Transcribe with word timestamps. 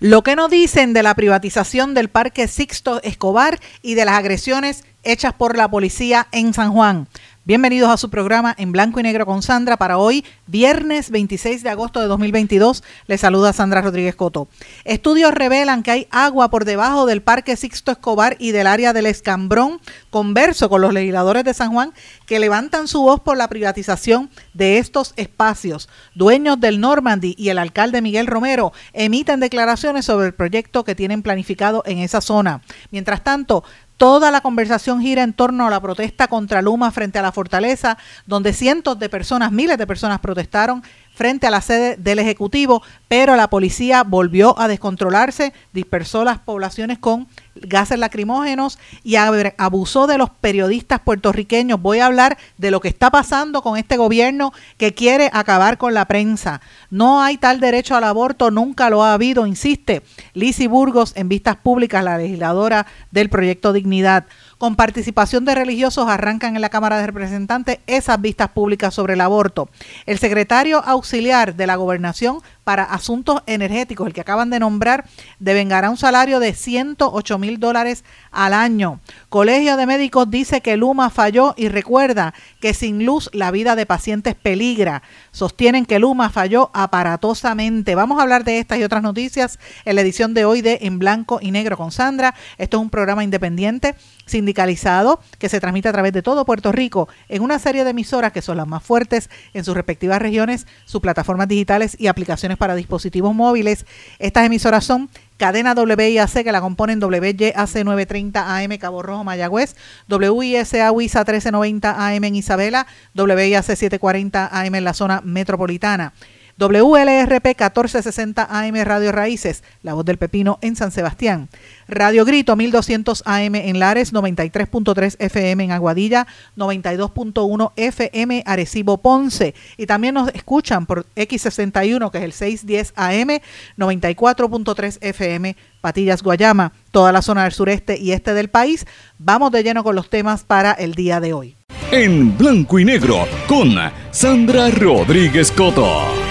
Lo 0.00 0.22
que 0.22 0.34
no 0.34 0.48
dicen 0.48 0.94
de 0.94 1.02
la 1.02 1.14
privatización 1.14 1.92
del 1.92 2.08
Parque 2.08 2.48
Sixto 2.48 3.02
Escobar 3.02 3.60
y 3.82 3.96
de 3.96 4.06
las 4.06 4.14
agresiones 4.14 4.84
hechas 5.02 5.34
por 5.34 5.58
la 5.58 5.70
policía 5.70 6.26
en 6.32 6.54
San 6.54 6.72
Juan. 6.72 7.06
Bienvenidos 7.46 7.88
a 7.88 7.96
su 7.96 8.10
programa 8.10 8.54
en 8.58 8.70
blanco 8.70 9.00
y 9.00 9.02
negro 9.02 9.24
con 9.24 9.42
Sandra 9.42 9.78
para 9.78 9.96
hoy, 9.96 10.26
viernes 10.46 11.10
26 11.10 11.62
de 11.62 11.70
agosto 11.70 11.98
de 11.98 12.06
2022. 12.06 12.84
Les 13.06 13.22
saluda 13.22 13.54
Sandra 13.54 13.80
Rodríguez 13.80 14.14
Coto. 14.14 14.46
Estudios 14.84 15.32
revelan 15.32 15.82
que 15.82 15.90
hay 15.90 16.06
agua 16.10 16.50
por 16.50 16.66
debajo 16.66 17.06
del 17.06 17.22
Parque 17.22 17.56
Sixto 17.56 17.92
Escobar 17.92 18.36
y 18.38 18.52
del 18.52 18.66
área 18.66 18.92
del 18.92 19.06
Escambrón. 19.06 19.80
Converso 20.10 20.68
con 20.68 20.82
los 20.82 20.92
legisladores 20.92 21.42
de 21.44 21.54
San 21.54 21.72
Juan 21.72 21.94
que 22.26 22.40
levantan 22.40 22.86
su 22.86 23.00
voz 23.00 23.20
por 23.20 23.38
la 23.38 23.48
privatización 23.48 24.28
de 24.52 24.76
estos 24.76 25.14
espacios. 25.16 25.88
Dueños 26.14 26.60
del 26.60 26.78
Normandy 26.78 27.34
y 27.38 27.48
el 27.48 27.58
alcalde 27.58 28.02
Miguel 28.02 28.26
Romero 28.26 28.74
emiten 28.92 29.40
declaraciones 29.40 30.04
sobre 30.04 30.26
el 30.26 30.34
proyecto 30.34 30.84
que 30.84 30.94
tienen 30.94 31.22
planificado 31.22 31.82
en 31.86 32.00
esa 32.00 32.20
zona. 32.20 32.60
Mientras 32.90 33.24
tanto, 33.24 33.64
Toda 34.00 34.30
la 34.30 34.40
conversación 34.40 35.02
gira 35.02 35.22
en 35.22 35.34
torno 35.34 35.66
a 35.66 35.70
la 35.70 35.78
protesta 35.78 36.26
contra 36.26 36.62
Luma 36.62 36.90
frente 36.90 37.18
a 37.18 37.22
la 37.22 37.32
fortaleza, 37.32 37.98
donde 38.24 38.54
cientos 38.54 38.98
de 38.98 39.10
personas, 39.10 39.52
miles 39.52 39.76
de 39.76 39.86
personas 39.86 40.20
protestaron 40.20 40.82
frente 41.12 41.46
a 41.46 41.50
la 41.50 41.60
sede 41.60 41.96
del 41.98 42.18
Ejecutivo, 42.18 42.82
pero 43.08 43.36
la 43.36 43.50
policía 43.50 44.02
volvió 44.02 44.58
a 44.58 44.68
descontrolarse, 44.68 45.52
dispersó 45.74 46.24
las 46.24 46.38
poblaciones 46.38 46.98
con 46.98 47.28
gases 47.54 47.98
lacrimógenos 47.98 48.78
y 49.02 49.16
abusó 49.16 50.06
de 50.06 50.18
los 50.18 50.30
periodistas 50.30 51.00
puertorriqueños. 51.00 51.80
Voy 51.80 51.98
a 51.98 52.06
hablar 52.06 52.38
de 52.58 52.70
lo 52.70 52.80
que 52.80 52.88
está 52.88 53.10
pasando 53.10 53.62
con 53.62 53.76
este 53.76 53.96
gobierno 53.96 54.52
que 54.76 54.94
quiere 54.94 55.30
acabar 55.32 55.78
con 55.78 55.94
la 55.94 56.06
prensa. 56.06 56.60
No 56.90 57.22
hay 57.22 57.36
tal 57.36 57.60
derecho 57.60 57.96
al 57.96 58.04
aborto, 58.04 58.50
nunca 58.50 58.90
lo 58.90 59.02
ha 59.02 59.14
habido, 59.14 59.46
insiste 59.46 60.02
Lizy 60.34 60.66
Burgos 60.66 61.12
en 61.16 61.28
vistas 61.28 61.56
públicas, 61.56 62.04
la 62.04 62.18
legisladora 62.18 62.86
del 63.10 63.28
proyecto 63.28 63.72
Dignidad 63.72 64.26
con 64.60 64.76
participación 64.76 65.46
de 65.46 65.54
religiosos 65.54 66.06
arrancan 66.06 66.54
en 66.54 66.60
la 66.60 66.68
Cámara 66.68 66.98
de 66.98 67.06
Representantes 67.06 67.78
esas 67.86 68.20
vistas 68.20 68.50
públicas 68.50 68.92
sobre 68.92 69.14
el 69.14 69.22
aborto. 69.22 69.70
El 70.04 70.18
secretario 70.18 70.84
auxiliar 70.84 71.54
de 71.54 71.66
la 71.66 71.76
gobernación 71.76 72.40
para 72.64 72.84
asuntos 72.84 73.42
energéticos, 73.46 74.06
el 74.06 74.12
que 74.12 74.20
acaban 74.20 74.50
de 74.50 74.58
nombrar, 74.58 75.04
devengará 75.38 75.90
un 75.90 75.96
salario 75.96 76.40
de 76.40 76.54
108 76.54 77.38
mil 77.38 77.58
dólares 77.58 78.04
al 78.30 78.54
año. 78.54 79.00
Colegio 79.28 79.76
de 79.76 79.86
Médicos 79.86 80.30
dice 80.30 80.60
que 80.60 80.76
Luma 80.76 81.10
falló 81.10 81.54
y 81.56 81.68
recuerda 81.68 82.34
que 82.60 82.74
sin 82.74 83.04
luz 83.04 83.30
la 83.32 83.50
vida 83.50 83.76
de 83.76 83.86
pacientes 83.86 84.34
peligra. 84.34 85.02
Sostienen 85.32 85.86
que 85.86 85.98
Luma 85.98 86.30
falló 86.30 86.70
aparatosamente. 86.74 87.94
Vamos 87.94 88.18
a 88.18 88.22
hablar 88.22 88.44
de 88.44 88.58
estas 88.58 88.78
y 88.78 88.84
otras 88.84 89.02
noticias 89.02 89.58
en 89.84 89.96
la 89.96 90.02
edición 90.02 90.34
de 90.34 90.44
hoy 90.44 90.62
de 90.62 90.78
En 90.82 90.98
Blanco 90.98 91.38
y 91.42 91.50
Negro 91.50 91.76
con 91.76 91.92
Sandra. 91.92 92.34
Esto 92.58 92.76
es 92.76 92.82
un 92.82 92.90
programa 92.90 93.24
independiente 93.24 93.94
sindicalizado 94.30 95.20
que 95.38 95.48
se 95.48 95.60
transmite 95.60 95.88
a 95.88 95.92
través 95.92 96.12
de 96.12 96.22
todo 96.22 96.44
Puerto 96.44 96.72
Rico 96.72 97.08
en 97.28 97.42
una 97.42 97.58
serie 97.58 97.84
de 97.84 97.90
emisoras 97.90 98.32
que 98.32 98.42
son 98.42 98.56
las 98.56 98.66
más 98.66 98.82
fuertes 98.82 99.28
en 99.52 99.64
sus 99.64 99.74
respectivas 99.74 100.20
regiones, 100.22 100.66
sus 100.84 101.00
plataformas 101.00 101.48
digitales 101.48 101.96
y 101.98 102.06
aplicaciones 102.06 102.56
para 102.56 102.74
dispositivos 102.74 103.34
móviles. 103.34 103.86
Estas 104.18 104.46
emisoras 104.46 104.84
son 104.84 105.10
cadena 105.36 105.74
WIAC 105.74 106.44
que 106.44 106.52
la 106.52 106.60
componen 106.60 107.02
WYAC 107.02 107.56
930 107.56 108.56
AM 108.56 108.78
Cabo 108.78 109.02
Rojo 109.02 109.24
Mayagüez, 109.24 109.74
WISA 110.08 110.92
WISA 110.92 111.20
1390 111.20 112.08
AM 112.08 112.24
en 112.24 112.36
Isabela, 112.36 112.86
WIAC 113.14 113.64
740 113.64 114.48
AM 114.52 114.74
en 114.74 114.84
la 114.84 114.94
zona 114.94 115.22
metropolitana. 115.24 116.12
WLRP 116.60 117.46
1460 117.46 118.46
AM 118.50 118.74
Radio 118.84 119.12
Raíces, 119.12 119.64
La 119.82 119.94
Voz 119.94 120.04
del 120.04 120.18
Pepino 120.18 120.58
en 120.60 120.76
San 120.76 120.90
Sebastián. 120.90 121.48
Radio 121.88 122.26
Grito 122.26 122.54
1200 122.54 123.22
AM 123.24 123.54
en 123.54 123.78
Lares, 123.78 124.12
93.3 124.12 125.16
FM 125.18 125.64
en 125.64 125.72
Aguadilla, 125.72 126.26
92.1 126.58 127.72
FM 127.76 128.42
Arecibo 128.44 128.98
Ponce. 128.98 129.54
Y 129.78 129.86
también 129.86 130.12
nos 130.12 130.28
escuchan 130.34 130.84
por 130.84 131.06
X61, 131.16 132.10
que 132.10 132.18
es 132.18 132.24
el 132.24 132.32
610 132.32 132.92
AM, 132.94 133.40
94.3 133.78 134.98
FM 135.00 135.56
Patillas 135.80 136.22
Guayama, 136.22 136.72
toda 136.90 137.10
la 137.10 137.22
zona 137.22 137.44
del 137.44 137.52
sureste 137.52 137.98
y 137.98 138.12
este 138.12 138.34
del 138.34 138.50
país. 138.50 138.86
Vamos 139.18 139.50
de 139.50 139.62
lleno 139.62 139.82
con 139.82 139.96
los 139.96 140.10
temas 140.10 140.44
para 140.44 140.72
el 140.72 140.92
día 140.92 141.20
de 141.20 141.32
hoy. 141.32 141.56
En 141.90 142.36
blanco 142.36 142.78
y 142.78 142.84
negro 142.84 143.26
con 143.48 143.74
Sandra 144.10 144.70
Rodríguez 144.70 145.50
Coto. 145.52 146.29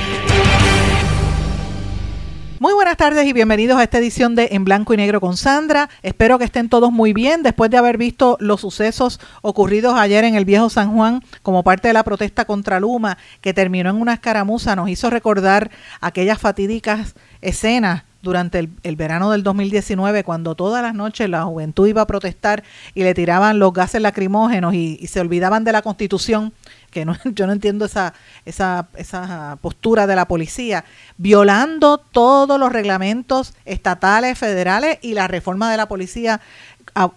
Muy 2.60 2.74
buenas 2.74 2.98
tardes 2.98 3.26
y 3.26 3.32
bienvenidos 3.32 3.80
a 3.80 3.84
esta 3.84 4.00
edición 4.00 4.36
de 4.36 4.50
En 4.52 4.66
Blanco 4.66 4.94
y 4.94 4.98
Negro 4.98 5.22
con 5.22 5.38
Sandra. 5.38 5.90
Espero 6.04 6.38
que 6.38 6.44
estén 6.44 6.68
todos 6.68 6.92
muy 6.92 7.14
bien 7.14 7.42
después 7.42 7.72
de 7.72 7.78
haber 7.78 7.98
visto 7.98 8.36
los 8.42 8.60
sucesos 8.60 9.22
ocurridos 9.42 9.94
ayer 9.98 10.26
en 10.26 10.36
el 10.36 10.44
viejo 10.44 10.70
San 10.70 10.94
Juan 10.94 11.24
como 11.42 11.64
parte 11.64 11.88
de 11.88 11.94
la 11.94 12.04
protesta 12.04 12.44
contra 12.44 12.82
Luma 12.82 13.18
que 13.40 13.54
terminó 13.54 13.92
en 13.92 14.02
una 14.02 14.16
escaramuza. 14.16 14.76
Nos 14.76 14.90
hizo 14.90 15.10
recordar 15.10 15.72
aquellas 16.02 16.38
fatídicas 16.38 17.16
escenas 17.40 18.04
durante 18.22 18.70
el, 18.84 18.96
verano 18.96 19.32
del 19.32 19.44
2019, 19.44 20.24
cuando 20.24 20.56
todas 20.56 20.84
las 20.84 20.94
noches 20.94 21.30
la 21.30 21.44
juventud 21.44 21.88
iba 21.88 22.02
a 22.02 22.08
protestar 22.08 22.64
y 22.94 23.04
le 23.04 23.14
tiraban 23.14 23.60
los 23.60 23.74
gases 23.74 24.02
lacrimógenos 24.02 24.74
y 24.74 25.08
se 25.08 25.20
olvidaban 25.20 25.64
de 25.64 25.72
la 25.72 25.82
constitución 25.82 26.54
que 26.90 27.06
no, 27.06 27.16
yo 27.36 27.48
no 27.48 27.54
entiendo 27.54 27.86
esa, 27.86 28.14
esa, 28.46 28.88
esa 28.96 29.58
postura 29.62 30.08
de 30.08 30.16
la 30.16 30.28
policía, 30.28 30.86
violando 31.18 31.98
todos 31.98 32.60
los 32.60 32.72
reglamentos 32.72 33.54
estatales, 33.66 34.38
federales 34.38 34.98
y 35.02 35.14
la 35.14 35.28
reforma 35.28 35.72
de 35.72 35.78
la 35.78 35.88
policía, 35.88 36.42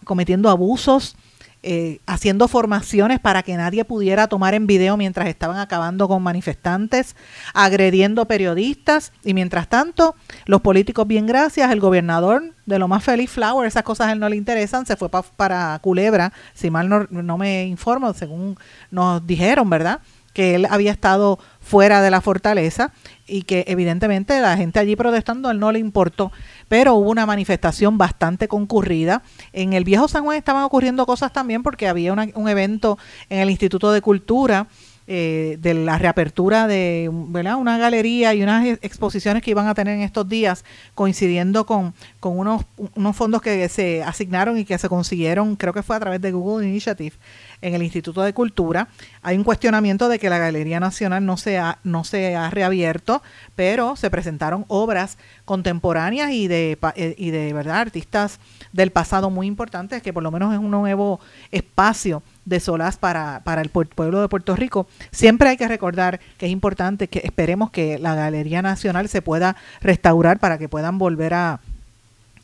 cometiendo 0.04 0.50
abusos 0.50 1.16
eh, 1.64 2.00
haciendo 2.06 2.48
formaciones 2.48 3.20
para 3.20 3.44
que 3.44 3.56
nadie 3.56 3.84
pudiera 3.84 4.26
tomar 4.26 4.54
en 4.54 4.66
video 4.66 4.96
mientras 4.96 5.28
estaban 5.28 5.58
acabando 5.58 6.08
con 6.08 6.20
manifestantes, 6.20 7.14
agrediendo 7.54 8.24
periodistas 8.26 9.12
y 9.24 9.32
mientras 9.32 9.68
tanto 9.68 10.16
los 10.44 10.60
políticos 10.60 11.06
bien 11.06 11.26
gracias, 11.26 11.70
el 11.70 11.78
gobernador 11.78 12.52
de 12.66 12.78
lo 12.80 12.88
más 12.88 13.04
feliz 13.04 13.30
Flower, 13.30 13.68
esas 13.68 13.84
cosas 13.84 14.08
a 14.08 14.12
él 14.12 14.18
no 14.18 14.28
le 14.28 14.34
interesan, 14.34 14.86
se 14.86 14.96
fue 14.96 15.08
para 15.08 15.78
Culebra, 15.80 16.32
si 16.52 16.68
mal 16.68 16.88
no, 16.88 17.06
no 17.10 17.38
me 17.38 17.64
informo, 17.66 18.12
según 18.12 18.58
nos 18.90 19.24
dijeron, 19.24 19.70
¿verdad? 19.70 20.00
que 20.32 20.54
él 20.54 20.66
había 20.68 20.92
estado 20.92 21.38
fuera 21.60 22.00
de 22.00 22.10
la 22.10 22.20
fortaleza 22.20 22.92
y 23.32 23.42
que 23.42 23.64
evidentemente 23.66 24.38
la 24.40 24.56
gente 24.56 24.78
allí 24.78 24.94
protestando 24.94 25.50
él 25.50 25.58
no 25.58 25.72
le 25.72 25.78
importó 25.78 26.30
pero 26.72 26.94
hubo 26.94 27.10
una 27.10 27.26
manifestación 27.26 27.98
bastante 27.98 28.48
concurrida. 28.48 29.22
En 29.52 29.74
el 29.74 29.84
viejo 29.84 30.08
San 30.08 30.24
Juan 30.24 30.38
estaban 30.38 30.62
ocurriendo 30.64 31.04
cosas 31.04 31.30
también 31.30 31.62
porque 31.62 31.86
había 31.86 32.14
un 32.14 32.48
evento 32.48 32.96
en 33.28 33.40
el 33.40 33.50
Instituto 33.50 33.92
de 33.92 34.00
Cultura. 34.00 34.68
Eh, 35.08 35.58
de 35.60 35.74
la 35.74 35.98
reapertura 35.98 36.68
de 36.68 37.10
¿verdad? 37.12 37.56
una 37.56 37.76
galería 37.76 38.34
y 38.34 38.42
unas 38.44 38.64
exposiciones 38.82 39.42
que 39.42 39.50
iban 39.50 39.66
a 39.66 39.74
tener 39.74 39.96
en 39.96 40.02
estos 40.02 40.28
días, 40.28 40.64
coincidiendo 40.94 41.66
con, 41.66 41.92
con 42.20 42.38
unos, 42.38 42.64
unos 42.94 43.16
fondos 43.16 43.42
que 43.42 43.68
se 43.68 44.04
asignaron 44.04 44.56
y 44.58 44.64
que 44.64 44.78
se 44.78 44.88
consiguieron, 44.88 45.56
creo 45.56 45.72
que 45.72 45.82
fue 45.82 45.96
a 45.96 46.00
través 46.00 46.20
de 46.20 46.30
Google 46.30 46.68
Initiative, 46.68 47.16
en 47.62 47.74
el 47.74 47.82
Instituto 47.82 48.22
de 48.22 48.34
Cultura. 48.34 48.88
Hay 49.22 49.36
un 49.36 49.44
cuestionamiento 49.44 50.08
de 50.08 50.18
que 50.18 50.28
la 50.28 50.38
Galería 50.38 50.80
Nacional 50.80 51.24
no 51.24 51.36
se 51.36 51.58
ha, 51.58 51.78
no 51.84 52.04
se 52.04 52.36
ha 52.36 52.50
reabierto, 52.50 53.22
pero 53.56 53.96
se 53.96 54.10
presentaron 54.10 54.64
obras 54.68 55.16
contemporáneas 55.44 56.32
y 56.32 56.48
de, 56.48 56.78
eh, 56.96 57.14
y 57.16 57.30
de 57.30 57.52
verdad 57.52 57.78
artistas 57.78 58.38
del 58.72 58.90
pasado 58.90 59.30
muy 59.30 59.46
importantes, 59.46 60.02
que 60.02 60.12
por 60.12 60.22
lo 60.22 60.30
menos 60.30 60.52
es 60.52 60.58
un 60.58 60.70
nuevo 60.70 61.20
espacio 61.50 62.22
de 62.44 62.60
solaz 62.60 62.96
para, 62.96 63.40
para 63.44 63.62
el 63.62 63.68
pueblo 63.68 64.20
de 64.20 64.28
Puerto 64.28 64.56
Rico. 64.56 64.86
Siempre 65.10 65.48
hay 65.48 65.56
que 65.56 65.68
recordar 65.68 66.20
que 66.38 66.46
es 66.46 66.52
importante 66.52 67.08
que 67.08 67.20
esperemos 67.24 67.70
que 67.70 67.98
la 67.98 68.14
Galería 68.14 68.62
Nacional 68.62 69.08
se 69.08 69.22
pueda 69.22 69.56
restaurar 69.80 70.38
para 70.38 70.58
que 70.58 70.68
puedan 70.68 70.98
volver 70.98 71.34
a, 71.34 71.60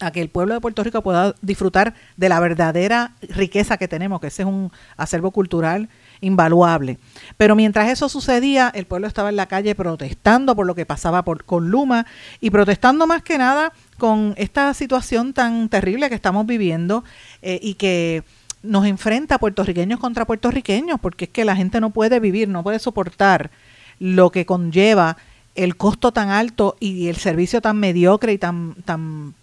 a 0.01 0.11
que 0.11 0.21
el 0.21 0.29
pueblo 0.29 0.55
de 0.55 0.61
Puerto 0.61 0.85
Rico 0.85 1.03
pueda 1.03 1.35
disfrutar 1.43 1.95
de 2.17 2.29
la 2.29 2.41
verdadera 2.41 3.13
riqueza 3.23 3.77
que 3.77 3.89
tenemos, 3.89 4.21
que 4.21 4.29
ese 4.29 4.43
es 4.43 4.49
un 4.49 4.71
acervo 4.97 5.31
cultural 5.31 5.89
invaluable. 6.21 6.99
Pero 7.37 7.57
mientras 7.57 7.89
eso 7.91 8.09
sucedía, 8.09 8.71
el 8.75 8.87
pueblo 8.87 9.07
estaba 9.07 9.29
en 9.29 9.37
la 9.37 9.47
calle 9.47 9.75
protestando 9.75 10.55
por 10.57 10.67
lo 10.67 10.75
que 10.75 10.87
pasaba 10.87 11.23
por, 11.25 11.45
con 11.45 11.71
Luma 11.71 12.07
y 12.41 12.51
protestando 12.51 13.07
más 13.07 13.23
que 13.23 13.39
nada 13.39 13.73
con 13.99 14.35
esta 14.37 14.73
situación 14.75 15.33
tan 15.33 15.69
terrible 15.69 16.09
que 16.09 16.15
estamos 16.15 16.47
viviendo 16.47 17.05
eh, 17.43 17.59
y 17.63 17.75
que 17.75 18.23
nos 18.63 18.87
enfrenta 18.87 19.39
puertorriqueños 19.39 20.01
contra 20.01 20.27
puertorriqueños, 20.27 20.99
porque 21.01 21.27
es 21.27 21.31
que 21.31 21.45
la 21.45 21.57
gente 21.57 21.81
no 21.81 21.91
puede 21.91 22.21
vivir, 22.21 22.49
no 22.49 22.63
puede 22.63 22.79
soportar 22.79 23.51
lo 24.01 24.31
que 24.31 24.47
conlleva 24.47 25.17
el 25.55 25.77
costo 25.77 26.13
tan 26.13 26.31
alto 26.31 26.77
y 26.79 27.09
el 27.09 27.17
servicio 27.17 27.61
tan 27.61 27.79
mediocre 27.79 28.33
y 28.33 28.39
tan, 28.39 28.75
tan 28.85 29.35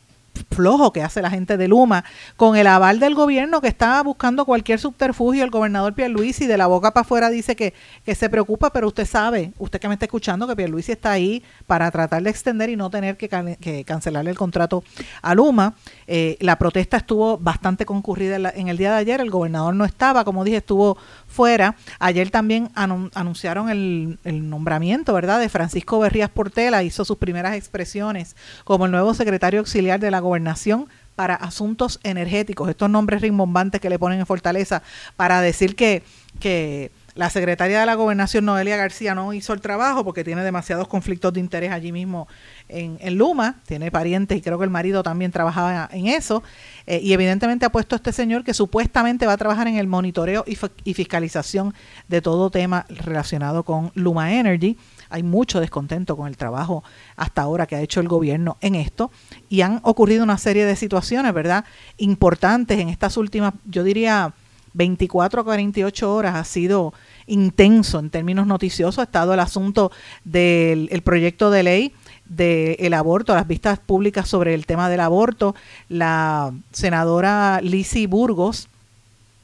flojo 0.52 0.92
que 0.92 1.02
hace 1.02 1.22
la 1.22 1.30
gente 1.30 1.58
de 1.58 1.68
Luma, 1.68 2.04
con 2.36 2.56
el 2.56 2.68
aval 2.68 3.00
del 3.00 3.16
gobierno 3.16 3.62
que 3.62 3.68
está 3.68 4.02
buscando 4.04 4.46
cualquier 4.46 4.80
subterfugio, 4.80 5.44
el 5.44 5.50
gobernador 5.50 5.94
Pierluisi 5.94 6.48
de 6.48 6.58
la 6.58 6.68
boca 6.68 6.92
para 6.92 7.02
afuera 7.02 7.30
dice 7.30 7.56
que, 7.56 7.74
que 8.06 8.16
se 8.16 8.30
preocupa, 8.30 8.72
pero 8.72 8.88
usted 8.88 9.06
sabe, 9.06 9.52
usted 9.58 9.80
que 9.80 9.88
me 9.88 9.96
está 9.96 10.06
escuchando, 10.06 10.48
que 10.48 10.56
Pierluisi 10.56 10.94
está 10.94 11.12
ahí 11.12 11.44
para 11.68 11.90
tratar 11.92 12.24
de 12.24 12.30
extender 12.30 12.70
y 12.70 12.76
no 12.76 12.90
tener 12.90 13.18
que, 13.18 13.30
que 13.60 13.84
cancelarle 13.84 14.32
el 14.32 14.38
contrato 14.38 14.84
a 15.22 15.36
Luma. 15.36 15.76
Eh, 16.08 16.38
la 16.40 16.58
protesta 16.58 16.98
estuvo 16.98 17.38
bastante 17.38 17.86
concurrida 17.86 18.36
en, 18.56 18.68
el 18.68 18.78
día 18.78 18.92
de 18.92 18.98
ayer, 18.98 19.22
el 19.22 19.30
gobernador 19.30 19.76
no 19.76 19.86
estaba, 19.86 20.24
como 20.24 20.44
dije, 20.44 20.58
estuvo 20.58 20.98
fuera. 21.36 21.76
Ayer 22.00 22.32
también 22.32 22.70
anunciaron 22.74 23.70
el, 23.70 24.18
el 24.24 24.50
nombramiento, 24.50 25.14
¿verdad?, 25.14 25.40
de 25.40 25.50
Francisco 25.50 26.00
Berrías 26.00 26.30
Portela, 26.30 26.82
hizo 26.82 27.04
sus 27.04 27.18
primeras 27.18 27.56
expresiones 27.56 28.36
como 28.64 28.86
el 28.86 28.92
nuevo 28.92 29.14
secretario 29.14 29.60
auxiliar 29.60 30.00
de 30.00 30.12
la 30.12 30.22
gobernación 30.22 30.88
para 31.16 31.36
asuntos 31.36 32.00
energéticos, 32.04 32.70
estos 32.70 32.90
nombres 32.90 33.22
rimbombantes 33.22 33.82
que 33.82 33.90
le 33.90 34.00
ponen 34.00 34.20
en 34.20 34.26
Fortaleza 34.26 34.82
para 35.16 35.42
decir 35.42 35.76
que, 35.76 36.04
que 36.40 36.92
la 37.16 37.30
secretaria 37.30 37.80
de 37.80 37.86
la 37.86 37.96
gobernación, 37.96 38.44
Noelia 38.44 38.76
García, 38.76 39.16
no 39.16 39.32
hizo 39.34 39.54
el 39.54 39.62
trabajo 39.62 40.04
porque 40.04 40.26
tiene 40.26 40.44
demasiados 40.44 40.88
conflictos 40.90 41.32
de 41.34 41.40
interés 41.40 41.72
allí 41.72 41.94
mismo 41.94 42.28
en, 42.68 43.18
Luma, 43.18 43.62
tiene 43.66 43.90
parientes 43.90 44.38
y 44.38 44.42
creo 44.42 44.58
que 44.58 44.66
el 44.66 44.70
marido 44.70 45.02
también 45.02 45.32
trabajaba 45.32 45.90
en 45.94 46.08
eso, 46.08 46.44
eh, 46.86 47.00
y 47.02 47.14
evidentemente 47.14 47.66
ha 47.66 47.72
puesto 47.72 47.96
a 47.96 47.98
este 47.98 48.12
señor 48.12 48.44
que 48.44 48.54
supuestamente 48.54 49.26
va 49.26 49.34
a 49.34 49.38
trabajar 49.38 49.68
en 49.68 49.78
el 49.78 49.88
monitoreo 49.88 50.44
y, 50.46 50.58
y 50.84 50.94
fiscalización 50.94 51.74
de 52.10 52.22
todo 52.22 52.50
tema 52.50 52.86
relacionado 52.90 53.64
con 53.64 53.92
Luma 53.96 54.34
Energy. 54.34 54.78
Hay 55.10 55.24
mucho 55.24 55.62
descontento 55.62 56.18
con 56.18 56.28
el 56.28 56.36
trabajo 56.36 56.84
hasta 57.16 57.44
ahora 57.44 57.66
que 57.66 57.76
ha 57.78 57.82
hecho 57.82 58.02
el 58.02 58.08
gobierno 58.08 58.58
en 58.60 58.76
esto. 58.76 59.12
Y 59.48 59.62
han 59.62 59.80
ocurrido 59.84 60.24
una 60.24 60.38
serie 60.38 60.66
de 60.66 60.76
situaciones, 60.76 61.34
¿verdad? 61.34 61.64
Importantes 61.98 62.80
en 62.80 62.90
estas 62.90 63.16
últimas, 63.16 63.54
yo 63.66 63.84
diría 63.84 64.34
24 64.76 65.42
a 65.42 65.44
48 65.44 66.14
horas 66.14 66.36
ha 66.36 66.44
sido 66.44 66.94
intenso 67.26 68.00
en 68.00 68.10
términos 68.10 68.46
noticiosos. 68.46 69.00
Ha 69.00 69.04
estado 69.04 69.34
el 69.34 69.40
asunto 69.40 69.92
del 70.24 71.02
proyecto 71.04 71.50
de 71.50 71.64
ley 71.64 71.94
del 72.26 72.94
aborto, 72.94 73.36
las 73.36 73.48
vistas 73.48 73.80
públicas 73.80 74.28
sobre 74.28 74.54
el 74.54 74.66
tema 74.66 74.90
del 74.90 75.00
aborto. 75.00 75.56
La 75.90 76.54
senadora 76.72 77.60
Lisi 77.62 78.06
Burgos 78.06 78.68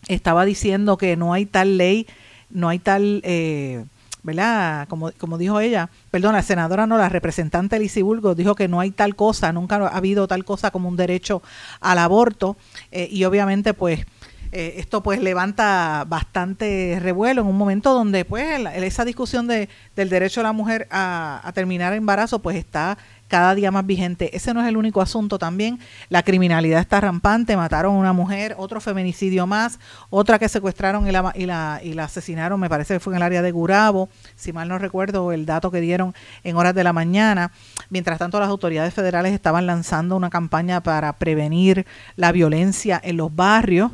estaba 0.08 0.46
diciendo 0.46 0.98
que 0.98 1.16
no 1.16 1.34
hay 1.34 1.46
tal 1.46 1.78
ley, 1.78 2.08
no 2.50 2.70
hay 2.70 2.80
tal 2.80 3.22
eh, 3.24 3.86
¿verdad? 4.24 4.88
Como, 4.88 5.12
como 5.18 5.38
dijo 5.38 5.60
ella, 5.60 5.90
perdón, 6.12 6.34
la 6.34 6.44
senadora 6.44 6.86
no, 6.86 6.98
la 6.98 7.10
representante 7.10 7.80
Lizy 7.80 8.02
Bulgo 8.02 8.36
dijo 8.36 8.56
que 8.56 8.68
no 8.68 8.80
hay 8.80 8.92
tal 8.92 9.16
cosa, 9.16 9.52
nunca 9.52 9.78
ha 9.78 9.98
habido 9.98 10.28
tal 10.28 10.46
cosa 10.46 10.72
como 10.72 10.90
un 10.90 10.96
derecho 10.96 11.42
al 11.80 11.98
aborto 11.98 12.56
eh, 12.92 13.08
y 13.12 13.24
obviamente 13.24 13.74
pues 13.74 14.06
eh, 14.52 14.76
esto 14.78 15.02
pues 15.02 15.22
levanta 15.22 16.06
bastante 16.08 16.98
revuelo 17.02 17.42
en 17.42 17.48
un 17.48 17.58
momento 17.58 17.94
donde 17.94 18.26
pues 18.26 18.60
esa 18.76 19.06
discusión 19.06 19.48
de, 19.48 19.70
del 19.96 20.10
derecho 20.10 20.42
a 20.42 20.44
la 20.44 20.52
mujer 20.52 20.88
a, 20.92 21.42
a 21.44 21.52
terminar 21.54 21.94
embarazo 21.94 22.40
pues 22.40 22.58
está 22.58 22.98
cada 23.32 23.56
día 23.56 23.72
más 23.72 23.86
vigente. 23.86 24.36
Ese 24.36 24.54
no 24.54 24.62
es 24.62 24.68
el 24.68 24.76
único 24.76 25.02
asunto 25.02 25.40
también. 25.40 25.80
La 26.10 26.22
criminalidad 26.22 26.82
está 26.82 27.00
rampante, 27.00 27.56
mataron 27.56 27.96
a 27.96 27.98
una 27.98 28.12
mujer, 28.12 28.56
otro 28.58 28.82
feminicidio 28.82 29.48
más, 29.48 29.80
otra 30.10 30.38
que 30.38 30.50
secuestraron 30.50 31.08
y 31.08 31.14
la, 31.14 31.32
y 31.34 31.46
la, 31.46 31.80
y 31.82 31.94
la 31.94 32.04
asesinaron, 32.04 32.60
me 32.60 32.68
parece 32.68 32.96
que 32.96 33.00
fue 33.00 33.14
en 33.14 33.18
el 33.18 33.24
área 33.24 33.42
de 33.42 33.52
Gurabo, 33.52 34.10
si 34.36 34.52
mal 34.52 34.68
no 34.68 34.78
recuerdo 34.78 35.32
el 35.32 35.46
dato 35.46 35.72
que 35.72 35.80
dieron 35.80 36.14
en 36.44 36.58
horas 36.58 36.76
de 36.76 36.84
la 36.84 36.92
mañana. 36.92 37.54
Mientras 37.90 38.20
tanto, 38.20 38.38
las 38.38 38.50
autoridades 38.50 38.94
federales 38.94 39.34
estaban 39.34 39.66
lanzando 39.66 40.18
una 40.18 40.30
campaña 40.30 40.84
para 40.84 41.14
prevenir 41.14 41.86
la 42.18 42.34
violencia 42.34 43.00
en 43.02 43.16
los 43.16 43.34
barrios. 43.34 43.92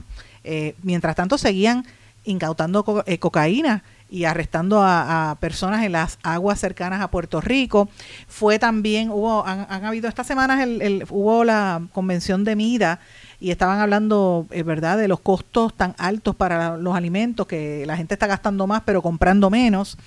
Eh, 0.49 0.75
mientras 0.81 1.15
tanto, 1.17 1.37
seguían 1.37 1.85
incautando 2.23 3.03
eh, 3.05 3.19
cocaína 3.19 3.83
y 4.09 4.23
arrestando 4.23 4.81
a, 4.81 5.35
personas 5.41 5.83
en 5.83 5.91
las 5.91 6.19
aguas 6.23 6.57
cercanas 6.57 7.01
a 7.01 7.09
Puerto 7.09 7.41
Rico. 7.41 7.89
Fue 8.29 8.57
también, 8.57 9.09
hubo, 9.09 9.45
han, 9.45 9.83
habido 9.83 10.07
estas 10.07 10.25
semanas, 10.25 10.61
el, 10.61 11.05
hubo 11.09 11.43
la 11.43 11.81
convención 11.91 12.45
de 12.45 12.55
MIDA 12.55 13.01
y 13.41 13.51
estaban 13.51 13.79
hablando, 13.79 14.47
es 14.51 14.63
verdad, 14.63 14.97
de 14.97 15.09
los 15.09 15.19
costos 15.19 15.73
tan 15.73 15.93
altos 15.97 16.33
para 16.33 16.77
los 16.77 16.95
alimentos, 16.95 17.45
que 17.45 17.85
la 17.85 17.97
gente 17.97 18.13
está 18.13 18.27
gastando 18.27 18.65
más 18.67 18.83
pero 18.85 19.01
comprando 19.01 19.49
menos. 19.49 19.97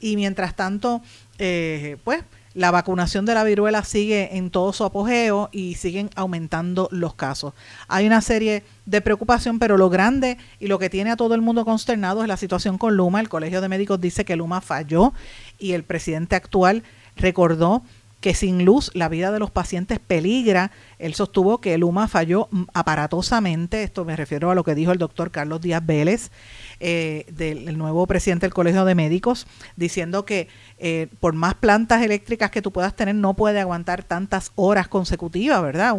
Y 0.00 0.16
mientras 0.16 0.56
tanto, 0.56 1.02
eh, 1.38 1.98
pues 2.04 2.24
la 2.54 2.70
vacunación 2.70 3.24
de 3.24 3.34
la 3.34 3.44
viruela 3.44 3.84
sigue 3.84 4.36
en 4.36 4.50
todo 4.50 4.72
su 4.72 4.84
apogeo 4.84 5.48
y 5.52 5.74
siguen 5.74 6.10
aumentando 6.14 6.88
los 6.90 7.14
casos. 7.14 7.54
Hay 7.88 8.06
una 8.06 8.20
serie 8.20 8.62
de 8.86 9.00
preocupación, 9.00 9.58
pero 9.58 9.76
lo 9.76 9.90
grande 9.90 10.38
y 10.60 10.66
lo 10.66 10.78
que 10.78 10.90
tiene 10.90 11.10
a 11.10 11.16
todo 11.16 11.34
el 11.34 11.40
mundo 11.40 11.64
consternado 11.64 12.22
es 12.22 12.28
la 12.28 12.36
situación 12.36 12.78
con 12.78 12.96
Luma. 12.96 13.20
El 13.20 13.28
Colegio 13.28 13.60
de 13.60 13.68
Médicos 13.68 14.00
dice 14.00 14.24
que 14.24 14.36
Luma 14.36 14.60
falló 14.60 15.12
y 15.58 15.72
el 15.72 15.84
presidente 15.84 16.36
actual 16.36 16.82
recordó 17.16 17.82
que 18.22 18.34
sin 18.34 18.64
luz 18.64 18.92
la 18.94 19.08
vida 19.08 19.32
de 19.32 19.40
los 19.40 19.50
pacientes 19.50 19.98
peligra. 19.98 20.70
Él 20.98 21.12
sostuvo 21.12 21.60
que 21.60 21.76
Luma 21.76 22.06
falló 22.06 22.48
aparatosamente, 22.72 23.82
esto 23.82 24.04
me 24.04 24.16
refiero 24.16 24.50
a 24.50 24.54
lo 24.54 24.62
que 24.62 24.76
dijo 24.76 24.92
el 24.92 24.98
doctor 24.98 25.32
Carlos 25.32 25.60
Díaz 25.60 25.84
Vélez, 25.84 26.30
eh, 26.78 27.26
del 27.32 27.76
nuevo 27.76 28.06
presidente 28.06 28.46
del 28.46 28.54
Colegio 28.54 28.84
de 28.84 28.94
Médicos, 28.94 29.48
diciendo 29.76 30.24
que 30.24 30.48
eh, 30.78 31.08
por 31.18 31.34
más 31.34 31.54
plantas 31.54 32.00
eléctricas 32.02 32.52
que 32.52 32.62
tú 32.62 32.72
puedas 32.72 32.94
tener, 32.94 33.16
no 33.16 33.34
puede 33.34 33.60
aguantar 33.60 34.04
tantas 34.04 34.52
horas 34.54 34.86
consecutivas, 34.86 35.60
¿verdad? 35.60 35.94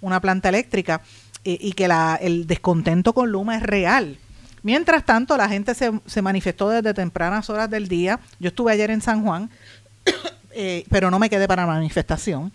una 0.00 0.20
planta 0.20 0.48
eléctrica 0.48 1.02
y 1.42 1.72
que 1.72 1.88
el 2.20 2.46
descontento 2.46 3.12
con 3.12 3.30
Luma 3.30 3.56
es 3.56 3.62
real. 3.62 4.18
Mientras 4.62 5.04
tanto, 5.04 5.36
la 5.36 5.48
gente 5.48 5.74
se 5.74 6.22
manifestó 6.22 6.68
desde 6.68 6.94
tempranas 6.94 7.50
horas 7.50 7.70
del 7.70 7.88
día. 7.88 8.20
Yo 8.40 8.48
estuve 8.48 8.72
ayer 8.72 8.90
en 8.90 9.00
San 9.00 9.22
Juan, 9.24 9.50
eh, 10.56 10.84
pero 10.90 11.10
no 11.10 11.18
me 11.18 11.30
quedé 11.30 11.46
para 11.46 11.66
la 11.66 11.72
manifestación 11.74 12.52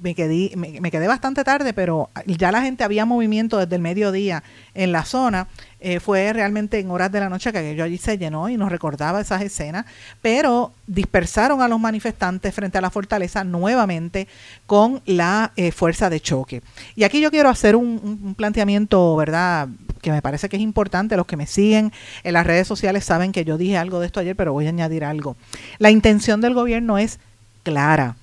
me 0.00 0.14
quedé, 0.14 0.56
me, 0.56 0.90
quedé 0.90 1.06
bastante 1.06 1.44
tarde, 1.44 1.74
pero 1.74 2.08
ya 2.26 2.50
la 2.50 2.62
gente 2.62 2.84
había 2.84 3.04
movimiento 3.04 3.58
desde 3.58 3.76
el 3.76 3.82
mediodía 3.82 4.42
en 4.72 4.92
la 4.92 5.04
zona. 5.04 5.48
Eh, 5.78 6.00
fue 6.00 6.32
realmente 6.32 6.78
en 6.78 6.90
horas 6.90 7.12
de 7.12 7.20
la 7.20 7.28
noche 7.28 7.52
que 7.52 7.58
aquello 7.58 7.84
allí 7.84 7.98
se 7.98 8.16
llenó 8.16 8.48
y 8.48 8.56
nos 8.56 8.72
recordaba 8.72 9.20
esas 9.20 9.42
escenas, 9.42 9.84
pero 10.22 10.72
dispersaron 10.86 11.60
a 11.60 11.68
los 11.68 11.78
manifestantes 11.78 12.54
frente 12.54 12.78
a 12.78 12.80
la 12.80 12.90
fortaleza 12.90 13.44
nuevamente 13.44 14.26
con 14.66 15.02
la 15.04 15.52
eh, 15.56 15.72
fuerza 15.72 16.08
de 16.08 16.20
choque. 16.20 16.62
Y 16.96 17.04
aquí 17.04 17.20
yo 17.20 17.30
quiero 17.30 17.50
hacer 17.50 17.76
un, 17.76 18.20
un 18.22 18.34
planteamiento, 18.34 19.14
¿verdad? 19.16 19.68
que 20.00 20.12
me 20.12 20.22
parece 20.22 20.50
que 20.50 20.56
es 20.56 20.62
importante. 20.62 21.16
Los 21.16 21.26
que 21.26 21.36
me 21.36 21.46
siguen 21.46 21.92
en 22.24 22.32
las 22.34 22.46
redes 22.46 22.66
sociales 22.66 23.04
saben 23.04 23.32
que 23.32 23.44
yo 23.44 23.56
dije 23.58 23.78
algo 23.78 24.00
de 24.00 24.06
esto 24.06 24.20
ayer, 24.20 24.36
pero 24.36 24.52
voy 24.52 24.66
a 24.66 24.68
añadir 24.70 25.04
algo. 25.04 25.36
La 25.78 25.90
intención 25.90 26.42
del 26.42 26.52
gobierno 26.52 26.98
es 26.98 27.18
clara 27.64 28.14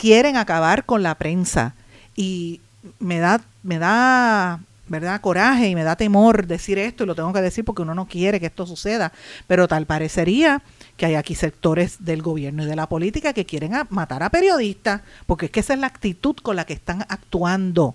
quieren 0.00 0.38
acabar 0.38 0.86
con 0.86 1.02
la 1.02 1.14
prensa 1.16 1.74
y 2.16 2.62
me 2.98 3.18
da, 3.18 3.42
me 3.62 3.78
da, 3.78 4.60
¿verdad? 4.88 5.20
Coraje 5.20 5.68
y 5.68 5.74
me 5.74 5.84
da 5.84 5.94
temor 5.94 6.46
decir 6.46 6.78
esto 6.78 7.04
y 7.04 7.06
lo 7.06 7.14
tengo 7.14 7.34
que 7.34 7.42
decir 7.42 7.66
porque 7.66 7.82
uno 7.82 7.94
no 7.94 8.06
quiere 8.06 8.40
que 8.40 8.46
esto 8.46 8.66
suceda, 8.66 9.12
pero 9.46 9.68
tal 9.68 9.84
parecería 9.84 10.62
que 10.96 11.04
hay 11.04 11.16
aquí 11.16 11.34
sectores 11.34 12.02
del 12.02 12.22
gobierno 12.22 12.62
y 12.62 12.66
de 12.66 12.76
la 12.76 12.88
política 12.88 13.34
que 13.34 13.44
quieren 13.44 13.72
matar 13.90 14.22
a 14.22 14.30
periodistas, 14.30 15.02
porque 15.26 15.46
es 15.46 15.52
que 15.52 15.60
esa 15.60 15.74
es 15.74 15.80
la 15.80 15.88
actitud 15.88 16.36
con 16.36 16.56
la 16.56 16.64
que 16.64 16.72
están 16.72 17.02
actuando. 17.10 17.94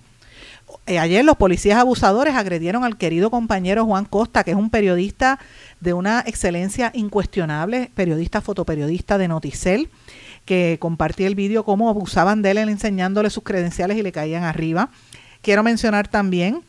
Eh, 0.85 0.99
ayer 0.99 1.25
los 1.25 1.37
policías 1.37 1.79
abusadores 1.79 2.35
agredieron 2.35 2.83
al 2.83 2.97
querido 2.97 3.31
compañero 3.31 3.85
Juan 3.85 4.05
Costa, 4.05 4.43
que 4.43 4.51
es 4.51 4.57
un 4.57 4.69
periodista 4.69 5.39
de 5.79 5.93
una 5.93 6.23
excelencia 6.27 6.91
incuestionable, 6.93 7.89
periodista 7.95 8.41
fotoperiodista 8.41 9.17
de 9.17 9.27
Noticel, 9.27 9.89
que 10.45 10.77
compartía 10.79 11.27
el 11.27 11.35
vídeo 11.35 11.65
cómo 11.65 11.89
abusaban 11.89 12.41
de 12.41 12.51
él 12.51 12.57
enseñándole 12.57 13.29
sus 13.29 13.43
credenciales 13.43 13.97
y 13.97 14.03
le 14.03 14.11
caían 14.11 14.43
arriba. 14.43 14.89
Quiero 15.41 15.63
mencionar 15.63 16.07
también 16.07 16.61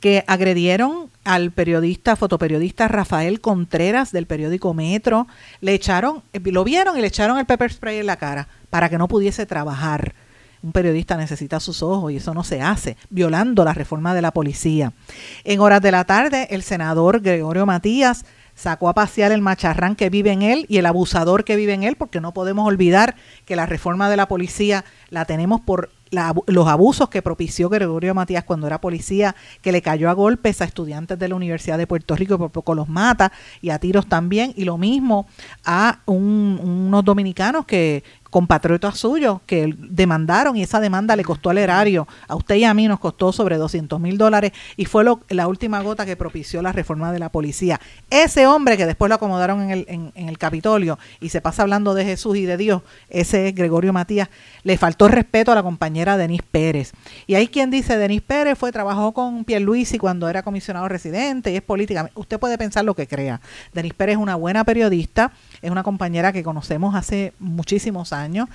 que 0.00 0.24
agredieron 0.26 1.10
al 1.24 1.52
periodista, 1.52 2.16
fotoperiodista 2.16 2.88
Rafael 2.88 3.40
Contreras 3.40 4.10
del 4.10 4.26
periódico 4.26 4.74
Metro, 4.74 5.28
le 5.60 5.74
echaron, 5.74 6.22
lo 6.32 6.64
vieron 6.64 6.98
y 6.98 7.00
le 7.00 7.06
echaron 7.06 7.38
el 7.38 7.46
pepper 7.46 7.72
spray 7.72 7.98
en 7.98 8.06
la 8.06 8.16
cara 8.16 8.48
para 8.68 8.88
que 8.88 8.98
no 8.98 9.06
pudiese 9.06 9.46
trabajar. 9.46 10.14
Un 10.60 10.72
periodista 10.72 11.16
necesita 11.16 11.60
sus 11.60 11.82
ojos 11.82 12.12
y 12.12 12.16
eso 12.16 12.34
no 12.34 12.42
se 12.42 12.62
hace, 12.62 12.96
violando 13.10 13.64
la 13.64 13.74
reforma 13.74 14.14
de 14.14 14.22
la 14.22 14.32
policía. 14.32 14.92
En 15.44 15.60
horas 15.60 15.82
de 15.82 15.92
la 15.92 16.04
tarde, 16.04 16.48
el 16.50 16.62
senador 16.62 17.20
Gregorio 17.20 17.66
Matías 17.66 18.24
sacó 18.62 18.88
a 18.88 18.94
pasear 18.94 19.32
el 19.32 19.42
macharrán 19.42 19.96
que 19.96 20.08
vive 20.08 20.30
en 20.30 20.42
él 20.42 20.66
y 20.68 20.78
el 20.78 20.86
abusador 20.86 21.42
que 21.42 21.56
vive 21.56 21.74
en 21.74 21.82
él, 21.82 21.96
porque 21.96 22.20
no 22.20 22.32
podemos 22.32 22.64
olvidar 22.64 23.16
que 23.44 23.56
la 23.56 23.66
reforma 23.66 24.08
de 24.08 24.16
la 24.16 24.28
policía 24.28 24.84
la 25.10 25.24
tenemos 25.24 25.60
por 25.60 25.90
los 26.46 26.68
abusos 26.68 27.08
que 27.08 27.22
propició 27.22 27.68
Gregorio 27.70 28.14
Matías 28.14 28.44
cuando 28.44 28.66
era 28.66 28.80
policía, 28.80 29.34
que 29.62 29.72
le 29.72 29.82
cayó 29.82 30.10
a 30.10 30.12
golpes 30.12 30.60
a 30.60 30.64
estudiantes 30.64 31.18
de 31.18 31.28
la 31.28 31.34
Universidad 31.34 31.78
de 31.78 31.86
Puerto 31.86 32.14
Rico 32.14 32.34
y 32.34 32.38
por 32.38 32.50
poco 32.50 32.74
los 32.74 32.88
mata, 32.88 33.32
y 33.62 33.70
a 33.70 33.78
tiros 33.78 34.06
también, 34.06 34.52
y 34.54 34.64
lo 34.64 34.78
mismo 34.78 35.26
a 35.64 36.00
unos 36.06 37.04
dominicanos 37.04 37.64
que 37.64 38.04
compatriotas 38.32 38.98
suyos 38.98 39.40
que 39.44 39.74
demandaron 39.76 40.56
y 40.56 40.62
esa 40.62 40.80
demanda 40.80 41.16
le 41.16 41.22
costó 41.22 41.50
al 41.50 41.58
erario, 41.58 42.08
a 42.26 42.34
usted 42.34 42.54
y 42.54 42.64
a 42.64 42.72
mí 42.72 42.88
nos 42.88 42.98
costó 42.98 43.30
sobre 43.30 43.58
200 43.58 44.00
mil 44.00 44.16
dólares 44.16 44.52
y 44.78 44.86
fue 44.86 45.04
lo, 45.04 45.20
la 45.28 45.46
última 45.48 45.82
gota 45.82 46.06
que 46.06 46.16
propició 46.16 46.62
la 46.62 46.72
reforma 46.72 47.12
de 47.12 47.18
la 47.18 47.28
policía. 47.28 47.78
Ese 48.08 48.46
hombre 48.46 48.78
que 48.78 48.86
después 48.86 49.10
lo 49.10 49.16
acomodaron 49.16 49.60
en 49.60 49.70
el, 49.70 49.84
en, 49.86 50.28
el 50.30 50.38
Capitolio 50.38 50.98
y 51.20 51.28
se 51.28 51.42
pasa 51.42 51.60
hablando 51.60 51.92
de 51.92 52.06
Jesús 52.06 52.38
y 52.38 52.46
de 52.46 52.56
Dios, 52.56 52.80
ese 53.10 53.48
es 53.48 53.54
Gregorio 53.54 53.92
Matías, 53.92 54.30
le 54.62 54.78
faltó 54.78 55.08
respeto 55.08 55.52
a 55.52 55.54
la 55.54 55.62
compañera 55.62 56.16
Denise 56.16 56.44
Pérez. 56.50 56.92
Y 57.26 57.34
hay 57.34 57.48
quien 57.48 57.70
dice, 57.70 57.98
Denise 57.98 58.22
Pérez 58.22 58.56
fue, 58.56 58.72
trabajó 58.72 59.12
con 59.12 59.44
Pierluisi 59.44 59.98
cuando 59.98 60.30
era 60.30 60.42
comisionado 60.42 60.88
residente 60.88 61.52
y 61.52 61.56
es 61.56 61.62
política. 61.62 62.10
Usted 62.14 62.40
puede 62.40 62.56
pensar 62.56 62.86
lo 62.86 62.94
que 62.94 63.06
crea. 63.06 63.42
Denise 63.74 63.94
Pérez 63.94 64.14
es 64.14 64.22
una 64.22 64.36
buena 64.36 64.64
periodista, 64.64 65.32
es 65.62 65.70
una 65.70 65.82
compañera 65.82 66.32
que 66.32 66.42
conocemos 66.42 66.94
hace 66.94 67.32
muchísimos 67.38 68.12
años 68.12 68.48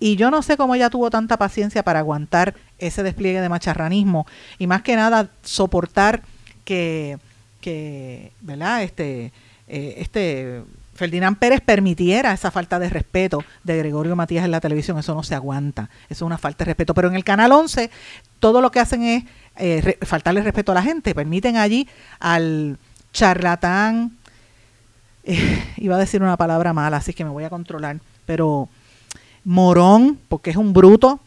y 0.00 0.16
yo 0.16 0.30
no 0.30 0.42
sé 0.42 0.56
cómo 0.56 0.74
ella 0.74 0.90
tuvo 0.90 1.10
tanta 1.10 1.36
paciencia 1.36 1.82
para 1.82 2.00
aguantar 2.00 2.54
ese 2.78 3.02
despliegue 3.02 3.40
de 3.40 3.48
macharranismo 3.48 4.26
y 4.58 4.66
más 4.66 4.82
que 4.82 4.96
nada 4.96 5.28
soportar 5.42 6.22
que, 6.64 7.18
que 7.60 8.32
¿verdad? 8.40 8.82
Este, 8.82 9.32
eh, 9.68 9.94
este 9.98 10.62
Ferdinand 10.94 11.36
Pérez 11.36 11.60
permitiera 11.60 12.32
esa 12.32 12.50
falta 12.50 12.78
de 12.78 12.88
respeto 12.88 13.44
de 13.62 13.76
Gregorio 13.78 14.16
Matías 14.16 14.44
en 14.44 14.50
la 14.50 14.60
televisión, 14.60 14.98
eso 14.98 15.14
no 15.14 15.22
se 15.22 15.34
aguanta, 15.34 15.90
eso 16.08 16.24
es 16.24 16.26
una 16.26 16.38
falta 16.38 16.64
de 16.64 16.70
respeto. 16.70 16.94
Pero 16.94 17.08
en 17.08 17.16
el 17.16 17.24
Canal 17.24 17.52
11 17.52 17.90
todo 18.38 18.60
lo 18.60 18.70
que 18.70 18.80
hacen 18.80 19.02
es 19.02 19.24
eh, 19.56 19.98
faltarle 20.02 20.42
respeto 20.42 20.72
a 20.72 20.76
la 20.76 20.82
gente, 20.82 21.14
permiten 21.14 21.56
allí 21.56 21.88
al 22.20 22.78
charlatán 23.12 24.16
eh, 25.24 25.64
iba 25.76 25.96
a 25.96 25.98
decir 25.98 26.22
una 26.22 26.36
palabra 26.36 26.72
mala, 26.72 26.98
así 26.98 27.12
que 27.12 27.24
me 27.24 27.30
voy 27.30 27.44
a 27.44 27.50
controlar, 27.50 28.00
pero 28.26 28.68
morón, 29.44 30.18
porque 30.28 30.50
es 30.50 30.56
un 30.56 30.72
bruto, 30.72 31.20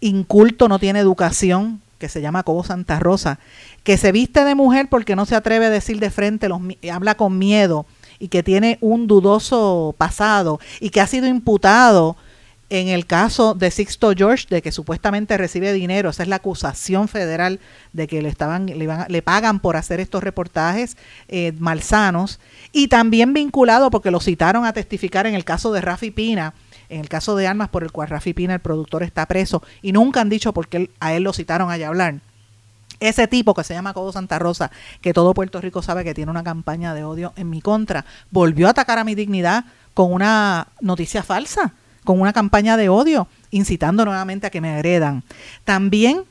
inculto, 0.00 0.68
no 0.68 0.78
tiene 0.78 0.98
educación, 0.98 1.80
que 1.98 2.08
se 2.08 2.20
llama 2.20 2.42
Cobo 2.42 2.64
Santa 2.64 2.98
Rosa, 2.98 3.38
que 3.82 3.96
se 3.96 4.12
viste 4.12 4.44
de 4.44 4.54
mujer 4.54 4.88
porque 4.90 5.16
no 5.16 5.24
se 5.26 5.36
atreve 5.36 5.66
a 5.66 5.70
decir 5.70 6.00
de 6.00 6.10
frente, 6.10 6.48
los, 6.48 6.60
habla 6.92 7.14
con 7.14 7.38
miedo 7.38 7.86
y 8.18 8.28
que 8.28 8.42
tiene 8.42 8.78
un 8.80 9.06
dudoso 9.06 9.94
pasado 9.96 10.60
y 10.80 10.90
que 10.90 11.00
ha 11.00 11.06
sido 11.06 11.26
imputado 11.26 12.16
en 12.70 12.88
el 12.88 13.06
caso 13.06 13.54
de 13.54 13.70
Sixto 13.70 14.12
George, 14.16 14.46
de 14.48 14.62
que 14.62 14.72
supuestamente 14.72 15.36
recibe 15.36 15.72
dinero, 15.72 16.10
esa 16.10 16.22
es 16.22 16.28
la 16.28 16.36
acusación 16.36 17.08
federal 17.08 17.60
de 17.92 18.06
que 18.06 18.22
le 18.22 18.28
estaban, 18.28 18.66
le, 18.66 18.88
le 19.08 19.22
pagan 19.22 19.60
por 19.60 19.76
hacer 19.76 20.00
estos 20.00 20.22
reportajes 20.22 20.96
eh, 21.28 21.52
malsanos, 21.58 22.40
y 22.72 22.88
también 22.88 23.32
vinculado 23.32 23.90
porque 23.90 24.10
lo 24.10 24.20
citaron 24.20 24.64
a 24.64 24.72
testificar 24.72 25.26
en 25.26 25.34
el 25.34 25.44
caso 25.44 25.72
de 25.72 25.80
Rafi 25.80 26.10
Pina, 26.10 26.54
en 26.88 27.00
el 27.00 27.08
caso 27.08 27.36
de 27.36 27.46
armas 27.46 27.68
por 27.68 27.82
el 27.82 27.92
cual 27.92 28.08
Rafi 28.08 28.32
Pina, 28.32 28.54
el 28.54 28.60
productor, 28.60 29.02
está 29.02 29.26
preso, 29.26 29.62
y 29.82 29.92
nunca 29.92 30.20
han 30.20 30.28
dicho 30.28 30.52
por 30.52 30.68
qué 30.68 30.90
a 31.00 31.12
él 31.12 31.22
lo 31.22 31.32
citaron 31.32 31.70
allá 31.70 31.86
a 31.86 31.88
hablar. 31.90 32.20
Ese 33.00 33.26
tipo 33.26 33.54
que 33.54 33.64
se 33.64 33.74
llama 33.74 33.92
Codo 33.92 34.12
Santa 34.12 34.38
Rosa, 34.38 34.70
que 35.02 35.12
todo 35.12 35.34
Puerto 35.34 35.60
Rico 35.60 35.82
sabe 35.82 36.04
que 36.04 36.14
tiene 36.14 36.30
una 36.30 36.44
campaña 36.44 36.94
de 36.94 37.04
odio 37.04 37.34
en 37.36 37.50
mi 37.50 37.60
contra, 37.60 38.06
volvió 38.30 38.68
a 38.68 38.70
atacar 38.70 38.98
a 38.98 39.04
mi 39.04 39.14
dignidad 39.14 39.64
con 39.92 40.12
una 40.12 40.68
noticia 40.80 41.22
falsa 41.22 41.74
con 42.04 42.20
una 42.20 42.32
campaña 42.32 42.76
de 42.76 42.88
odio, 42.88 43.26
incitando 43.50 44.04
nuevamente 44.04 44.46
a 44.46 44.50
que 44.50 44.60
me 44.60 44.70
agredan. 44.70 45.22
También 45.64 46.22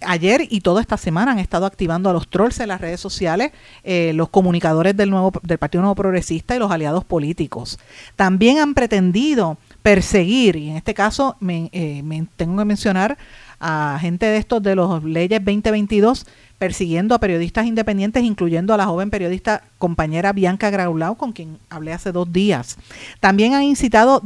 ayer 0.00 0.46
y 0.48 0.60
toda 0.60 0.80
esta 0.80 0.96
semana 0.96 1.32
han 1.32 1.38
estado 1.38 1.66
activando 1.66 2.10
a 2.10 2.12
los 2.12 2.28
trolls 2.28 2.60
en 2.60 2.68
las 2.68 2.80
redes 2.80 3.00
sociales, 3.00 3.52
eh, 3.82 4.12
los 4.14 4.28
comunicadores 4.28 4.96
del, 4.96 5.10
nuevo, 5.10 5.32
del 5.42 5.58
Partido 5.58 5.82
Nuevo 5.82 5.94
Progresista 5.94 6.54
y 6.54 6.58
los 6.58 6.70
aliados 6.70 7.04
políticos. 7.04 7.78
También 8.14 8.58
han 8.58 8.74
pretendido 8.74 9.58
perseguir, 9.82 10.56
y 10.56 10.70
en 10.70 10.76
este 10.76 10.94
caso 10.94 11.36
me, 11.40 11.70
eh, 11.72 12.02
me 12.02 12.26
tengo 12.36 12.58
que 12.58 12.64
mencionar 12.64 13.16
a 13.58 13.98
gente 14.00 14.26
de 14.26 14.36
estos 14.36 14.62
de 14.62 14.74
los 14.74 15.02
leyes 15.04 15.40
2022, 15.44 16.26
persiguiendo 16.58 17.14
a 17.14 17.20
periodistas 17.20 17.66
independientes, 17.66 18.22
incluyendo 18.22 18.72
a 18.72 18.76
la 18.76 18.86
joven 18.86 19.10
periodista 19.10 19.62
compañera 19.78 20.32
Bianca 20.32 20.70
Graulao, 20.70 21.16
con 21.16 21.32
quien 21.32 21.58
hablé 21.68 21.92
hace 21.92 22.12
dos 22.12 22.32
días. 22.32 22.78
También 23.20 23.54
han 23.54 23.62
incitado 23.62 24.22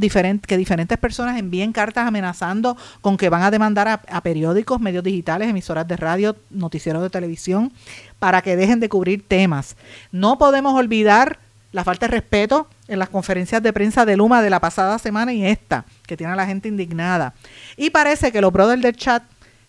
que 0.46 0.56
diferentes 0.56 0.98
personas 0.98 1.38
envíen 1.38 1.72
cartas 1.72 2.06
amenazando 2.06 2.76
con 3.00 3.16
que 3.16 3.28
van 3.28 3.42
a 3.42 3.50
demandar 3.50 3.88
a, 3.88 4.20
periódicos, 4.20 4.80
medios 4.80 5.02
digitales, 5.02 5.48
emisoras 5.48 5.88
de 5.88 5.96
radio, 5.96 6.36
noticieros 6.50 7.02
de 7.02 7.10
televisión, 7.10 7.72
para 8.18 8.42
que 8.42 8.56
dejen 8.56 8.80
de 8.80 8.88
cubrir 8.88 9.26
temas. 9.26 9.76
No 10.12 10.38
podemos 10.38 10.74
olvidar 10.74 11.38
la 11.72 11.84
falta 11.84 12.06
de 12.06 12.12
respeto 12.12 12.68
en 12.88 12.98
las 12.98 13.08
conferencias 13.08 13.62
de 13.62 13.72
prensa 13.72 14.04
de 14.04 14.16
Luma 14.16 14.42
de 14.42 14.50
la 14.50 14.60
pasada 14.60 14.98
semana 14.98 15.32
y 15.32 15.46
esta, 15.46 15.84
que 16.06 16.16
tiene 16.16 16.32
a 16.32 16.36
la 16.36 16.46
gente 16.46 16.68
indignada. 16.68 17.34
Y 17.76 17.90
parece 17.90 18.32
que 18.32 18.40
los 18.40 18.52
brothers 18.52 18.82
del 18.82 18.96
chat 18.96 19.22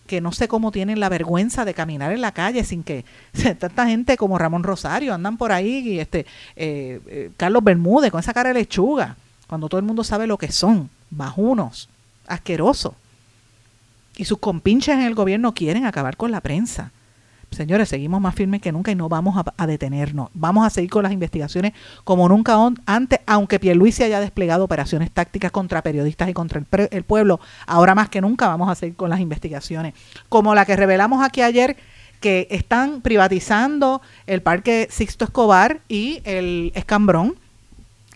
que 0.06 0.20
no 0.20 0.32
sé 0.32 0.48
cómo 0.48 0.72
tienen 0.72 1.00
la 1.00 1.08
vergüenza 1.08 1.64
de 1.64 1.74
caminar 1.74 2.12
en 2.12 2.20
la 2.20 2.32
calle 2.32 2.64
sin 2.64 2.82
que 2.82 3.04
tanta 3.58 3.86
gente 3.86 4.16
como 4.16 4.38
Ramón 4.38 4.62
Rosario 4.62 5.14
andan 5.14 5.36
por 5.36 5.52
ahí 5.52 5.78
y 5.78 6.00
este 6.00 6.26
eh, 6.56 7.00
eh, 7.06 7.30
Carlos 7.36 7.64
Bermúdez 7.64 8.10
con 8.10 8.20
esa 8.20 8.34
cara 8.34 8.50
de 8.50 8.60
lechuga, 8.60 9.16
cuando 9.46 9.68
todo 9.68 9.78
el 9.78 9.86
mundo 9.86 10.04
sabe 10.04 10.26
lo 10.26 10.38
que 10.38 10.50
son, 10.50 10.90
bajunos, 11.10 11.88
asquerosos. 12.26 12.94
Y 14.16 14.24
sus 14.26 14.38
compinches 14.38 14.94
en 14.94 15.02
el 15.02 15.14
gobierno 15.14 15.54
quieren 15.54 15.86
acabar 15.86 16.16
con 16.16 16.30
la 16.30 16.40
prensa 16.40 16.92
señores, 17.52 17.88
seguimos 17.88 18.20
más 18.20 18.34
firmes 18.34 18.60
que 18.60 18.72
nunca 18.72 18.90
y 18.90 18.94
no 18.94 19.08
vamos 19.08 19.42
a, 19.56 19.66
detenernos. 19.66 20.30
Vamos 20.34 20.66
a 20.66 20.70
seguir 20.70 20.90
con 20.90 21.02
las 21.02 21.12
investigaciones 21.12 21.72
como 22.04 22.28
nunca 22.28 22.56
antes, 22.86 23.20
aunque 23.26 23.58
Pierluisi 23.58 24.02
haya 24.02 24.20
desplegado 24.20 24.64
operaciones 24.64 25.10
tácticas 25.10 25.50
contra 25.50 25.82
periodistas 25.82 26.28
y 26.28 26.32
contra 26.32 26.60
el, 26.60 26.88
el, 26.90 27.02
pueblo. 27.04 27.40
Ahora 27.66 27.94
más 27.94 28.08
que 28.08 28.20
nunca 28.20 28.48
vamos 28.48 28.68
a 28.68 28.74
seguir 28.74 28.96
con 28.96 29.10
las 29.10 29.20
investigaciones. 29.20 29.94
Como 30.28 30.54
la 30.54 30.64
que 30.64 30.76
revelamos 30.76 31.24
aquí 31.24 31.42
ayer, 31.42 31.76
que 32.22 32.46
están 32.50 33.02
privatizando 33.02 34.00
el 34.26 34.40
Parque 34.40 34.88
Sixto 34.90 35.26
Escobar 35.26 35.80
y 35.88 36.22
el 36.24 36.72
Escambrón. 36.74 37.34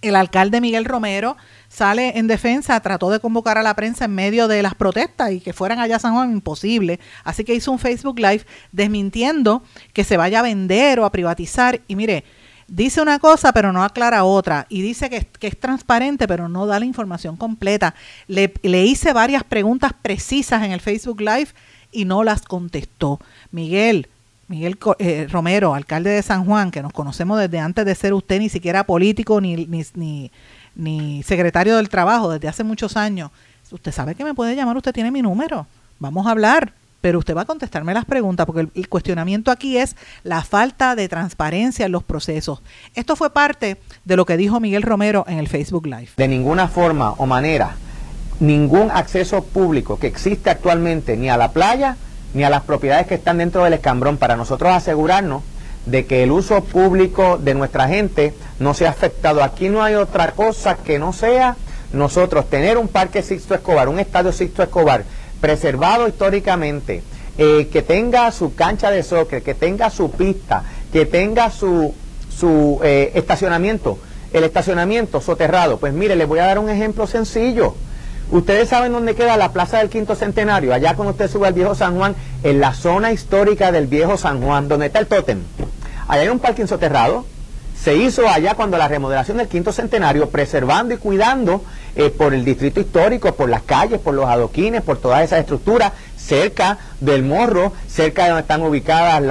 El 0.09 0.17
alcalde 0.17 0.61
Miguel 0.61 0.85
Romero 0.85 1.37
sale 1.69 2.19
en 2.19 2.27
defensa, 2.27 2.79
trató 2.81 3.11
de 3.11 3.21
convocar 3.21 3.59
a 3.59 3.63
la 3.63 3.75
prensa 3.75 4.05
en 4.05 4.15
medio 4.15 4.49
de 4.49 4.63
las 4.63 4.75
protestas 4.75 5.33
y 5.33 5.41
que 5.41 5.53
fueran 5.53 5.79
allá 5.79 5.97
a 5.97 6.01
San 6.01 6.15
Juan, 6.15 6.33
imposible. 6.33 7.01
Así 7.25 7.45
que 7.45 7.55
hizo 7.55 7.73
un 7.73 7.79
Facebook 7.79 8.19
Live 8.19 8.47
desmintiendo 8.73 9.63
que 9.93 10.05
se 10.05 10.17
vaya 10.17 10.41
a 10.41 10.43
vender 10.43 11.01
o 11.01 11.05
a 11.05 11.13
privatizar. 11.13 11.81
Y 11.89 11.97
mire, 11.97 12.25
dice 12.69 13.01
una 13.01 13.19
cosa 13.19 13.53
pero 13.53 13.73
no 13.73 13.83
aclara 13.83 14.25
otra. 14.25 14.67
Y 14.69 14.83
dice 14.83 15.11
que, 15.11 15.47
es 15.47 15.61
transparente 15.61 16.29
pero 16.29 16.49
no 16.49 16.67
da 16.67 16.79
la 16.79 16.87
información 16.87 17.37
completa. 17.37 17.95
Le, 18.27 18.55
le 18.63 18.85
hice 18.85 19.13
varias 19.13 19.45
preguntas 19.45 19.93
precisas 20.01 20.63
en 20.63 20.73
el 20.73 20.81
Facebook 20.81 21.21
Live 21.21 21.49
y 21.93 22.05
no 22.05 22.25
las 22.25 22.43
contestó. 22.43 23.21
Miguel, 23.51 24.09
Miguel 24.49 24.79
eh, 24.99 25.27
Romero, 25.31 25.75
alcalde 25.75 26.11
de 26.11 26.23
San 26.23 26.45
Juan, 26.45 26.71
que 26.71 26.83
nos 26.83 26.93
conocemos 26.93 27.39
desde 27.39 27.59
antes 27.59 27.85
de 27.85 27.95
ser 27.95 28.15
usted 28.15 28.39
ni 28.39 28.49
siquiera 28.49 28.85
político 28.85 29.41
ni, 29.41 29.67
ni, 29.67 29.85
ni, 29.95 30.31
ni 30.77 31.23
secretario 31.25 31.77
del 31.77 31.89
trabajo 31.89 32.31
desde 32.31 32.49
hace 32.49 32.63
muchos 32.63 32.97
años. 32.97 33.31
Usted 33.71 33.91
sabe 33.91 34.15
que 34.15 34.25
me 34.25 34.35
puede 34.35 34.55
llamar, 34.55 34.77
usted 34.77 34.93
tiene 34.93 35.11
mi 35.11 35.23
número. 35.23 35.67
Vamos 35.99 36.27
a 36.27 36.31
hablar, 36.31 36.73
pero 37.01 37.19
usted 37.19 37.37
va 37.37 37.43
a 37.43 37.47
contestarme 37.47 37.95
las 37.95 38.05
preguntas 38.05 38.47
porque 38.47 38.69
el, 38.73 38.89
cuestionamiento 38.89 39.51
aquí 39.51 39.79
es 39.79 39.97
la 40.23 40.43
falta 40.43 40.95
de 40.95 41.09
transparencia 41.09 41.87
en 41.87 41.93
los 41.93 42.05
procesos. 42.05 42.63
Esto 42.95 43.17
fue 43.17 43.31
parte 43.31 43.79
de 44.05 44.17
lo 44.17 44.25
que 44.25 44.37
dijo 44.37 44.61
Miguel 44.61 44.83
Romero 44.83 45.25
en 45.27 45.39
el 45.39 45.49
Facebook 45.49 45.87
Live. 45.87 46.11
De 46.17 46.29
ninguna 46.29 46.69
forma 46.69 47.13
o 47.13 47.27
manera, 47.27 47.75
ningún 48.39 48.91
acceso 48.93 49.43
público 49.43 49.99
que 49.99 50.07
existe 50.07 50.51
actualmente 50.51 51.17
ni 51.17 51.29
a 51.29 51.37
la 51.37 51.51
playa 51.51 51.97
ni 52.35 52.45
a 52.45 52.51
las 52.51 52.63
propiedades 52.63 53.07
que 53.07 53.15
están 53.15 53.39
dentro 53.39 53.65
del 53.65 53.75
escambrón 53.75 54.17
para 54.17 54.37
nosotros 54.37 54.73
asegurarnos 54.73 55.43
de 55.87 56.05
que 56.05 56.23
el 56.23 56.33
uso 56.33 56.63
público 56.65 57.39
de 57.39 57.55
nuestra 57.55 57.89
gente 57.89 58.35
no 58.59 58.75
sea 58.75 58.91
afectado. 58.91 59.43
Aquí 59.43 59.69
no 59.69 59.83
hay 59.83 59.95
otra 59.95 60.33
cosa 60.33 60.77
que 60.77 60.99
no 60.99 61.13
sea 61.13 61.57
nosotros 61.93 62.51
tener 62.51 62.77
un 62.77 62.89
parque 62.89 63.23
Sixto 63.23 63.55
Escobar, 63.55 63.89
un 63.89 63.99
estadio 63.99 64.33
Sixto 64.33 64.63
Escobar 64.63 65.05
preservado 65.41 66.09
históricamente, 66.09 67.03
eh, 67.39 67.69
que 67.73 67.83
tenga 67.83 68.31
su 68.33 68.55
cancha 68.55 68.91
de 68.91 69.03
soccer, 69.03 69.43
que 69.43 69.55
tenga 69.55 69.91
su 69.91 70.11
pista, 70.11 70.65
que 70.93 71.07
tenga 71.07 71.51
su, 71.51 71.95
su 72.29 72.81
eh, 72.83 73.13
estacionamiento, 73.15 73.99
el 74.33 74.45
estacionamiento 74.45 75.21
soterrado. 75.21 75.79
Pues 75.79 75.93
mire, 75.93 76.17
les 76.17 76.27
voy 76.27 76.41
a 76.41 76.47
dar 76.47 76.59
un 76.59 76.69
ejemplo 76.69 77.07
sencillo. 77.07 77.75
Ustedes 78.31 78.69
saben 78.69 78.93
dónde 78.93 79.15
queda 79.15 79.37
la 79.37 79.53
Plaza 79.53 79.79
del 79.79 79.89
Quinto 79.89 80.15
Centenario, 80.15 80.75
allá 80.75 80.95
cuando 80.95 81.13
usted 81.13 81.31
sube 81.31 81.47
al 81.47 81.55
Viejo 81.55 81.75
San 81.75 81.97
Juan, 81.97 82.17
en 82.43 82.61
la 82.61 82.75
zona 82.75 83.13
histórica 83.13 83.73
del 83.73 83.87
Viejo 83.87 84.17
San 84.17 84.43
Juan, 84.43 84.69
donde 84.69 84.87
está 84.87 84.99
el 84.99 85.07
tótem. 85.07 85.41
Allá 86.09 86.23
hay 86.23 86.29
un 86.29 86.41
parking 86.41 86.67
soterrado 86.67 87.25
se 87.87 87.95
hizo 87.95 88.29
allá 88.29 88.55
cuando 88.55 88.79
la 88.79 88.89
remodelación 88.89 89.37
del 89.37 89.49
quinto 89.49 89.73
centenario, 89.73 90.29
preservando 90.31 90.95
y 90.95 90.97
cuidando 90.97 91.63
eh, 91.95 92.11
por 92.11 92.35
el 92.35 92.45
distrito 92.45 92.81
histórico, 92.81 93.33
por 93.35 93.49
las 93.49 93.63
calles, 93.63 94.01
por 94.01 94.15
los 94.15 94.27
adoquines, 94.27 94.83
por 94.83 94.99
todas 94.99 95.23
esas 95.23 95.41
estructuras, 95.41 95.93
cerca 96.17 96.79
del 97.01 97.23
morro, 97.23 97.73
cerca 97.87 98.25
de 98.25 98.31
donde 98.31 98.43
están 98.43 98.63
ubicadas 98.63 99.23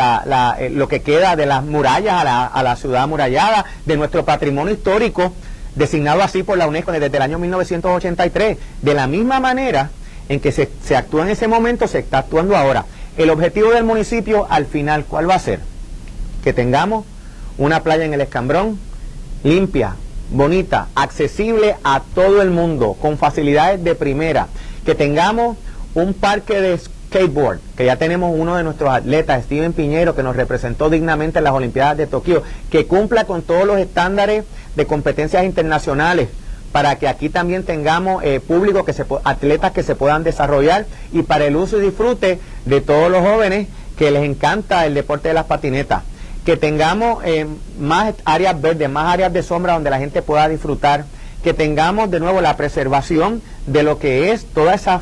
eh, 0.59 0.69
lo 0.69 0.87
que 0.87 1.01
queda 1.01 1.35
de 1.35 1.45
las 1.45 1.65
murallas 1.65 2.21
a 2.21 2.23
la, 2.23 2.45
a 2.45 2.63
la 2.63 2.75
ciudad 2.75 3.03
amurallada, 3.03 3.65
de 3.85 3.97
nuestro 3.97 4.23
patrimonio 4.23 4.73
histórico, 4.73 5.33
designado 5.75 6.21
así 6.21 6.43
por 6.43 6.57
la 6.57 6.67
UNESCO 6.67 6.91
desde 6.91 7.15
el 7.15 7.21
año 7.21 7.39
1983. 7.39 8.57
De 8.81 8.93
la 8.93 9.07
misma 9.07 9.39
manera 9.39 9.91
en 10.29 10.39
que 10.39 10.51
se, 10.51 10.69
se 10.83 10.95
actúa 10.95 11.23
en 11.23 11.29
ese 11.29 11.47
momento, 11.47 11.87
se 11.87 11.99
está 11.99 12.19
actuando 12.19 12.55
ahora. 12.55 12.85
El 13.17 13.29
objetivo 13.29 13.71
del 13.71 13.83
municipio 13.83 14.47
al 14.49 14.65
final, 14.65 15.05
¿cuál 15.05 15.29
va 15.29 15.35
a 15.35 15.39
ser? 15.39 15.59
Que 16.43 16.53
tengamos 16.53 17.05
una 17.57 17.83
playa 17.83 18.05
en 18.05 18.13
el 18.13 18.21
Escambrón 18.21 18.79
limpia, 19.43 19.95
bonita, 20.31 20.87
accesible 20.95 21.75
a 21.83 22.01
todo 22.13 22.41
el 22.41 22.49
mundo, 22.49 22.97
con 22.99 23.17
facilidades 23.17 23.83
de 23.83 23.95
primera, 23.95 24.47
que 24.85 24.95
tengamos 24.95 25.57
un 25.93 26.13
parque 26.13 26.59
de 26.59 26.79
skateboard, 27.15 27.59
que 27.77 27.85
ya 27.85 27.95
tenemos 27.95 28.35
uno 28.37 28.57
de 28.57 28.63
nuestros 28.63 28.89
atletas, 28.89 29.45
Steven 29.45 29.71
Piñero, 29.71 30.15
que 30.15 30.23
nos 30.23 30.35
representó 30.35 30.89
dignamente 30.89 31.37
en 31.37 31.45
las 31.45 31.53
Olimpiadas 31.53 31.97
de 31.97 32.07
Tokio, 32.07 32.43
que 32.69 32.87
cumpla 32.87 33.23
con 33.23 33.41
todos 33.41 33.65
los 33.65 33.77
estándares 33.79 34.43
de 34.75 34.85
competencias 34.85 35.45
internacionales 35.45 36.27
para 36.73 36.97
que 36.97 37.07
aquí 37.07 37.29
también 37.29 37.63
tengamos 37.63 38.21
eh, 38.25 38.41
público, 38.41 38.83
que 38.83 38.91
se, 38.91 39.05
atletas 39.23 39.71
que 39.71 39.81
se 39.81 39.95
puedan 39.95 40.25
desarrollar 40.25 40.87
y 41.13 41.23
para 41.23 41.45
el 41.45 41.55
uso 41.55 41.77
y 41.77 41.85
disfrute 41.85 42.37
de 42.65 42.81
todos 42.81 43.09
los 43.09 43.21
jóvenes 43.21 43.69
que 43.97 44.11
les 44.11 44.23
encanta 44.23 44.85
el 44.85 44.93
deporte 44.93 45.29
de 45.29 45.35
las 45.35 45.45
patinetas. 45.45 46.03
Que 46.45 46.57
tengamos 46.57 47.23
eh, 47.23 47.47
más 47.79 48.13
áreas 48.25 48.59
verdes, 48.61 48.89
más 48.89 49.13
áreas 49.13 49.31
de 49.31 49.41
sombra 49.41 49.73
donde 49.73 49.89
la 49.89 49.99
gente 49.99 50.21
pueda 50.21 50.49
disfrutar, 50.49 51.05
que 51.45 51.53
tengamos 51.53 52.11
de 52.11 52.19
nuevo 52.19 52.41
la 52.41 52.57
preservación 52.57 53.41
de 53.67 53.83
lo 53.83 53.97
que 53.97 54.33
es 54.33 54.45
toda 54.45 54.73
esa 54.73 55.01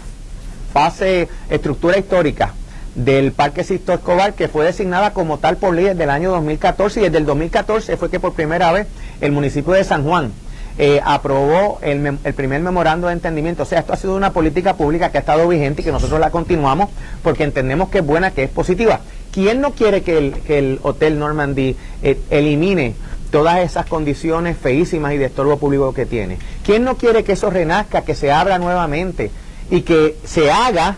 fase, 0.74 1.30
estructura 1.50 1.98
histórica 1.98 2.53
del 2.96 3.32
Parque 3.32 3.63
Sisto 3.63 3.94
Escobar, 3.94 4.34
que 4.34 4.48
fue 4.48 4.65
designada 4.65 5.13
como 5.13 5.38
tal 5.38 5.58
por 5.58 5.74
ley 5.74 5.86
desde 5.86 6.03
el 6.03 6.10
año 6.10 6.32
2014 6.32 7.00
y 7.00 7.03
desde 7.03 7.18
el 7.20 7.25
2014 7.25 7.98
fue 7.98 8.10
que 8.10 8.20
por 8.20 8.34
primera 8.34 8.72
vez 8.72 8.88
el 9.22 9.32
municipio 9.32 9.74
de 9.74 9.84
San 9.84 10.03
Juan 10.03 10.32
eh, 10.77 11.00
aprobó 11.03 11.80
el, 11.82 12.18
primer 12.36 12.62
memorando 12.62 13.08
de 13.08 13.13
entendimiento. 13.13 13.63
O 13.63 13.65
sea, 13.65 13.80
esto 13.80 13.94
ha 13.94 13.98
sido 13.98 14.15
una 14.15 14.34
política 14.34 14.75
pública 14.75 15.12
que 15.12 15.18
ha 15.18 15.22
estado 15.22 15.48
vigente 15.48 15.82
y 15.82 15.86
que 15.86 15.92
nosotros 15.92 16.20
la 16.20 16.32
continuamos 16.32 16.89
porque 17.22 17.44
entendemos 17.44 17.89
que 17.89 18.00
es 18.00 18.06
buena, 18.06 18.32
que 18.32 18.44
es 18.44 18.50
positiva. 18.50 19.01
¿Quién 19.32 19.62
no 19.62 19.72
quiere 19.72 20.01
que 20.01 20.18
el, 20.18 20.34
que 20.34 20.60
el 20.60 20.80
Hotel 20.82 21.20
Normandy 21.20 21.75
eh, 22.01 22.20
elimine 22.30 22.96
todas 23.32 23.60
esas 23.60 23.88
condiciones 23.88 24.58
feísimas 24.58 25.13
y 25.13 25.18
de 25.18 25.25
estorbo 25.25 25.58
público 25.58 25.94
que 25.94 26.06
tiene? 26.06 26.38
¿Quién 26.63 26.84
no 26.84 26.98
quiere 26.98 27.24
que 27.24 27.34
eso 27.34 27.50
renazca, 27.50 28.01
que 28.01 28.15
se 28.15 28.32
abra 28.32 28.58
nuevamente 28.58 29.32
y 29.74 29.82
que 29.82 30.15
se 30.24 30.51
haga 30.51 30.98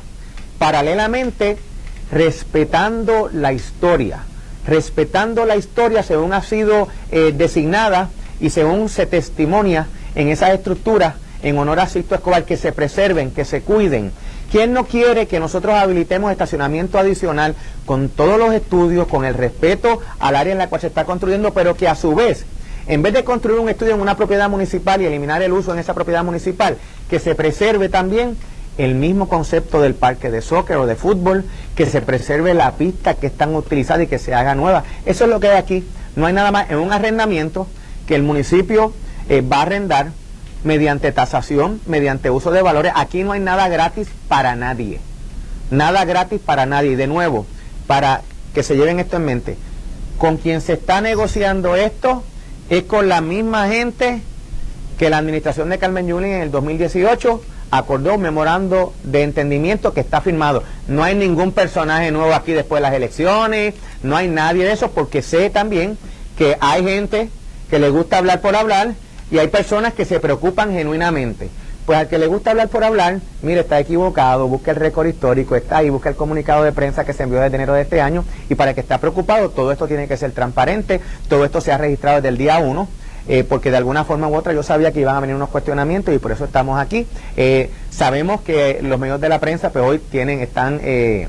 paralelamente 0.59 1.57
respetando 2.11 3.29
la 3.31 3.53
historia? 3.53 4.23
Respetando 4.67 5.45
la 5.45 5.55
historia 5.55 6.03
según 6.03 6.33
ha 6.33 6.41
sido 6.41 6.89
eh, 7.09 7.33
designada 7.33 8.09
y 8.41 8.49
según 8.49 8.89
se 8.89 9.05
testimonia 9.05 9.87
en 10.13 10.27
esas 10.27 10.49
estructuras 10.49 11.15
en 11.41 11.57
honor 11.57 11.79
a 11.79 11.87
Sisto 11.87 12.15
Escobar, 12.15 12.43
que 12.43 12.57
se 12.57 12.73
preserven, 12.73 13.31
que 13.31 13.45
se 13.45 13.61
cuiden, 13.61 14.11
¿Quién 14.51 14.73
no 14.73 14.85
quiere 14.85 15.27
que 15.27 15.39
nosotros 15.39 15.73
habilitemos 15.73 16.31
estacionamiento 16.31 16.99
adicional 16.99 17.55
con 17.85 18.09
todos 18.09 18.37
los 18.37 18.53
estudios, 18.53 19.07
con 19.07 19.25
el 19.25 19.33
respeto 19.33 20.01
al 20.19 20.35
área 20.35 20.51
en 20.51 20.59
la 20.59 20.69
cual 20.69 20.81
se 20.81 20.87
está 20.87 21.05
construyendo, 21.05 21.53
pero 21.53 21.75
que 21.75 21.87
a 21.87 21.95
su 21.95 22.13
vez, 22.13 22.45
en 22.87 23.01
vez 23.01 23.13
de 23.13 23.23
construir 23.23 23.59
un 23.59 23.69
estudio 23.69 23.95
en 23.95 24.01
una 24.01 24.15
propiedad 24.15 24.49
municipal 24.49 25.01
y 25.01 25.05
eliminar 25.05 25.41
el 25.41 25.51
uso 25.51 25.73
en 25.73 25.79
esa 25.79 25.93
propiedad 25.93 26.23
municipal, 26.23 26.77
que 27.09 27.19
se 27.19 27.35
preserve 27.35 27.89
también 27.89 28.37
el 28.77 28.95
mismo 28.95 29.29
concepto 29.29 29.81
del 29.81 29.95
parque 29.95 30.31
de 30.31 30.41
soccer 30.41 30.77
o 30.77 30.85
de 30.85 30.95
fútbol, 30.95 31.45
que 31.75 31.85
se 31.85 32.01
preserve 32.01 32.53
la 32.53 32.73
pista 32.73 33.15
que 33.15 33.27
están 33.27 33.55
utilizada 33.55 34.03
y 34.03 34.07
que 34.07 34.19
se 34.19 34.33
haga 34.33 34.55
nueva. 34.55 34.83
Eso 35.05 35.25
es 35.25 35.29
lo 35.29 35.39
que 35.39 35.49
hay 35.49 35.57
aquí. 35.57 35.83
No 36.15 36.25
hay 36.25 36.33
nada 36.33 36.51
más 36.51 36.69
en 36.69 36.77
un 36.77 36.91
arrendamiento 36.91 37.67
que 38.07 38.15
el 38.15 38.23
municipio 38.23 38.93
eh, 39.29 39.41
va 39.41 39.57
a 39.57 39.61
arrendar 39.63 40.11
mediante 40.63 41.11
tasación, 41.11 41.79
mediante 41.85 42.29
uso 42.29 42.51
de 42.51 42.61
valores. 42.61 42.91
Aquí 42.95 43.23
no 43.23 43.31
hay 43.31 43.39
nada 43.39 43.67
gratis 43.69 44.07
para 44.27 44.55
nadie. 44.55 44.99
Nada 45.71 46.05
gratis 46.05 46.39
para 46.43 46.65
nadie. 46.65 46.97
De 46.97 47.07
nuevo, 47.07 47.45
para 47.87 48.21
que 48.53 48.63
se 48.63 48.75
lleven 48.75 48.99
esto 48.99 49.17
en 49.17 49.25
mente, 49.25 49.57
con 50.17 50.37
quien 50.37 50.61
se 50.61 50.73
está 50.73 51.01
negociando 51.01 51.75
esto 51.75 52.23
es 52.69 52.83
con 52.83 53.09
la 53.09 53.21
misma 53.21 53.67
gente 53.67 54.21
que 54.97 55.09
la 55.09 55.17
administración 55.17 55.69
de 55.69 55.77
Carmen 55.77 56.07
Yulín 56.07 56.31
en 56.31 56.41
el 56.41 56.51
2018 56.51 57.41
acordó 57.71 58.15
un 58.15 58.21
memorando 58.21 58.93
de 59.03 59.23
entendimiento 59.23 59.93
que 59.93 60.01
está 60.01 60.21
firmado. 60.21 60.63
No 60.87 61.03
hay 61.03 61.15
ningún 61.15 61.51
personaje 61.51 62.11
nuevo 62.11 62.33
aquí 62.33 62.53
después 62.53 62.79
de 62.79 62.89
las 62.89 62.93
elecciones, 62.93 63.73
no 64.03 64.15
hay 64.15 64.27
nadie 64.27 64.65
de 64.65 64.71
eso, 64.71 64.91
porque 64.91 65.21
sé 65.21 65.49
también 65.49 65.97
que 66.37 66.57
hay 66.59 66.83
gente 66.83 67.29
que 67.69 67.79
le 67.79 67.89
gusta 67.89 68.17
hablar 68.17 68.41
por 68.41 68.55
hablar 68.55 68.93
y 69.31 69.39
hay 69.39 69.47
personas 69.47 69.93
que 69.93 70.05
se 70.05 70.19
preocupan 70.19 70.71
genuinamente. 70.71 71.49
Pues 71.85 71.99
al 71.99 72.07
que 72.07 72.17
le 72.17 72.25
gusta 72.25 72.49
hablar 72.49 72.69
por 72.69 72.83
hablar, 72.83 73.19
mire, 73.43 73.59
está 73.59 73.79
equivocado, 73.79 74.47
busca 74.47 74.71
el 74.71 74.77
récord 74.77 75.05
histórico, 75.05 75.55
está 75.55 75.77
ahí, 75.77 75.91
busca 75.91 76.09
el 76.09 76.15
comunicado 76.15 76.63
de 76.63 76.71
prensa 76.71 77.05
que 77.05 77.13
se 77.13 77.21
envió 77.21 77.39
desde 77.39 77.57
enero 77.57 77.73
de 77.73 77.83
este 77.83 78.01
año, 78.01 78.25
y 78.49 78.55
para 78.55 78.71
el 78.71 78.75
que 78.75 78.81
está 78.81 78.97
preocupado, 78.97 79.49
todo 79.49 79.71
esto 79.71 79.87
tiene 79.87 80.07
que 80.07 80.17
ser 80.17 80.31
transparente, 80.31 80.99
todo 81.29 81.45
esto 81.45 81.61
se 81.61 81.71
ha 81.71 81.77
registrado 81.77 82.17
desde 82.17 82.29
el 82.29 82.37
día 82.37 82.57
1, 82.57 82.87
eh, 83.27 83.43
porque 83.43 83.71
de 83.71 83.77
alguna 83.77 84.03
forma 84.03 84.27
u 84.27 84.35
otra 84.35 84.53
yo 84.53 84.61
sabía 84.61 84.91
que 84.91 84.99
iban 84.99 85.15
a 85.15 85.19
venir 85.19 85.35
unos 85.35 85.49
cuestionamientos 85.49 86.13
y 86.13 86.19
por 86.19 86.31
eso 86.31 86.45
estamos 86.45 86.79
aquí. 86.79 87.07
Eh, 87.37 87.71
sabemos 87.89 88.41
que 88.41 88.79
los 88.83 88.99
medios 88.99 89.19
de 89.19 89.29
la 89.29 89.39
prensa 89.39 89.71
pues 89.71 89.83
hoy 89.83 89.97
tienen, 89.97 90.41
están 90.41 90.79
eh, 90.83 91.27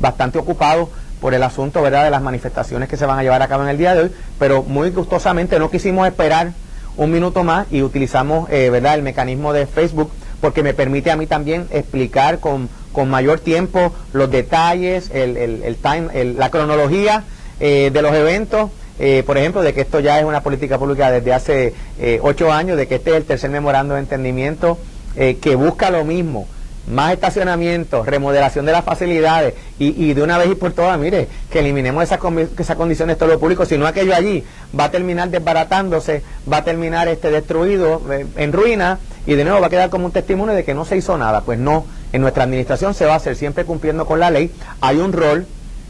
bastante 0.00 0.38
ocupados 0.38 0.88
por 1.20 1.34
el 1.34 1.42
asunto 1.42 1.82
verdad 1.82 2.04
de 2.04 2.10
las 2.10 2.22
manifestaciones 2.22 2.88
que 2.88 2.96
se 2.96 3.04
van 3.04 3.18
a 3.18 3.24
llevar 3.24 3.42
a 3.42 3.48
cabo 3.48 3.64
en 3.64 3.70
el 3.70 3.78
día 3.78 3.94
de 3.94 4.02
hoy, 4.02 4.12
pero 4.38 4.62
muy 4.62 4.90
gustosamente 4.90 5.58
no 5.58 5.70
quisimos 5.70 6.06
esperar 6.06 6.52
un 6.96 7.10
minuto 7.10 7.42
más 7.42 7.66
y 7.72 7.82
utilizamos 7.82 8.48
¿verdad? 8.48 8.94
el 8.94 9.02
mecanismo 9.02 9.52
de 9.52 9.66
Facebook 9.66 10.12
porque 10.40 10.62
me 10.62 10.74
permite 10.74 11.10
a 11.10 11.16
mí 11.16 11.26
también 11.26 11.66
explicar 11.70 12.38
con, 12.38 12.68
con 12.92 13.10
mayor 13.10 13.40
tiempo 13.40 13.92
los 14.12 14.30
detalles, 14.30 15.10
el, 15.12 15.36
el, 15.36 15.76
time, 15.76 16.34
la 16.34 16.50
cronología 16.50 17.24
de 17.58 18.02
los 18.02 18.14
eventos. 18.14 18.70
Eh, 18.98 19.22
por 19.24 19.38
ejemplo, 19.38 19.62
de 19.62 19.72
que 19.72 19.82
esto 19.82 20.00
ya 20.00 20.18
es 20.18 20.24
una 20.24 20.42
política 20.42 20.78
pública 20.78 21.10
desde 21.10 21.32
hace 21.32 21.74
ocho 22.22 22.52
años, 22.52 22.76
de 22.76 22.86
que 22.86 22.96
este 22.96 23.10
es 23.10 23.16
el 23.16 23.24
tercer 23.24 23.50
memorando 23.50 23.94
de 23.94 24.00
entendimiento 24.00 24.78
que 25.16 25.54
busca 25.56 25.90
lo 25.90 26.04
mismo, 26.04 26.46
más 26.88 27.12
estacionamiento, 27.12 28.04
remodelación 28.04 28.64
de 28.64 28.72
las 28.72 28.84
facilidades 28.84 29.54
y, 29.78 30.14
de 30.14 30.22
una 30.22 30.38
vez 30.38 30.50
y 30.50 30.54
por 30.54 30.72
todas, 30.72 30.98
mire, 30.98 31.28
que 31.50 31.60
eliminemos 31.60 32.02
esas 32.02 32.18
esa 32.58 32.76
condiciones 32.76 33.16
de 33.16 33.18
todo 33.18 33.28
lo 33.28 33.38
público, 33.38 33.64
si 33.64 33.78
no 33.78 33.86
aquello 33.86 34.14
allí 34.14 34.44
va 34.78 34.84
a 34.84 34.90
terminar 34.90 35.28
desbaratándose, 35.28 36.22
va 36.50 36.58
a 36.58 36.64
terminar 36.64 37.08
este 37.08 37.30
destruido, 37.30 38.02
eh, 38.10 38.26
en 38.36 38.52
ruina 38.52 38.98
y 39.26 39.34
de 39.34 39.44
nuevo 39.44 39.60
va 39.60 39.66
a 39.66 39.70
quedar 39.70 39.90
como 39.90 40.06
un 40.06 40.12
testimonio 40.12 40.54
de 40.54 40.64
que 40.64 40.74
no 40.74 40.84
se 40.84 40.96
hizo 40.96 41.16
nada. 41.18 41.42
Pues 41.42 41.58
no, 41.58 41.84
en 42.12 42.22
nuestra 42.22 42.44
administración 42.44 42.94
se 42.94 43.04
va 43.04 43.14
a 43.14 43.16
hacer 43.16 43.36
siempre 43.36 43.64
cumpliendo 43.64 44.06
con 44.06 44.20
la 44.20 44.30
ley. 44.30 44.50
Hay 44.80 44.96
un 44.96 45.12
rol 45.12 45.46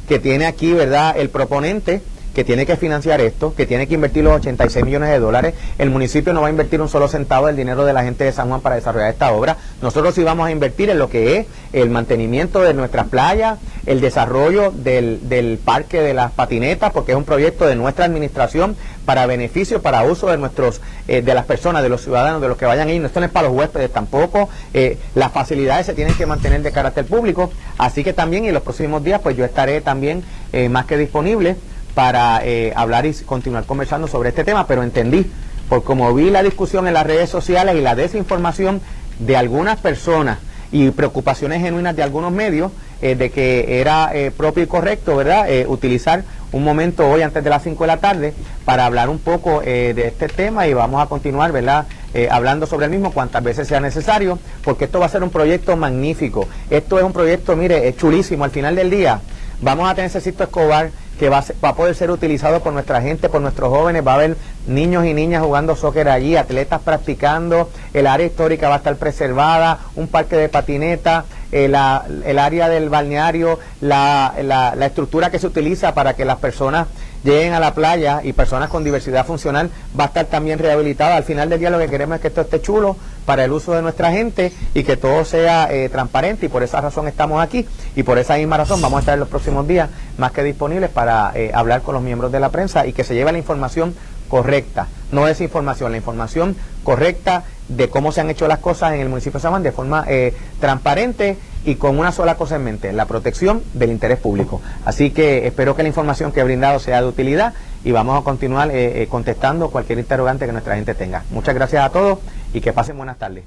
que 0.08 0.18
tiene 0.18 0.46
aquí, 0.46 0.72
¿verdad?, 0.72 1.14
el 1.16 1.28
proponente 1.28 2.02
que 2.38 2.44
tiene 2.44 2.66
que 2.66 2.76
financiar 2.76 3.20
esto, 3.20 3.52
que 3.56 3.66
tiene 3.66 3.88
que 3.88 3.94
invertir 3.94 4.22
los 4.22 4.34
86 4.34 4.84
millones 4.84 5.08
de 5.08 5.18
dólares. 5.18 5.54
El 5.76 5.90
municipio 5.90 6.32
no 6.32 6.42
va 6.42 6.46
a 6.46 6.50
invertir 6.50 6.80
un 6.80 6.88
solo 6.88 7.08
centavo 7.08 7.48
del 7.48 7.56
dinero 7.56 7.84
de 7.84 7.92
la 7.92 8.04
gente 8.04 8.22
de 8.22 8.30
San 8.30 8.48
Juan 8.48 8.60
para 8.60 8.76
desarrollar 8.76 9.10
esta 9.10 9.32
obra. 9.32 9.56
Nosotros 9.82 10.14
sí 10.14 10.22
vamos 10.22 10.46
a 10.46 10.52
invertir 10.52 10.88
en 10.88 11.00
lo 11.00 11.10
que 11.10 11.36
es 11.36 11.46
el 11.72 11.90
mantenimiento 11.90 12.60
de 12.60 12.74
nuestras 12.74 13.08
playas, 13.08 13.58
el 13.86 14.00
desarrollo 14.00 14.70
del, 14.70 15.58
parque 15.64 16.00
de 16.00 16.14
las 16.14 16.30
patinetas, 16.30 16.92
porque 16.92 17.10
es 17.10 17.18
un 17.18 17.24
proyecto 17.24 17.66
de 17.66 17.74
nuestra 17.74 18.04
administración 18.04 18.76
para 19.04 19.26
beneficio, 19.26 19.82
para 19.82 20.04
uso 20.04 20.28
de 20.28 20.36
nuestros, 20.36 20.80
eh, 21.08 21.22
de 21.22 21.34
las 21.34 21.44
personas, 21.44 21.82
de 21.82 21.88
los 21.88 22.02
ciudadanos, 22.02 22.40
de 22.40 22.46
los 22.46 22.56
que 22.56 22.66
vayan 22.66 22.86
a 22.86 22.92
ir. 22.92 23.04
Esto 23.04 23.18
no 23.18 23.26
es 23.26 23.32
para 23.32 23.48
los 23.48 23.56
huéspedes 23.56 23.92
tampoco. 23.92 24.48
Eh, 24.74 24.96
las 25.16 25.32
facilidades 25.32 25.86
se 25.86 25.94
tienen 25.94 26.14
que 26.14 26.24
mantener 26.24 26.62
de 26.62 26.70
carácter 26.70 27.04
público. 27.04 27.50
Así 27.78 28.04
que 28.04 28.12
también 28.12 28.44
en 28.44 28.54
los 28.54 28.62
próximos 28.62 29.02
días, 29.02 29.20
pues 29.22 29.36
yo 29.36 29.44
estaré 29.44 29.80
también 29.80 30.22
eh, 30.52 30.68
más 30.68 30.86
que 30.86 30.96
disponible 30.96 31.56
para 31.98 32.42
eh, 32.44 32.72
hablar 32.76 33.06
y 33.06 33.12
continuar 33.12 33.64
conversando 33.64 34.06
sobre 34.06 34.28
este 34.28 34.44
tema, 34.44 34.68
pero 34.68 34.84
entendí, 34.84 35.26
por 35.68 35.82
como 35.82 36.14
vi 36.14 36.30
la 36.30 36.44
discusión 36.44 36.86
en 36.86 36.94
las 36.94 37.04
redes 37.04 37.28
sociales 37.28 37.74
y 37.74 37.80
la 37.80 37.96
desinformación 37.96 38.80
de 39.18 39.36
algunas 39.36 39.80
personas 39.80 40.38
y 40.70 40.90
preocupaciones 40.90 41.60
genuinas 41.60 41.96
de 41.96 42.04
algunos 42.04 42.30
medios, 42.30 42.70
eh, 43.02 43.16
de 43.16 43.30
que 43.30 43.80
era 43.80 44.12
eh, 44.14 44.30
propio 44.30 44.62
y 44.62 44.68
correcto, 44.68 45.16
¿verdad?, 45.16 45.48
utilizar 45.66 46.22
un 46.52 46.62
momento 46.62 47.04
hoy 47.04 47.22
antes 47.22 47.42
de 47.42 47.50
las 47.50 47.64
5 47.64 47.82
de 47.82 47.88
la 47.88 47.96
tarde 47.96 48.32
para 48.64 48.86
hablar 48.86 49.08
un 49.08 49.18
poco 49.18 49.60
de 49.60 50.06
este 50.06 50.28
tema 50.28 50.68
y 50.68 50.74
vamos 50.74 51.02
a 51.02 51.06
continuar, 51.06 51.50
¿verdad?, 51.50 51.86
hablando 52.30 52.66
sobre 52.66 52.86
el 52.86 52.92
mismo 52.92 53.10
cuantas 53.10 53.42
veces 53.42 53.66
sea 53.66 53.80
necesario, 53.80 54.38
porque 54.62 54.84
esto 54.84 55.00
va 55.00 55.06
a 55.06 55.08
ser 55.08 55.24
un 55.24 55.30
proyecto 55.30 55.76
magnífico. 55.76 56.46
Esto 56.70 56.96
es 56.96 57.04
un 57.04 57.12
proyecto, 57.12 57.56
mire, 57.56 57.88
es 57.88 57.96
chulísimo. 57.96 58.44
Al 58.44 58.52
final 58.52 58.76
del 58.76 58.88
día, 58.88 59.20
vamos 59.60 59.90
a 59.90 59.94
tener 59.94 60.10
ese 60.10 60.20
sitio 60.20 60.44
Escobar 60.44 60.90
que 61.18 61.28
va 61.28 61.44
a, 61.62 61.74
poder 61.74 61.94
ser 61.96 62.10
utilizado 62.12 62.60
por 62.60 62.72
nuestra 62.72 63.02
gente, 63.02 63.28
por 63.28 63.40
nuestros 63.40 63.70
jóvenes. 63.70 64.06
Va 64.06 64.12
a 64.12 64.14
haber 64.14 64.36
niños 64.68 65.04
y 65.04 65.14
niñas 65.14 65.42
jugando 65.42 65.74
soccer 65.74 66.08
allí, 66.08 66.36
atletas 66.36 66.80
practicando, 66.80 67.70
el 67.92 68.06
área 68.06 68.26
histórica 68.26 68.68
va 68.68 68.76
a 68.76 68.78
estar 68.78 68.96
preservada, 68.96 69.80
un 69.96 70.06
parque 70.06 70.36
de 70.36 70.48
patineta, 70.48 71.24
eh, 71.50 71.64
el 71.64 72.38
área 72.38 72.68
del 72.68 72.88
balneario, 72.88 73.58
la, 73.80 74.32
la 74.42 74.86
estructura 74.86 75.30
que 75.30 75.40
se 75.40 75.48
utiliza 75.48 75.92
para 75.92 76.14
que 76.14 76.24
las 76.24 76.38
personas 76.38 76.86
lleguen 77.24 77.52
a 77.52 77.60
la 77.60 77.74
playa 77.74 78.20
y 78.22 78.32
personas 78.32 78.68
con 78.70 78.84
diversidad 78.84 79.26
funcional 79.26 79.70
va 79.98 80.04
a 80.04 80.06
estar 80.08 80.26
también 80.26 80.58
rehabilitada. 80.58 81.16
Al 81.16 81.24
final 81.24 81.48
del 81.48 81.60
día 81.60 81.70
lo 81.70 81.78
que 81.78 81.88
queremos 81.88 82.16
es 82.16 82.20
que 82.20 82.28
esto 82.28 82.40
esté 82.40 82.60
chulo 82.60 82.96
para 83.26 83.44
el 83.44 83.52
uso 83.52 83.72
de 83.72 83.82
nuestra 83.82 84.10
gente 84.10 84.52
y 84.74 84.84
que 84.84 84.96
todo 84.96 85.24
sea 85.24 85.68
eh, 85.70 85.88
transparente 85.88 86.46
y 86.46 86.48
por 86.48 86.62
esa 86.62 86.80
razón 86.80 87.08
estamos 87.08 87.42
aquí 87.42 87.66
y 87.94 88.02
por 88.02 88.18
esa 88.18 88.36
misma 88.36 88.56
razón 88.56 88.80
vamos 88.80 88.98
a 88.98 89.00
estar 89.00 89.14
en 89.14 89.20
los 89.20 89.28
próximos 89.28 89.66
días 89.68 89.90
más 90.16 90.32
que 90.32 90.42
disponibles 90.42 90.90
para 90.90 91.32
eh, 91.34 91.50
hablar 91.54 91.82
con 91.82 91.94
los 91.94 92.02
miembros 92.02 92.32
de 92.32 92.40
la 92.40 92.48
prensa 92.48 92.86
y 92.86 92.92
que 92.92 93.04
se 93.04 93.14
lleve 93.14 93.32
la 93.32 93.38
información 93.38 93.94
correcta, 94.28 94.88
no 95.10 95.26
es 95.26 95.40
información, 95.40 95.90
la 95.90 95.96
información 95.96 96.54
correcta 96.84 97.44
de 97.68 97.88
cómo 97.88 98.12
se 98.12 98.20
han 98.20 98.30
hecho 98.30 98.48
las 98.48 98.58
cosas 98.58 98.92
en 98.92 99.00
el 99.00 99.08
municipio 99.08 99.38
de 99.38 99.42
San 99.42 99.50
Juan 99.50 99.62
de 99.62 99.72
forma 99.72 100.04
eh, 100.08 100.34
transparente 100.60 101.36
y 101.68 101.74
con 101.74 101.98
una 101.98 102.12
sola 102.12 102.36
cosa 102.36 102.56
en 102.56 102.64
mente, 102.64 102.94
la 102.94 103.04
protección 103.04 103.62
del 103.74 103.90
interés 103.90 104.18
público. 104.18 104.62
Así 104.86 105.10
que 105.10 105.46
espero 105.46 105.76
que 105.76 105.82
la 105.82 105.88
información 105.88 106.32
que 106.32 106.40
he 106.40 106.44
brindado 106.44 106.78
sea 106.78 107.02
de 107.02 107.08
utilidad 107.08 107.52
y 107.84 107.92
vamos 107.92 108.18
a 108.18 108.24
continuar 108.24 108.70
eh, 108.70 109.02
eh, 109.02 109.06
contestando 109.06 109.68
cualquier 109.68 109.98
interrogante 109.98 110.46
que 110.46 110.52
nuestra 110.52 110.76
gente 110.76 110.94
tenga. 110.94 111.24
Muchas 111.30 111.54
gracias 111.54 111.84
a 111.84 111.90
todos 111.90 112.20
y 112.54 112.62
que 112.62 112.72
pasen 112.72 112.96
buenas 112.96 113.18
tardes. 113.18 113.44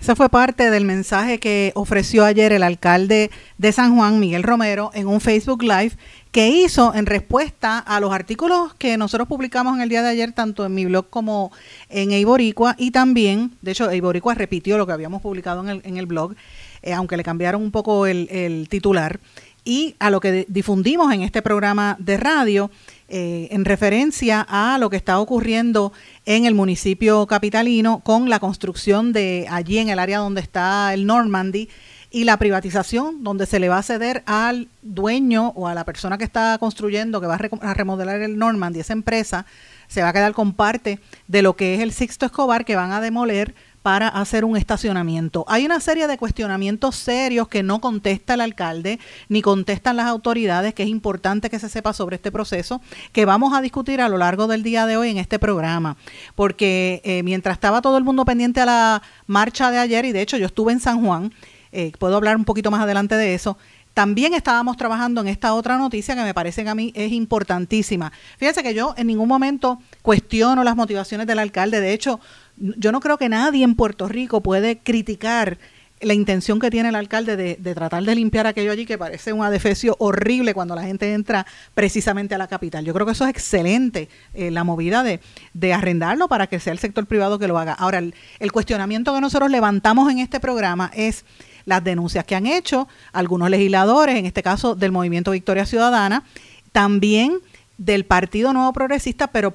Esa 0.00 0.16
fue 0.16 0.28
parte 0.28 0.72
del 0.72 0.84
mensaje 0.84 1.38
que 1.38 1.70
ofreció 1.76 2.24
ayer 2.24 2.52
el 2.52 2.64
alcalde 2.64 3.30
de 3.58 3.70
San 3.70 3.94
Juan, 3.94 4.18
Miguel 4.18 4.42
Romero, 4.42 4.90
en 4.94 5.06
un 5.06 5.20
Facebook 5.20 5.62
Live 5.62 5.92
que 6.32 6.48
hizo 6.48 6.92
en 6.94 7.06
respuesta 7.06 7.78
a 7.78 8.00
los 8.00 8.12
artículos 8.12 8.74
que 8.74 8.96
nosotros 8.96 9.28
publicamos 9.28 9.76
en 9.76 9.82
el 9.82 9.88
día 9.88 10.02
de 10.02 10.08
ayer, 10.08 10.32
tanto 10.32 10.66
en 10.66 10.74
mi 10.74 10.86
blog 10.86 11.08
como 11.10 11.52
en 11.88 12.10
Eiboricua, 12.10 12.74
y 12.78 12.90
también, 12.90 13.52
de 13.62 13.70
hecho, 13.70 13.90
Eiboricua 13.90 14.34
repitió 14.34 14.76
lo 14.76 14.88
que 14.88 14.92
habíamos 14.92 15.22
publicado 15.22 15.60
en 15.60 15.68
el, 15.68 15.82
en 15.84 15.98
el 15.98 16.06
blog, 16.06 16.34
eh, 16.82 16.92
aunque 16.92 17.16
le 17.16 17.22
cambiaron 17.22 17.62
un 17.62 17.70
poco 17.70 18.06
el, 18.06 18.66
titular, 18.68 19.20
y 19.64 19.94
a 20.00 20.10
lo 20.10 20.20
que 20.20 20.44
difundimos 20.48 21.12
en 21.12 21.22
este 21.22 21.40
programa 21.40 21.96
de 22.00 22.16
radio 22.16 22.70
eh, 23.08 23.48
en 23.52 23.64
referencia 23.64 24.44
a 24.48 24.76
lo 24.78 24.90
que 24.90 24.96
está 24.96 25.20
ocurriendo 25.20 25.92
en 26.26 26.46
el 26.46 26.54
municipio 26.54 27.26
capitalino 27.26 28.00
con 28.00 28.28
la 28.28 28.40
construcción 28.40 29.12
de 29.12 29.46
allí 29.48 29.78
en 29.78 29.88
el 29.88 30.00
área 30.00 30.18
donde 30.18 30.40
está 30.40 30.92
el 30.94 31.06
Normandy 31.06 31.68
y 32.12 32.24
la 32.24 32.36
privatización 32.36 33.24
donde 33.24 33.46
se 33.46 33.58
le 33.58 33.68
va 33.68 33.78
a 33.78 33.82
ceder 33.82 34.22
al 34.26 34.68
dueño 34.82 35.48
o 35.56 35.66
a 35.66 35.74
la 35.74 35.84
persona 35.84 36.18
que 36.18 36.24
está 36.24 36.58
construyendo, 36.58 37.20
que 37.20 37.26
va 37.26 37.36
a 37.36 37.74
remodelar 37.74 38.20
el 38.20 38.36
Normandy, 38.36 38.80
esa 38.80 38.92
empresa, 38.92 39.46
se 39.88 40.02
va 40.02 40.10
a 40.10 40.12
quedar 40.12 40.34
con 40.34 40.52
parte 40.52 41.00
de 41.26 41.42
lo 41.42 41.56
que 41.56 41.74
es 41.74 41.80
el 41.80 41.92
Sixto 41.92 42.26
Escobar 42.26 42.64
que 42.64 42.76
van 42.76 42.92
a 42.92 43.00
demoler 43.00 43.54
para 43.82 44.08
hacer 44.08 44.44
un 44.44 44.56
estacionamiento. 44.56 45.44
Hay 45.48 45.66
una 45.66 45.80
serie 45.80 46.06
de 46.06 46.16
cuestionamientos 46.16 46.96
serios 46.96 47.48
que 47.48 47.62
no 47.62 47.80
contesta 47.80 48.34
el 48.34 48.40
alcalde 48.40 48.98
ni 49.28 49.42
contestan 49.42 49.96
las 49.96 50.06
autoridades, 50.06 50.72
que 50.74 50.84
es 50.84 50.88
importante 50.88 51.50
que 51.50 51.58
se 51.58 51.68
sepa 51.68 51.92
sobre 51.92 52.16
este 52.16 52.32
proceso, 52.32 52.80
que 53.12 53.24
vamos 53.24 53.52
a 53.54 53.60
discutir 53.60 54.00
a 54.00 54.08
lo 54.08 54.18
largo 54.18 54.46
del 54.46 54.62
día 54.62 54.86
de 54.86 54.96
hoy 54.96 55.10
en 55.10 55.18
este 55.18 55.38
programa. 55.38 55.96
Porque 56.34 57.00
eh, 57.04 57.22
mientras 57.22 57.54
estaba 57.54 57.82
todo 57.82 57.98
el 57.98 58.04
mundo 58.04 58.24
pendiente 58.24 58.60
a 58.60 58.66
la 58.66 59.02
marcha 59.26 59.70
de 59.70 59.78
ayer, 59.78 60.04
y 60.04 60.12
de 60.12 60.22
hecho 60.22 60.36
yo 60.36 60.46
estuve 60.46 60.72
en 60.72 60.80
San 60.80 61.04
Juan, 61.04 61.32
eh, 61.72 61.92
puedo 61.98 62.16
hablar 62.16 62.36
un 62.36 62.44
poquito 62.44 62.70
más 62.70 62.82
adelante 62.82 63.16
de 63.16 63.34
eso, 63.34 63.56
también 63.94 64.32
estábamos 64.32 64.78
trabajando 64.78 65.20
en 65.20 65.28
esta 65.28 65.52
otra 65.52 65.76
noticia 65.76 66.14
que 66.14 66.22
me 66.22 66.32
parece 66.32 66.64
que 66.64 66.70
a 66.70 66.74
mí 66.74 66.92
es 66.96 67.12
importantísima. 67.12 68.10
Fíjense 68.38 68.62
que 68.62 68.72
yo 68.72 68.94
en 68.96 69.06
ningún 69.06 69.28
momento 69.28 69.80
cuestiono 70.00 70.64
las 70.64 70.76
motivaciones 70.76 71.26
del 71.26 71.38
alcalde. 71.38 71.80
De 71.80 71.92
hecho, 71.92 72.18
yo 72.56 72.92
no 72.92 73.00
creo 73.00 73.18
que 73.18 73.28
nadie 73.28 73.64
en 73.64 73.74
Puerto 73.74 74.08
Rico 74.08 74.42
puede 74.42 74.78
criticar 74.78 75.58
la 76.02 76.14
intención 76.14 76.58
que 76.58 76.70
tiene 76.70 76.88
el 76.88 76.96
alcalde 76.96 77.36
de, 77.36 77.74
tratar 77.74 78.02
de 78.02 78.14
limpiar 78.14 78.46
aquello 78.46 78.72
allí 78.72 78.84
que 78.86 78.98
parece 78.98 79.32
un 79.32 79.44
adefesio 79.44 79.96
horrible 79.98 80.52
cuando 80.52 80.74
la 80.74 80.82
gente 80.82 81.12
entra 81.12 81.46
precisamente 81.74 82.34
a 82.34 82.38
la 82.38 82.48
capital. 82.48 82.84
Yo 82.84 82.92
creo 82.92 83.06
que 83.06 83.12
eso 83.12 83.24
es 83.24 83.30
excelente, 83.30 84.08
eh, 84.34 84.50
la 84.50 84.64
movida 84.64 85.02
de, 85.02 85.20
de, 85.54 85.72
arrendarlo 85.72 86.28
para 86.28 86.48
que 86.48 86.60
sea 86.60 86.72
el 86.72 86.78
sector 86.78 87.06
privado 87.06 87.38
que 87.38 87.46
lo 87.46 87.58
haga. 87.58 87.72
Ahora, 87.72 87.98
el, 87.98 88.14
el, 88.40 88.52
cuestionamiento 88.52 89.14
que 89.14 89.20
nosotros 89.20 89.50
levantamos 89.50 90.10
en 90.10 90.18
este 90.18 90.40
programa 90.40 90.90
es 90.94 91.24
las 91.64 91.84
denuncias 91.84 92.24
que 92.24 92.34
han 92.34 92.46
hecho 92.46 92.88
algunos 93.12 93.48
legisladores, 93.48 94.16
en 94.16 94.26
este 94.26 94.42
caso 94.42 94.74
del 94.74 94.90
Movimiento 94.90 95.30
Victoria 95.30 95.66
Ciudadana, 95.66 96.24
también 96.72 97.38
del 97.84 98.04
Partido 98.04 98.52
Nuevo 98.52 98.72
Progresista, 98.72 99.26
pero 99.26 99.54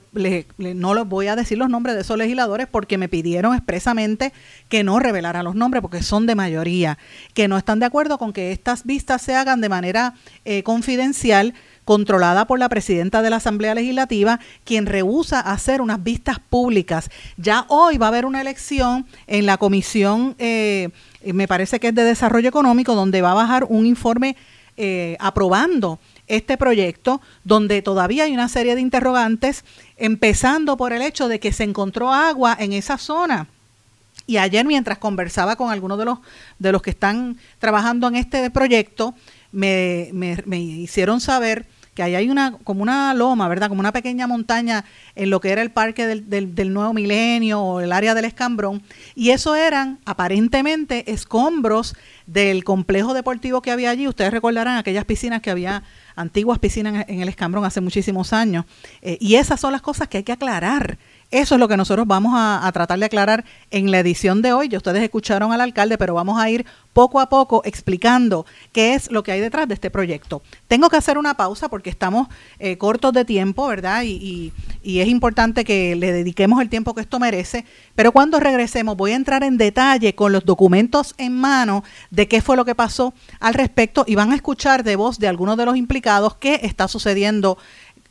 no 0.57 0.93
les 0.93 1.07
voy 1.07 1.27
a 1.27 1.37
decir 1.37 1.57
los 1.57 1.69
nombres 1.69 1.95
de 1.95 2.01
esos 2.01 2.17
legisladores 2.17 2.67
porque 2.69 2.97
me 2.97 3.07
pidieron 3.07 3.55
expresamente 3.55 4.33
que 4.67 4.83
no 4.83 4.99
revelara 4.99 5.43
los 5.43 5.55
nombres 5.55 5.81
porque 5.81 6.03
son 6.03 6.25
de 6.25 6.35
mayoría, 6.35 6.97
que 7.33 7.47
no 7.47 7.57
están 7.57 7.79
de 7.79 7.85
acuerdo 7.85 8.17
con 8.17 8.33
que 8.33 8.51
estas 8.51 8.83
vistas 8.83 9.21
se 9.21 9.33
hagan 9.33 9.61
de 9.61 9.69
manera 9.69 10.13
eh, 10.43 10.61
confidencial 10.63 11.53
controlada 11.85 12.45
por 12.47 12.59
la 12.59 12.67
presidenta 12.67 13.21
de 13.21 13.29
la 13.29 13.37
Asamblea 13.37 13.73
Legislativa, 13.73 14.41
quien 14.65 14.87
rehúsa 14.87 15.39
hacer 15.39 15.81
unas 15.81 16.03
vistas 16.03 16.37
públicas. 16.39 17.09
Ya 17.37 17.65
hoy 17.69 17.97
va 17.97 18.07
a 18.07 18.09
haber 18.09 18.25
una 18.25 18.41
elección 18.41 19.05
en 19.27 19.45
la 19.45 19.55
comisión, 19.55 20.35
eh, 20.37 20.89
me 21.23 21.47
parece 21.47 21.79
que 21.79 21.87
es 21.87 21.95
de 21.95 22.03
Desarrollo 22.03 22.49
Económico, 22.49 22.93
donde 22.93 23.21
va 23.21 23.31
a 23.31 23.35
bajar 23.35 23.65
un 23.69 23.85
informe 23.85 24.35
eh, 24.79 25.15
aprobando 25.19 25.97
este 26.27 26.57
proyecto, 26.57 27.21
donde 27.43 27.81
todavía 27.81 28.25
hay 28.25 28.33
una 28.33 28.49
serie 28.49 28.75
de 28.75 28.81
interrogantes, 28.81 29.63
empezando 29.97 30.77
por 30.77 30.93
el 30.93 31.01
hecho 31.01 31.27
de 31.27 31.39
que 31.39 31.53
se 31.53 31.63
encontró 31.63 32.13
agua 32.13 32.55
en 32.59 32.73
esa 32.73 32.97
zona. 32.97 33.47
Y 34.25 34.37
ayer 34.37 34.65
mientras 34.65 34.97
conversaba 34.97 35.55
con 35.55 35.71
algunos 35.71 35.97
de 35.97 36.05
los, 36.05 36.19
de 36.59 36.71
los 36.71 36.81
que 36.81 36.89
están 36.89 37.37
trabajando 37.59 38.07
en 38.07 38.15
este 38.15 38.49
proyecto, 38.49 39.15
me, 39.51 40.09
me 40.13 40.59
hicieron 40.59 41.21
saber 41.21 41.65
que 41.97 42.03
ahí 42.03 42.13
hay 42.13 42.29
una, 42.29 42.51
como 42.63 42.83
una 42.83 43.11
loma, 43.15 43.47
¿verdad? 43.47 43.69
Como 43.69 43.79
una 43.79 43.91
pequeña 43.91 44.27
montaña 44.27 44.85
en 45.15 45.31
lo 45.31 45.41
que 45.41 45.49
era 45.49 45.63
el 45.63 45.71
parque 45.71 46.05
del, 46.05 46.29
del, 46.53 46.71
nuevo 46.71 46.93
milenio 46.93 47.59
o 47.59 47.79
el 47.79 47.91
área 47.91 48.13
del 48.13 48.25
escambrón. 48.25 48.83
Y 49.15 49.31
eso 49.31 49.55
eran 49.55 49.97
aparentemente 50.05 51.11
escombros 51.11 51.95
del 52.27 52.63
complejo 52.63 53.15
deportivo 53.15 53.63
que 53.63 53.71
había 53.71 53.89
allí. 53.89 54.07
Ustedes 54.07 54.29
recordarán 54.29 54.77
aquellas 54.77 55.05
piscinas 55.05 55.41
que 55.41 55.49
había, 55.49 55.81
antiguas 56.17 56.59
piscinas 56.59 57.05
en 57.07 57.21
el 57.21 57.29
escambrón 57.29 57.63
hace 57.63 57.79
muchísimos 57.79 58.33
años. 58.33 58.65
Eh, 59.01 59.17
y 59.21 59.35
esas 59.35 59.59
son 59.59 59.71
las 59.71 59.81
cosas 59.81 60.09
que 60.09 60.17
hay 60.17 60.23
que 60.23 60.33
aclarar 60.33 60.97
eso 61.29 61.55
es 61.55 61.59
lo 61.59 61.67
que 61.67 61.75
nosotros 61.75 62.07
vamos 62.07 62.33
a, 62.35 62.69
tratar 62.73 62.99
de 62.99 63.05
aclarar 63.05 63.43
en 63.69 63.91
la 63.91 63.99
edición 63.99 64.41
de 64.41 64.53
hoy. 64.53 64.69
Ya 64.69 64.77
ustedes 64.77 65.03
escucharon 65.03 65.51
al 65.51 65.59
alcalde, 65.59 65.97
pero 65.97 66.13
vamos 66.13 66.39
a 66.39 66.49
ir 66.49 66.65
poco 66.93 67.19
a 67.19 67.27
poco 67.27 67.61
explicando 67.65 68.45
qué 68.71 68.93
es 68.93 69.11
lo 69.11 69.23
que 69.23 69.33
hay 69.33 69.41
detrás 69.41 69.67
de 69.67 69.73
este 69.73 69.91
proyecto. 69.91 70.41
Tengo 70.67 70.89
que 70.89 70.95
hacer 70.95 71.17
una 71.17 71.35
pausa 71.35 71.69
porque 71.69 71.89
estamos 71.89 72.27
eh, 72.59 72.77
cortos 72.77 73.11
de 73.11 73.25
tiempo, 73.25 73.67
¿verdad? 73.67 74.03
Y, 74.03 74.53
y, 74.81 74.99
es 74.99 75.07
importante 75.09 75.63
que 75.65 75.95
le 75.95 76.11
dediquemos 76.11 76.61
el 76.61 76.69
tiempo 76.69 76.95
que 76.95 77.01
esto 77.01 77.19
merece. 77.19 77.65
Pero 77.93 78.13
cuando 78.13 78.39
regresemos 78.39 78.95
voy 78.95 79.11
a 79.11 79.15
entrar 79.15 79.43
en 79.43 79.57
detalle 79.57 80.15
con 80.15 80.31
los 80.31 80.45
documentos 80.45 81.13
en 81.17 81.33
mano 81.33 81.83
de 82.09 82.27
qué 82.27 82.41
fue 82.41 82.55
lo 82.55 82.65
que 82.65 82.73
pasó 82.73 83.13
al 83.39 83.53
respecto 83.53 84.05
y 84.07 84.15
van 84.15 84.31
a 84.31 84.35
escuchar 84.35 84.83
de 84.83 84.95
voz 84.95 85.19
de 85.19 85.27
algunos 85.27 85.57
de 85.57 85.65
los 85.65 85.75
implicados 85.75 86.35
qué 86.37 86.61
está 86.63 86.87
sucediendo 86.87 87.57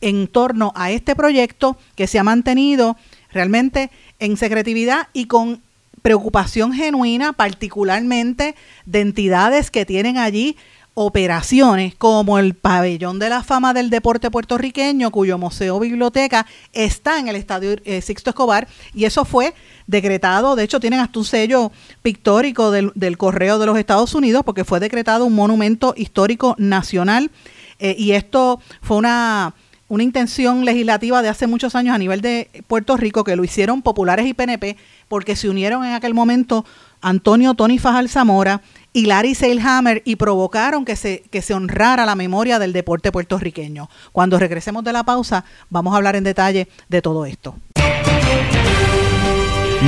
en 0.07 0.29
torno 0.29 0.73
a 0.77 0.93
este 0.93 1.17
proyecto 1.17 1.77
que 1.97 2.07
se 2.07 2.21
ha 2.21 2.23
mantenido 2.23 2.97
realmente 3.33 3.91
en 4.21 4.37
secretividad 4.37 5.09
y 5.13 5.27
con 5.27 5.61
preocupación 6.01 6.73
genuina, 6.73 7.33
particularmente 7.33 8.55
de 8.85 9.01
entidades 9.01 9.73
que 9.73 9.85
tienen 9.85 10.17
allí 10.17 10.57
operaciones 10.95 11.97
como 11.97 12.39
el 12.39 12.55
Pabellón 12.55 13.19
de 13.19 13.31
la 13.31 13.43
Fama 13.43 13.75
del 13.75 13.91
Deporte 13.91 14.31
Puertorriqueño, 14.31 15.11
cuyo 15.11 15.39
museo 15.39 15.81
biblioteca 15.81 16.47
está 16.73 17.19
en 17.19 17.27
el 17.27 17.35
Estadio 17.35 17.75
eh, 17.85 18.01
Sixto 18.01 18.31
Escobar, 18.31 18.69
y 18.95 19.07
eso 19.07 19.25
fue 19.25 19.55
decretado, 19.89 20.55
de 20.55 20.63
hecho 20.63 20.79
tienen 20.79 21.01
hasta 21.01 21.19
un 21.19 21.25
sello 21.25 21.73
pictórico 22.03 22.71
del, 22.71 23.19
Correo 23.19 23.59
de 23.59 23.67
los 23.67 23.77
Estados 23.77 24.15
Unidos, 24.15 24.45
porque 24.47 24.65
fue 24.65 24.79
decretado 24.79 25.25
un 25.25 25.35
monumento 25.35 25.95
histórico 25.97 26.55
nacional, 26.59 27.33
eh, 27.81 27.97
y 27.99 28.13
esto 28.13 28.61
fue 28.81 28.99
una 28.99 29.53
una 29.89 30.03
intención 30.03 30.65
legislativa 30.65 31.23
de 31.23 31.29
hace 31.29 31.47
muchos 31.47 31.75
años 31.75 31.95
a 31.95 31.99
nivel 31.99 32.21
de 32.21 32.49
Puerto 32.67 32.97
Rico 32.97 33.25
que 33.25 33.37
lo 33.37 33.45
hicieron 33.45 33.83
populares 33.83 34.27
y 34.27 34.35
PNP 34.35 34.77
porque 35.09 35.37
se 35.37 35.49
unieron 35.49 35.85
en 35.85 35.95
aquel 35.95 36.15
momento 36.15 36.65
Antonio 37.01 37.55
Tony 37.55 37.79
Fajal 37.79 38.09
Zamora 38.09 38.63
y 38.93 39.07
Larry 39.07 39.35
Seilhammer 39.35 40.03
y 40.05 40.17
provocaron 40.17 40.85
que 40.85 40.97
se, 40.97 41.23
que 41.31 41.43
se 41.43 41.55
honrara 41.55 42.07
la 42.07 42.17
memoria 42.17 42.59
del 42.59 42.73
deporte 42.73 43.13
puertorriqueño. 43.13 43.89
Cuando 44.13 44.39
regresemos 44.39 44.83
de 44.83 44.93
la 44.93 45.05
pausa 45.05 45.45
vamos 45.71 45.95
a 45.95 45.99
hablar 45.99 46.17
en 46.17 46.25
detalle 46.25 46.69
de 46.89 47.03
todo 47.03 47.27
esto. 47.27 47.55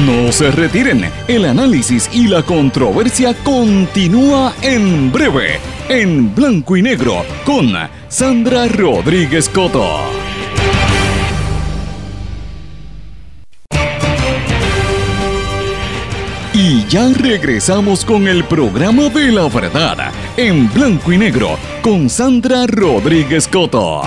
No 0.07 0.31
se 0.31 0.51
retiren, 0.51 1.11
el 1.27 1.45
análisis 1.47 2.09
y 2.13 2.29
la 2.29 2.43
controversia 2.43 3.35
continúa 3.43 4.55
en 4.63 5.11
breve 5.11 5.59
en 5.89 6.35
blanco 6.35 6.77
y 6.77 6.83
negro 6.83 7.25
con 7.45 7.73
Sandra 8.09 8.69
Rodríguez 8.69 9.49
Coto. 9.49 9.87
Y 16.53 16.85
ya 16.89 17.09
regresamos 17.15 18.05
con 18.05 18.29
el 18.29 18.45
programa 18.45 19.09
de 19.09 19.33
la 19.33 19.49
verdad 19.49 20.13
en 20.37 20.71
blanco 20.73 21.13
y 21.13 21.19
negro 21.19 21.57
con 21.83 22.11
Sandra 22.11 22.67
Rodríguez 22.67 23.49
Coto. 23.49 24.03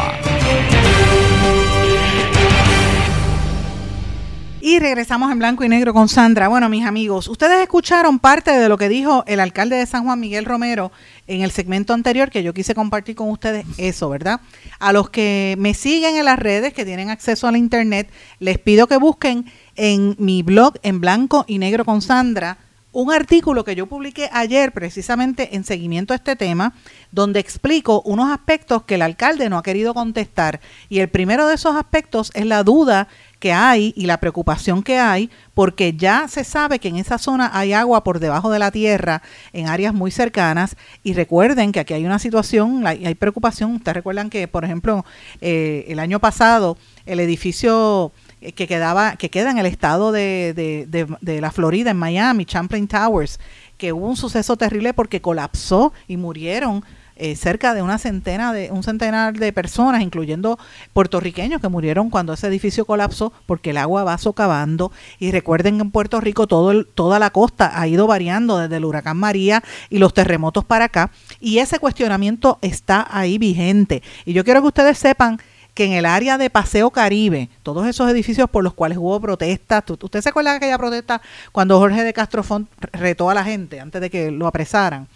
Y 4.64 4.78
regresamos 4.78 5.32
en 5.32 5.40
blanco 5.40 5.64
y 5.64 5.70
negro 5.70 5.92
con 5.92 6.08
Sandra. 6.08 6.48
Bueno, 6.48 6.70
mis 6.70 6.86
amigos, 6.86 7.28
ustedes 7.28 7.64
escucharon 7.64 8.20
parte 8.20 8.52
de 8.52 8.70
lo 8.70 8.78
que 8.78 8.90
dijo 8.90 9.24
el 9.26 9.40
alcalde 9.40 9.78
de 9.78 9.88
San 9.88 10.04
Juan, 10.04 10.20
Miguel 10.20 10.46
Romero, 10.46 10.92
en 11.32 11.42
el 11.42 11.52
segmento 11.52 11.94
anterior 11.94 12.30
que 12.30 12.44
yo 12.44 12.54
quise 12.54 12.76
compartir 12.76 13.16
con 13.16 13.30
ustedes 13.30 13.66
eso, 13.78 14.10
¿verdad? 14.10 14.42
A 14.80 14.92
los 14.92 15.10
que 15.10 15.56
me 15.58 15.74
siguen 15.74 16.18
en 16.18 16.26
las 16.26 16.38
redes, 16.38 16.74
que 16.74 16.86
tienen 16.86 17.10
acceso 17.10 17.48
a 17.48 17.52
la 17.52 17.58
internet, 17.58 18.10
les 18.40 18.58
pido 18.58 18.88
que 18.88 18.98
busquen 18.98 19.46
en 19.76 20.16
mi 20.20 20.44
blog 20.44 20.76
en 20.84 21.00
blanco 21.00 21.46
y 21.48 21.58
negro 21.58 21.86
con 21.86 22.02
Sandra 22.02 22.58
un 22.92 23.12
artículo 23.12 23.64
que 23.64 23.76
yo 23.76 23.86
publiqué 23.88 24.30
ayer 24.34 24.72
precisamente 24.74 25.56
en 25.56 25.64
seguimiento 25.64 26.14
a 26.14 26.18
este 26.18 26.36
tema, 26.36 26.74
donde 27.12 27.40
explico 27.40 28.02
unos 28.02 28.30
aspectos 28.32 28.84
que 28.84 28.96
el 28.96 29.02
alcalde 29.02 29.50
no 29.50 29.58
ha 29.58 29.64
querido 29.64 29.94
contestar. 29.94 30.60
Y 30.90 31.00
el 31.00 31.10
primero 31.10 31.48
de 31.48 31.56
esos 31.56 31.76
aspectos 31.76 32.32
es 32.34 32.46
la 32.46 32.64
duda 32.64 33.08
que 33.40 33.54
hay 33.54 33.92
y 33.96 34.06
la 34.06 34.20
preocupación 34.20 34.84
que 34.84 35.00
hay, 35.00 35.32
porque 35.54 35.94
ya 35.94 36.28
se 36.28 36.44
sabe 36.44 36.80
que 36.80 36.90
en 36.90 36.98
esa 36.98 37.18
zona 37.18 37.50
hay 37.54 37.74
agua 37.74 38.04
por 38.04 38.20
debajo 38.20 38.52
de 38.52 38.60
la 38.60 38.72
tierra, 38.72 39.24
en 39.52 39.68
áreas 39.68 39.94
muy 39.94 40.12
cercanas, 40.12 40.76
y 41.02 41.14
recuerden 41.14 41.72
que 41.72 41.80
aquí 41.80 41.94
hay 41.94 42.06
una 42.06 42.20
situación, 42.20 42.86
hay, 42.86 43.16
preocupación, 43.16 43.76
ustedes 43.76 43.96
recuerdan 43.96 44.30
que, 44.30 44.48
por 44.48 44.64
ejemplo, 44.64 45.06
eh, 45.40 45.86
el 45.88 46.00
año 46.00 46.20
pasado 46.20 46.78
el 47.06 47.20
edificio 47.20 48.12
que 48.56 48.68
quedaba 48.68 49.16
que 49.16 49.30
queda 49.30 49.52
en 49.52 49.60
el 49.60 49.68
estado 49.68 50.12
de, 50.12 50.54
de, 50.56 51.08
de, 51.22 51.42
la 51.42 51.52
Florida, 51.52 51.92
en 51.92 51.98
Miami, 51.98 52.46
Champlain 52.46 52.88
Towers, 52.88 53.40
que 53.78 53.94
hubo 53.94 54.08
un 54.08 54.18
suceso 54.18 54.58
terrible 54.58 54.94
porque 54.94 55.22
colapsó 55.22 55.94
y 56.08 56.18
murieron 56.18 56.84
eh, 57.24 57.36
cerca 57.36 57.76
de 57.76 57.84
una 57.84 58.00
centena 58.00 58.52
de 58.52 58.72
un 58.72 58.82
centenar 58.82 59.38
de 59.38 59.54
personas, 59.54 60.02
incluyendo 60.02 60.58
puertorriqueños 60.92 61.62
que 61.62 61.68
murieron 61.68 62.10
cuando 62.10 62.34
ese 62.34 62.48
edificio 62.48 62.84
colapsó 62.86 63.32
porque 63.46 63.70
el 63.70 63.78
agua 63.78 64.04
va 64.04 64.18
socavando. 64.18 64.92
Y 65.20 65.30
recuerden 65.30 65.76
que 65.76 65.84
en 65.84 65.92
Puerto 65.92 66.20
Rico 66.20 66.48
todo 66.48 66.84
toda 66.84 67.20
la 67.20 67.30
costa 67.30 67.80
ha 67.80 67.88
ido 67.88 68.08
variando 68.08 68.58
desde 68.58 68.78
el 68.78 68.86
huracán 68.86 69.18
María 69.18 69.62
y 69.92 70.00
los 70.00 70.16
terremotos 70.16 70.66
para 70.66 70.86
acá. 70.86 71.12
Y 71.40 71.60
ese 71.60 71.78
cuestionamiento 71.78 72.58
está 72.64 73.08
ahí 73.12 73.38
vigente. 73.38 74.02
Y 74.26 74.34
yo 74.34 74.44
quiero 74.44 74.62
que 74.62 74.70
ustedes 74.70 74.98
sepan 74.98 75.40
que 75.74 75.86
en 75.86 75.94
el 75.94 76.06
área 76.06 76.38
de 76.38 76.50
Paseo 76.50 76.90
Caribe, 76.90 77.50
todos 77.64 77.88
esos 77.88 78.10
edificios 78.10 78.50
por 78.50 78.64
los 78.64 78.74
cuales 78.74 78.98
hubo 78.98 79.20
protestas, 79.20 79.84
¿usted 79.88 80.22
se 80.22 80.30
acuerda 80.30 80.52
de 80.52 80.58
aquella 80.58 80.78
protesta 80.78 81.22
cuando 81.52 81.80
Jorge 81.80 82.04
de 82.04 82.14
Castrofón 82.14 82.68
retó 82.92 83.30
a 83.30 83.34
la 83.34 83.44
gente 83.44 83.80
antes 83.80 84.02
de 84.02 84.10
que 84.10 84.32
lo 84.32 84.48
apresaran? 84.48 85.08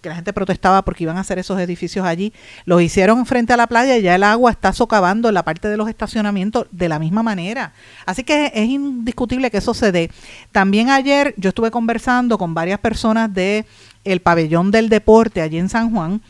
que 0.00 0.10
la 0.10 0.14
gente 0.14 0.32
protestaba 0.32 0.82
porque 0.82 1.04
iban 1.04 1.16
a 1.16 1.20
hacer 1.20 1.38
esos 1.38 1.58
edificios 1.58 2.06
allí, 2.06 2.32
los 2.64 2.80
hicieron 2.82 3.26
frente 3.26 3.52
a 3.52 3.56
la 3.56 3.66
playa 3.66 3.96
y 3.96 4.02
ya 4.02 4.14
el 4.14 4.22
agua 4.22 4.50
está 4.50 4.72
socavando 4.72 5.32
la 5.32 5.44
parte 5.44 5.68
de 5.68 5.76
los 5.76 5.88
estacionamientos 5.88 6.66
de 6.70 6.88
la 6.88 6.98
misma 6.98 7.22
manera. 7.22 7.72
Así 8.04 8.22
que 8.22 8.52
es 8.54 8.68
indiscutible 8.68 9.50
que 9.50 9.58
eso 9.58 9.74
se 9.74 9.90
dé. 9.90 10.10
También 10.52 10.90
ayer 10.90 11.34
yo 11.36 11.48
estuve 11.48 11.70
conversando 11.70 12.38
con 12.38 12.54
varias 12.54 12.78
personas 12.78 13.32
de 13.32 13.66
el 14.04 14.20
pabellón 14.20 14.70
del 14.70 14.88
deporte 14.88 15.40
allí 15.40 15.58
en 15.58 15.68
San 15.68 15.90
Juan, 15.90 16.22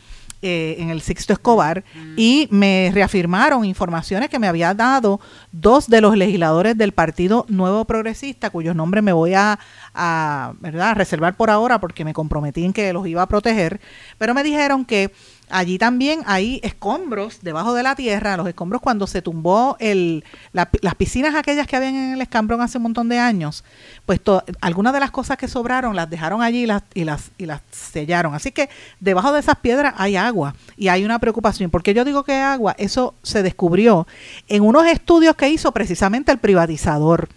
eh, 0.42 0.76
en 0.78 0.90
el 0.90 1.00
Sixto 1.00 1.32
Escobar 1.32 1.82
y 2.16 2.48
me 2.50 2.90
reafirmaron 2.92 3.64
informaciones 3.64 4.28
que 4.28 4.38
me 4.38 4.46
había 4.46 4.74
dado 4.74 5.20
dos 5.50 5.88
de 5.88 6.00
los 6.00 6.16
legisladores 6.16 6.76
del 6.76 6.92
Partido 6.92 7.46
Nuevo 7.48 7.84
Progresista, 7.84 8.50
cuyos 8.50 8.76
nombres 8.76 9.02
me 9.02 9.12
voy 9.12 9.34
a, 9.34 9.58
a, 9.96 10.52
¿verdad? 10.60 10.94
reservar 10.94 11.36
por 11.36 11.50
ahora 11.50 11.80
porque 11.80 12.04
me 12.04 12.12
comprometí 12.12 12.64
en 12.64 12.72
que 12.72 12.92
los 12.92 13.06
iba 13.06 13.22
a 13.22 13.26
proteger, 13.26 13.80
pero 14.18 14.34
me 14.34 14.42
dijeron 14.42 14.84
que 14.84 15.10
Allí 15.48 15.78
también 15.78 16.22
hay 16.26 16.58
escombros 16.64 17.38
debajo 17.40 17.72
de 17.72 17.84
la 17.84 17.94
tierra, 17.94 18.36
los 18.36 18.48
escombros 18.48 18.82
cuando 18.82 19.06
se 19.06 19.22
tumbó 19.22 19.76
el, 19.78 20.24
las 20.52 20.94
piscinas 20.96 21.36
aquellas 21.36 21.68
que 21.68 21.76
habían 21.76 21.94
en 21.94 22.12
el 22.14 22.20
escambrón 22.20 22.60
hace 22.60 22.78
un 22.78 22.82
montón 22.82 23.08
de 23.08 23.20
años, 23.20 23.62
pues 24.06 24.20
algunas 24.60 24.92
de 24.92 24.98
las 24.98 25.12
cosas 25.12 25.36
que 25.36 25.46
sobraron 25.46 25.94
las 25.94 26.10
dejaron 26.10 26.42
allí 26.42 26.64
y 26.64 26.66
las, 26.66 26.82
y, 26.94 27.04
las, 27.04 27.30
y 27.38 27.46
las 27.46 27.60
sellaron. 27.70 28.34
Así 28.34 28.50
que 28.50 28.68
debajo 28.98 29.32
de 29.32 29.38
esas 29.38 29.56
piedras 29.56 29.94
hay 29.98 30.16
agua 30.16 30.56
y 30.76 30.88
hay 30.88 31.04
una 31.04 31.20
preocupación. 31.20 31.70
¿Por 31.70 31.84
qué 31.84 31.94
yo 31.94 32.04
digo 32.04 32.24
que 32.24 32.32
hay 32.32 32.42
agua? 32.42 32.74
Eso 32.76 33.14
se 33.22 33.44
descubrió 33.44 34.08
en 34.48 34.64
unos 34.64 34.84
estudios 34.86 35.36
que 35.36 35.48
hizo 35.48 35.70
precisamente 35.70 36.32
el 36.32 36.38
privatizador. 36.38 37.28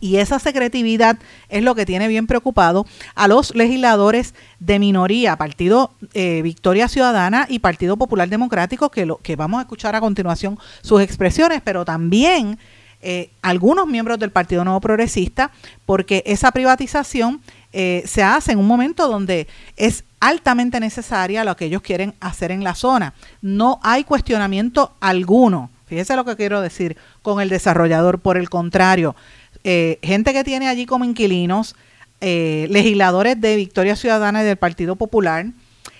Y 0.00 0.16
esa 0.16 0.38
secretividad 0.38 1.18
es 1.48 1.62
lo 1.62 1.74
que 1.74 1.86
tiene 1.86 2.08
bien 2.08 2.26
preocupado 2.26 2.86
a 3.14 3.28
los 3.28 3.54
legisladores 3.54 4.34
de 4.58 4.78
minoría, 4.78 5.36
Partido 5.36 5.92
eh, 6.14 6.42
Victoria 6.42 6.88
Ciudadana 6.88 7.46
y 7.48 7.58
Partido 7.60 7.96
Popular 7.96 8.28
Democrático, 8.28 8.90
que, 8.90 9.06
lo, 9.06 9.18
que 9.18 9.36
vamos 9.36 9.58
a 9.58 9.62
escuchar 9.62 9.94
a 9.94 10.00
continuación 10.00 10.58
sus 10.82 11.00
expresiones, 11.00 11.60
pero 11.64 11.84
también 11.84 12.58
eh, 13.04 13.30
algunos 13.42 13.88
miembros 13.88 14.20
del 14.20 14.30
Partido 14.30 14.64
Nuevo 14.64 14.80
Progresista, 14.80 15.50
porque 15.86 16.22
esa 16.24 16.52
privatización 16.52 17.40
eh, 17.72 18.04
se 18.06 18.22
hace 18.22 18.52
en 18.52 18.60
un 18.60 18.68
momento 18.68 19.08
donde 19.08 19.48
es 19.76 20.04
altamente 20.20 20.78
necesaria 20.78 21.42
lo 21.42 21.56
que 21.56 21.64
ellos 21.64 21.82
quieren 21.82 22.14
hacer 22.20 22.52
en 22.52 22.62
la 22.62 22.76
zona. 22.76 23.14
No 23.40 23.80
hay 23.82 24.04
cuestionamiento 24.04 24.94
alguno, 25.00 25.70
fíjese 25.86 26.14
lo 26.14 26.24
que 26.24 26.36
quiero 26.36 26.60
decir, 26.60 26.96
con 27.22 27.40
el 27.40 27.48
desarrollador, 27.48 28.20
por 28.20 28.36
el 28.36 28.48
contrario 28.48 29.16
eh, 29.64 29.98
gente 30.02 30.32
que 30.32 30.44
tiene 30.44 30.68
allí 30.68 30.86
como 30.86 31.04
inquilinos, 31.04 31.76
eh, 32.20 32.66
legisladores 32.70 33.40
de 33.40 33.56
Victoria 33.56 33.96
Ciudadana 33.96 34.42
y 34.42 34.46
del 34.46 34.56
Partido 34.56 34.96
Popular, 34.96 35.46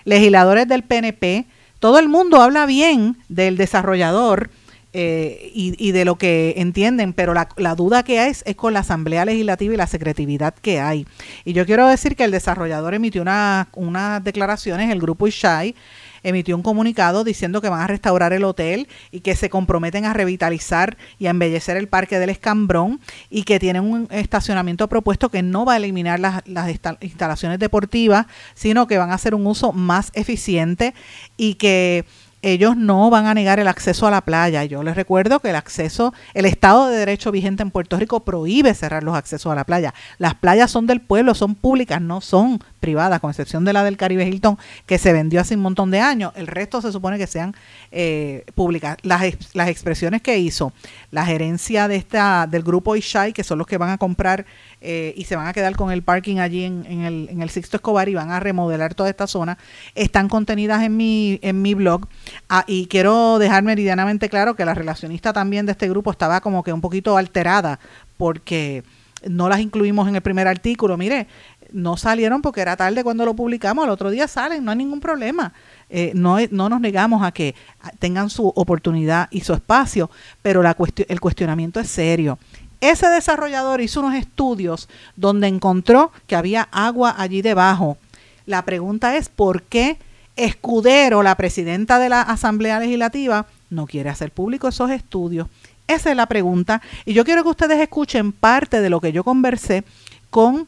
legisladores 0.04 0.68
del 0.68 0.82
PNP, 0.82 1.46
todo 1.78 1.98
el 1.98 2.08
mundo 2.08 2.40
habla 2.40 2.66
bien 2.66 3.16
del 3.28 3.56
desarrollador 3.56 4.50
eh, 4.94 5.50
y, 5.54 5.92
de 5.92 6.04
lo 6.04 6.16
que 6.18 6.54
entienden, 6.58 7.14
pero 7.14 7.32
la, 7.34 7.74
duda 7.74 8.02
que 8.02 8.20
hay 8.20 8.30
es, 8.30 8.44
con 8.56 8.74
la 8.74 8.80
Asamblea 8.80 9.24
Legislativa 9.24 9.72
y 9.72 9.76
la 9.78 9.86
secretividad 9.86 10.54
que 10.54 10.80
hay. 10.80 11.06
Y 11.46 11.54
yo 11.54 11.64
quiero 11.64 11.88
decir 11.88 12.14
que 12.14 12.24
el 12.24 12.30
desarrollador 12.30 12.92
emitió 12.92 13.22
unas 13.22 14.22
declaraciones, 14.22 14.90
el 14.90 15.00
grupo 15.00 15.26
Ishai, 15.26 15.74
emitió 16.22 16.56
un 16.56 16.62
comunicado 16.62 17.24
diciendo 17.24 17.60
que 17.60 17.68
van 17.68 17.80
a 17.80 17.86
restaurar 17.86 18.32
el 18.32 18.44
hotel 18.44 18.88
y 19.10 19.20
que 19.20 19.36
se 19.36 19.50
comprometen 19.50 20.04
a 20.04 20.12
revitalizar 20.12 20.96
y 21.18 21.26
a 21.26 21.30
embellecer 21.30 21.76
el 21.76 21.88
parque 21.88 22.18
del 22.18 22.30
Escambrón 22.30 23.00
y 23.30 23.44
que 23.44 23.58
tienen 23.58 23.84
un 23.84 24.08
estacionamiento 24.10 24.88
propuesto 24.88 25.30
que 25.30 25.42
no 25.42 25.64
va 25.64 25.74
a 25.74 25.76
eliminar 25.76 26.20
las, 26.20 26.42
las 26.46 26.70
instalaciones 27.00 27.58
deportivas, 27.58 28.26
sino 28.54 28.86
que 28.86 28.98
van 28.98 29.10
a 29.10 29.14
hacer 29.14 29.34
un 29.34 29.46
uso 29.46 29.72
más 29.72 30.10
eficiente 30.14 30.94
y 31.36 31.54
que 31.54 32.04
ellos 32.42 32.76
no 32.76 33.08
van 33.08 33.26
a 33.26 33.34
negar 33.34 33.60
el 33.60 33.68
acceso 33.68 34.06
a 34.06 34.10
la 34.10 34.20
playa. 34.20 34.64
Yo 34.64 34.82
les 34.82 34.96
recuerdo 34.96 35.40
que 35.40 35.50
el 35.50 35.56
acceso, 35.56 36.12
el 36.34 36.44
Estado 36.44 36.88
de 36.88 36.98
Derecho 36.98 37.30
vigente 37.30 37.62
en 37.62 37.70
Puerto 37.70 37.96
Rico 37.96 38.20
prohíbe 38.20 38.74
cerrar 38.74 39.04
los 39.04 39.14
accesos 39.14 39.50
a 39.52 39.54
la 39.54 39.64
playa. 39.64 39.94
Las 40.18 40.34
playas 40.34 40.70
son 40.70 40.86
del 40.86 41.00
pueblo, 41.00 41.34
son 41.34 41.54
públicas, 41.54 42.00
no 42.00 42.20
son 42.20 42.58
privadas, 42.80 43.20
con 43.20 43.30
excepción 43.30 43.64
de 43.64 43.72
la 43.72 43.84
del 43.84 43.96
Caribe 43.96 44.26
Hilton, 44.26 44.58
que 44.86 44.98
se 44.98 45.12
vendió 45.12 45.40
hace 45.40 45.54
un 45.54 45.62
montón 45.62 45.92
de 45.92 46.00
años. 46.00 46.32
El 46.34 46.48
resto 46.48 46.82
se 46.82 46.90
supone 46.90 47.16
que 47.16 47.28
sean 47.28 47.54
eh, 47.92 48.44
públicas. 48.56 48.96
Las, 49.02 49.22
las 49.54 49.68
expresiones 49.68 50.20
que 50.20 50.38
hizo 50.38 50.72
la 51.12 51.24
gerencia 51.24 51.86
de 51.86 51.96
esta 51.96 52.48
del 52.50 52.64
grupo 52.64 52.96
Ishai, 52.96 53.32
que 53.32 53.44
son 53.44 53.58
los 53.58 53.68
que 53.68 53.78
van 53.78 53.90
a 53.90 53.98
comprar 53.98 54.44
eh, 54.82 55.14
y 55.16 55.24
se 55.24 55.36
van 55.36 55.46
a 55.46 55.52
quedar 55.52 55.76
con 55.76 55.92
el 55.92 56.02
parking 56.02 56.38
allí 56.38 56.64
en, 56.64 56.84
el, 56.86 57.28
en 57.30 57.40
el 57.40 57.50
Sixto 57.50 57.76
Escobar 57.76 58.08
y 58.08 58.14
van 58.14 58.30
a 58.30 58.40
remodelar 58.40 58.94
toda 58.94 59.08
esta 59.08 59.26
zona, 59.26 59.56
están 59.94 60.28
contenidas 60.28 60.82
en 60.82 60.96
mi, 60.96 61.38
en 61.42 61.62
mi 61.62 61.74
blog. 61.74 62.08
Ah, 62.48 62.64
y 62.66 62.86
quiero 62.86 63.38
dejar 63.38 63.62
meridianamente 63.62 64.28
claro 64.28 64.54
que 64.54 64.64
la 64.64 64.74
relacionista 64.74 65.32
también 65.32 65.66
de 65.66 65.72
este 65.72 65.88
grupo 65.88 66.10
estaba 66.10 66.40
como 66.40 66.62
que 66.62 66.72
un 66.72 66.80
poquito 66.80 67.16
alterada 67.16 67.78
porque 68.16 68.82
no 69.28 69.48
las 69.48 69.60
incluimos 69.60 70.08
en 70.08 70.16
el 70.16 70.22
primer 70.22 70.48
artículo. 70.48 70.96
Mire, 70.96 71.28
no 71.72 71.96
salieron 71.96 72.42
porque 72.42 72.60
era 72.60 72.76
tarde 72.76 73.02
cuando 73.02 73.24
lo 73.24 73.34
publicamos, 73.34 73.84
al 73.84 73.90
otro 73.90 74.10
día 74.10 74.28
salen, 74.28 74.64
no 74.64 74.70
hay 74.70 74.76
ningún 74.76 75.00
problema. 75.00 75.52
Eh, 75.88 76.12
no, 76.14 76.38
no 76.50 76.68
nos 76.68 76.80
negamos 76.80 77.22
a 77.22 77.32
que 77.32 77.54
tengan 77.98 78.30
su 78.30 78.48
oportunidad 78.48 79.28
y 79.30 79.40
su 79.40 79.52
espacio, 79.52 80.10
pero 80.42 80.62
la 80.62 80.76
el 81.08 81.20
cuestionamiento 81.20 81.80
es 81.80 81.88
serio. 81.88 82.38
Ese 82.82 83.08
desarrollador 83.08 83.80
hizo 83.80 84.00
unos 84.00 84.14
estudios 84.14 84.88
donde 85.16 85.46
encontró 85.46 86.10
que 86.26 86.34
había 86.34 86.68
agua 86.72 87.14
allí 87.16 87.40
debajo. 87.40 87.96
La 88.44 88.64
pregunta 88.64 89.16
es 89.16 89.28
por 89.28 89.62
qué 89.62 89.98
Escudero, 90.34 91.22
la 91.22 91.36
presidenta 91.36 91.98
de 92.00 92.08
la 92.08 92.22
Asamblea 92.22 92.80
Legislativa, 92.80 93.46
no 93.70 93.86
quiere 93.86 94.10
hacer 94.10 94.32
público 94.32 94.66
esos 94.66 94.90
estudios. 94.90 95.46
Esa 95.86 96.10
es 96.10 96.16
la 96.16 96.26
pregunta. 96.26 96.82
Y 97.04 97.12
yo 97.12 97.24
quiero 97.24 97.44
que 97.44 97.50
ustedes 97.50 97.78
escuchen 97.78 98.32
parte 98.32 98.80
de 98.80 98.90
lo 98.90 99.00
que 99.00 99.12
yo 99.12 99.22
conversé 99.22 99.84
con 100.30 100.66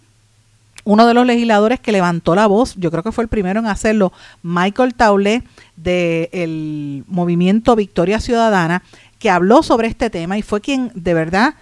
uno 0.84 1.06
de 1.06 1.14
los 1.14 1.26
legisladores 1.26 1.80
que 1.80 1.92
levantó 1.92 2.36
la 2.36 2.46
voz, 2.46 2.74
yo 2.76 2.90
creo 2.90 3.02
que 3.02 3.10
fue 3.10 3.24
el 3.24 3.28
primero 3.28 3.58
en 3.58 3.66
hacerlo, 3.66 4.12
Michael 4.42 4.94
Taulé 4.94 5.42
del 5.76 7.02
movimiento 7.08 7.74
Victoria 7.74 8.20
Ciudadana, 8.20 8.82
que 9.18 9.30
habló 9.30 9.62
sobre 9.62 9.88
este 9.88 10.10
tema 10.10 10.36
y 10.36 10.42
fue 10.42 10.60
quien 10.60 10.92
de 10.94 11.14
verdad 11.14 11.54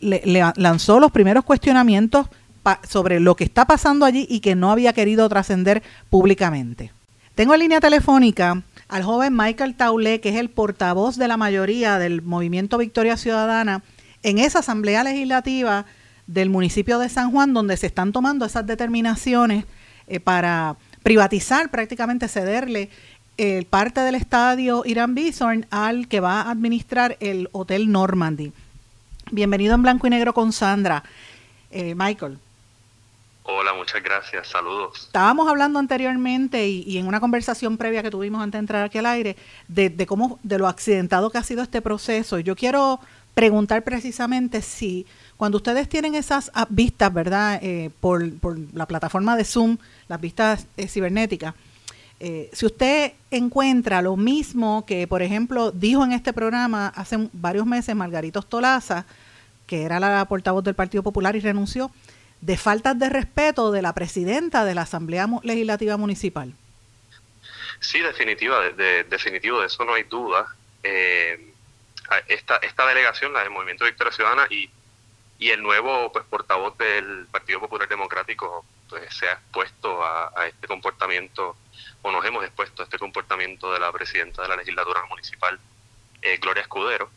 le, 0.00 0.22
lanzó 0.56 1.00
los 1.00 1.12
primeros 1.12 1.44
cuestionamientos 1.44 2.26
sobre 2.86 3.18
lo 3.20 3.34
que 3.34 3.44
está 3.44 3.64
pasando 3.64 4.04
allí 4.04 4.26
y 4.28 4.40
que 4.40 4.54
no 4.54 4.70
había 4.70 4.92
querido 4.92 5.28
trascender 5.28 5.82
públicamente. 6.10 6.92
Tengo 7.34 7.54
en 7.54 7.60
línea 7.60 7.80
telefónica 7.80 8.62
al 8.88 9.02
joven 9.04 9.34
Michael 9.36 9.74
Taulé, 9.74 10.20
que 10.20 10.30
es 10.30 10.36
el 10.36 10.50
portavoz 10.50 11.16
de 11.16 11.28
la 11.28 11.36
mayoría 11.36 11.98
del 11.98 12.20
movimiento 12.22 12.78
Victoria 12.78 13.16
Ciudadana 13.16 13.82
en 14.22 14.38
esa 14.38 14.58
asamblea 14.58 15.04
legislativa 15.04 15.86
del 16.26 16.50
municipio 16.50 16.98
de 16.98 17.08
San 17.08 17.30
Juan, 17.30 17.54
donde 17.54 17.76
se 17.76 17.86
están 17.86 18.12
tomando 18.12 18.44
esas 18.44 18.66
determinaciones 18.66 19.64
eh, 20.08 20.20
para 20.20 20.76
privatizar, 21.02 21.70
prácticamente 21.70 22.28
cederle 22.28 22.90
el 23.36 23.66
parte 23.66 24.00
del 24.00 24.16
estadio 24.16 24.82
Irán 24.84 25.14
Bison 25.14 25.64
al 25.70 26.08
que 26.08 26.20
va 26.20 26.42
a 26.42 26.50
administrar 26.50 27.16
el 27.20 27.48
Hotel 27.52 27.90
Normandy. 27.90 28.52
Bienvenido 29.30 29.74
en 29.74 29.82
blanco 29.82 30.06
y 30.06 30.10
negro 30.10 30.32
con 30.32 30.52
Sandra. 30.52 31.02
Eh, 31.70 31.94
Michael. 31.94 32.38
Hola, 33.42 33.74
muchas 33.74 34.02
gracias. 34.02 34.48
Saludos. 34.48 35.06
Estábamos 35.06 35.48
hablando 35.48 35.78
anteriormente 35.78 36.66
y, 36.66 36.96
en 36.96 37.06
una 37.06 37.20
conversación 37.20 37.76
previa 37.76 38.02
que 38.02 38.10
tuvimos 38.10 38.42
antes 38.42 38.58
de 38.58 38.60
entrar 38.60 38.84
aquí 38.84 38.98
al 38.98 39.06
aire 39.06 39.36
de, 39.68 40.06
cómo 40.06 40.38
de 40.42 40.58
lo 40.58 40.66
accidentado 40.66 41.30
que 41.30 41.38
ha 41.38 41.42
sido 41.42 41.62
este 41.62 41.82
proceso. 41.82 42.38
Yo 42.38 42.56
quiero 42.56 43.00
preguntar 43.34 43.84
precisamente 43.84 44.62
si 44.62 45.06
cuando 45.36 45.56
ustedes 45.58 45.88
tienen 45.88 46.14
esas 46.14 46.50
vistas, 46.70 47.12
¿verdad? 47.12 47.58
Eh, 47.62 47.90
por, 48.00 48.22
la 48.72 48.86
plataforma 48.86 49.36
de 49.36 49.44
Zoom, 49.44 49.76
las 50.08 50.20
vistas 50.20 50.66
eh, 50.76 50.88
cibernéticas, 50.88 51.54
eh, 52.20 52.50
si 52.52 52.66
usted 52.66 53.12
encuentra 53.30 54.02
lo 54.02 54.16
mismo 54.16 54.84
que, 54.86 55.06
por 55.06 55.22
ejemplo, 55.22 55.70
dijo 55.70 56.04
en 56.04 56.12
este 56.12 56.32
programa 56.32 56.88
hace 56.88 57.28
varios 57.32 57.66
meses 57.66 57.94
Margarito 57.94 58.42
Tolaza, 58.42 59.06
que 59.66 59.82
era 59.82 60.00
la 60.00 60.24
portavoz 60.24 60.64
del 60.64 60.74
Partido 60.74 61.02
Popular 61.02 61.36
y 61.36 61.40
renunció, 61.40 61.90
de 62.40 62.56
faltas 62.56 62.98
de 62.98 63.08
respeto 63.08 63.70
de 63.70 63.82
la 63.82 63.92
presidenta 63.92 64.64
de 64.64 64.74
la 64.74 64.82
Asamblea 64.82 65.28
Legislativa 65.42 65.96
Municipal. 65.96 66.54
Sí, 67.80 68.00
definitiva, 68.00 68.60
de, 68.70 69.04
definitivo, 69.04 69.60
de 69.60 69.66
eso 69.66 69.84
no 69.84 69.94
hay 69.94 70.04
duda. 70.04 70.46
Eh, 70.82 71.52
esta, 72.26 72.56
esta 72.56 72.86
delegación, 72.86 73.32
la 73.32 73.40
del 73.40 73.50
Movimiento 73.50 73.84
Victoria 73.84 74.12
Ciudadana 74.12 74.46
y, 74.50 74.70
y 75.38 75.50
el 75.50 75.62
nuevo 75.62 76.10
pues 76.12 76.24
portavoz 76.24 76.76
del 76.78 77.26
Partido 77.30 77.60
Popular 77.60 77.88
Democrático 77.88 78.64
pues, 78.88 79.14
se 79.14 79.28
ha 79.28 79.32
expuesto 79.34 80.02
a, 80.02 80.46
este 80.46 80.66
comportamiento, 80.66 81.56
o 82.08 82.12
nos 82.12 82.24
hemos 82.24 82.42
expuesto 82.42 82.82
este 82.82 82.98
comportamiento 82.98 83.70
de 83.72 83.80
la 83.80 83.92
presidenta 83.92 84.40
de 84.40 84.48
la 84.48 84.56
legislatura 84.56 85.04
municipal, 85.10 85.60
eh, 86.22 86.38
Gloria 86.38 86.62
Escudero. 86.62 87.10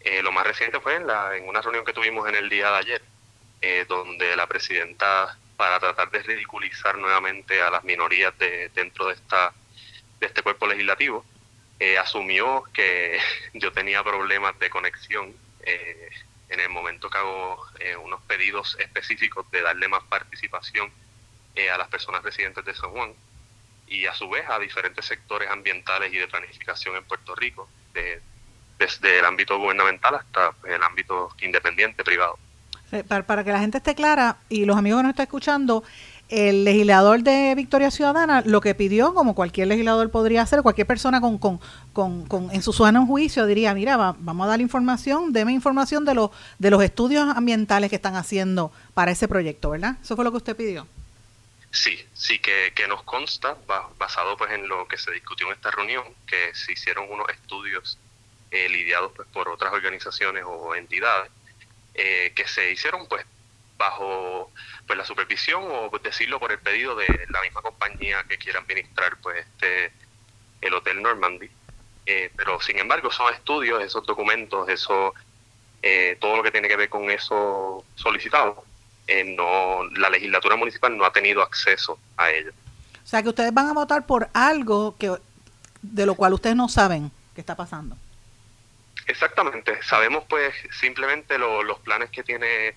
Eh, 0.00 0.22
lo 0.22 0.32
más 0.32 0.46
reciente 0.46 0.80
fue 0.80 0.96
en, 0.96 1.06
la, 1.06 1.36
en 1.36 1.46
una 1.46 1.60
reunión 1.60 1.84
que 1.84 1.92
tuvimos 1.92 2.26
en 2.26 2.34
el 2.36 2.48
día 2.48 2.70
de 2.70 2.78
ayer, 2.78 3.02
eh, 3.60 3.84
donde 3.86 4.34
la 4.36 4.46
presidenta, 4.46 5.36
para 5.58 5.78
tratar 5.78 6.10
de 6.10 6.22
ridiculizar 6.22 6.96
nuevamente 6.96 7.60
a 7.60 7.70
las 7.70 7.84
minorías 7.84 8.36
de, 8.38 8.70
dentro 8.70 9.08
de, 9.08 9.14
esta, 9.14 9.52
de 10.20 10.26
este 10.26 10.42
cuerpo 10.42 10.66
legislativo, 10.66 11.24
asumió 11.98 12.64
que 12.72 13.18
yo 13.54 13.72
tenía 13.72 14.02
problemas 14.02 14.58
de 14.58 14.70
conexión 14.70 15.34
en 15.64 16.60
el 16.60 16.68
momento 16.70 17.10
que 17.10 17.18
hago 17.18 17.66
unos 18.02 18.22
pedidos 18.22 18.76
específicos 18.80 19.50
de 19.50 19.60
darle 19.62 19.86
más 19.88 20.02
participación 20.04 20.90
a 21.72 21.78
las 21.78 21.88
personas 21.88 22.22
residentes 22.22 22.64
de 22.64 22.74
San 22.74 22.90
Juan 22.90 23.14
y 23.90 24.06
a 24.06 24.14
su 24.14 24.28
vez 24.30 24.44
a 24.48 24.58
diferentes 24.58 25.04
sectores 25.04 25.50
ambientales 25.50 26.12
y 26.12 26.16
de 26.16 26.28
planificación 26.28 26.96
en 26.96 27.04
Puerto 27.04 27.34
Rico, 27.34 27.68
desde 28.78 29.18
el 29.18 29.24
ámbito 29.24 29.58
gubernamental 29.58 30.14
hasta 30.14 30.54
el 30.64 30.82
ámbito 30.82 31.28
independiente 31.42 32.02
privado. 32.02 32.38
Eh, 32.92 33.04
para, 33.04 33.44
que 33.44 33.52
la 33.52 33.60
gente 33.60 33.78
esté 33.78 33.94
clara 33.94 34.38
y 34.48 34.64
los 34.64 34.76
amigos 34.76 35.00
que 35.00 35.02
nos 35.02 35.10
están 35.10 35.24
escuchando, 35.24 35.84
el 36.28 36.64
legislador 36.64 37.22
de 37.22 37.54
Victoria 37.56 37.90
Ciudadana 37.90 38.42
lo 38.44 38.60
que 38.60 38.74
pidió, 38.76 39.12
como 39.14 39.34
cualquier 39.34 39.66
legislador 39.66 40.10
podría 40.10 40.42
hacer, 40.42 40.62
cualquier 40.62 40.86
persona 40.86 41.20
con, 41.20 41.38
con, 41.38 41.58
con, 41.92 42.48
en 42.52 42.62
su 42.62 42.86
en 42.86 43.06
juicio 43.06 43.46
diría, 43.46 43.74
mira, 43.74 43.96
vamos 43.96 44.44
a 44.46 44.48
dar 44.48 44.60
información, 44.60 45.32
deme 45.32 45.52
información 45.52 46.04
de, 46.04 46.14
los 46.14 46.30
de 46.58 46.70
los 46.70 46.82
estudios 46.82 47.28
ambientales 47.36 47.90
que 47.90 47.96
están 47.96 48.14
haciendo 48.14 48.70
para 48.94 49.10
ese 49.10 49.26
proyecto, 49.26 49.70
¿verdad? 49.70 49.96
Eso 50.02 50.14
fue 50.14 50.24
lo 50.24 50.30
que 50.30 50.36
usted 50.36 50.56
pidió. 50.56 50.86
Sí, 51.72 52.04
sí, 52.14 52.38
que, 52.40 52.72
que 52.74 52.88
nos 52.88 53.02
consta, 53.04 53.56
basado 53.98 54.36
pues 54.36 54.50
en 54.52 54.68
lo 54.68 54.88
que 54.88 54.98
se 54.98 55.12
discutió 55.12 55.46
en 55.46 55.52
esta 55.52 55.70
reunión, 55.70 56.04
que 56.26 56.54
se 56.54 56.72
hicieron 56.72 57.10
unos 57.10 57.28
estudios 57.28 57.98
eh, 58.50 58.68
lidiados 58.68 59.12
pues, 59.14 59.28
por 59.28 59.48
otras 59.48 59.72
organizaciones 59.72 60.44
o 60.46 60.74
entidades 60.74 61.30
eh, 61.94 62.32
que 62.34 62.46
se 62.48 62.70
hicieron 62.70 63.06
pues 63.06 63.24
bajo 63.76 64.50
pues 64.86 64.98
la 64.98 65.04
supervisión 65.04 65.62
o 65.66 65.90
decirlo 66.02 66.38
por 66.38 66.52
el 66.52 66.58
pedido 66.58 66.94
de 66.96 67.26
la 67.30 67.40
misma 67.42 67.62
compañía 67.62 68.24
que 68.28 68.38
quiera 68.38 68.60
administrar 68.60 69.16
pues 69.22 69.46
este 69.46 69.92
el 70.60 70.74
hotel 70.74 71.02
Normandy. 71.02 71.50
Eh, 72.06 72.30
pero 72.36 72.60
sin 72.60 72.78
embargo 72.78 73.10
son 73.10 73.32
estudios 73.32 73.82
esos 73.82 74.04
documentos 74.06 74.68
eso 74.68 75.14
eh, 75.82 76.16
todo 76.20 76.36
lo 76.36 76.42
que 76.42 76.50
tiene 76.50 76.68
que 76.68 76.76
ver 76.76 76.88
con 76.88 77.10
eso 77.10 77.84
solicitado 77.94 78.64
no 79.24 79.84
la 79.96 80.10
legislatura 80.10 80.56
municipal 80.56 80.96
no 80.96 81.04
ha 81.04 81.12
tenido 81.12 81.42
acceso 81.42 81.98
a 82.16 82.30
ello 82.30 82.52
o 83.04 83.06
sea 83.06 83.22
que 83.22 83.28
ustedes 83.28 83.52
van 83.52 83.68
a 83.68 83.72
votar 83.72 84.06
por 84.06 84.28
algo 84.32 84.96
que 84.96 85.12
de 85.82 86.06
lo 86.06 86.14
cual 86.14 86.34
ustedes 86.34 86.56
no 86.56 86.68
saben 86.68 87.10
qué 87.34 87.40
está 87.40 87.56
pasando. 87.56 87.96
Exactamente, 89.06 89.82
sabemos 89.82 90.24
pues 90.28 90.54
simplemente 90.78 91.38
los 91.38 91.78
planes 91.80 92.10
que 92.10 92.22
tiene 92.22 92.74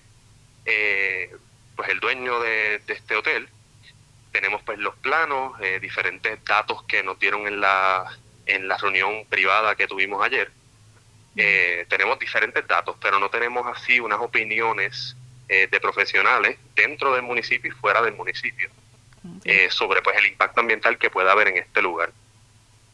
eh, 0.64 1.30
pues 1.76 1.88
el 1.90 2.00
dueño 2.00 2.40
de, 2.40 2.82
este 2.86 3.14
hotel, 3.14 3.48
tenemos 4.32 4.62
pues 4.62 4.78
los 4.78 4.96
planos, 4.96 5.52
eh, 5.60 5.78
diferentes 5.80 6.44
datos 6.44 6.82
que 6.84 7.02
nos 7.02 7.18
dieron 7.20 7.46
en 7.46 7.60
la, 7.60 8.18
en 8.46 8.66
la 8.66 8.76
reunión 8.76 9.24
privada 9.28 9.76
que 9.76 9.86
tuvimos 9.86 10.24
ayer. 10.24 10.50
Eh, 11.36 11.86
tenemos 11.88 12.18
diferentes 12.18 12.66
datos, 12.66 12.96
pero 13.00 13.20
no 13.20 13.28
tenemos 13.28 13.66
así 13.66 14.00
unas 14.00 14.20
opiniones 14.20 15.16
de 15.48 15.80
profesionales 15.80 16.58
dentro 16.74 17.14
del 17.14 17.22
municipio 17.22 17.70
y 17.70 17.74
fuera 17.74 18.00
del 18.02 18.14
municipio 18.14 18.70
sobre 19.70 20.02
pues 20.02 20.16
el 20.16 20.26
impacto 20.26 20.60
ambiental 20.60 20.98
que 20.98 21.10
pueda 21.10 21.32
haber 21.32 21.48
en 21.48 21.58
este 21.58 21.82
lugar. 21.82 22.12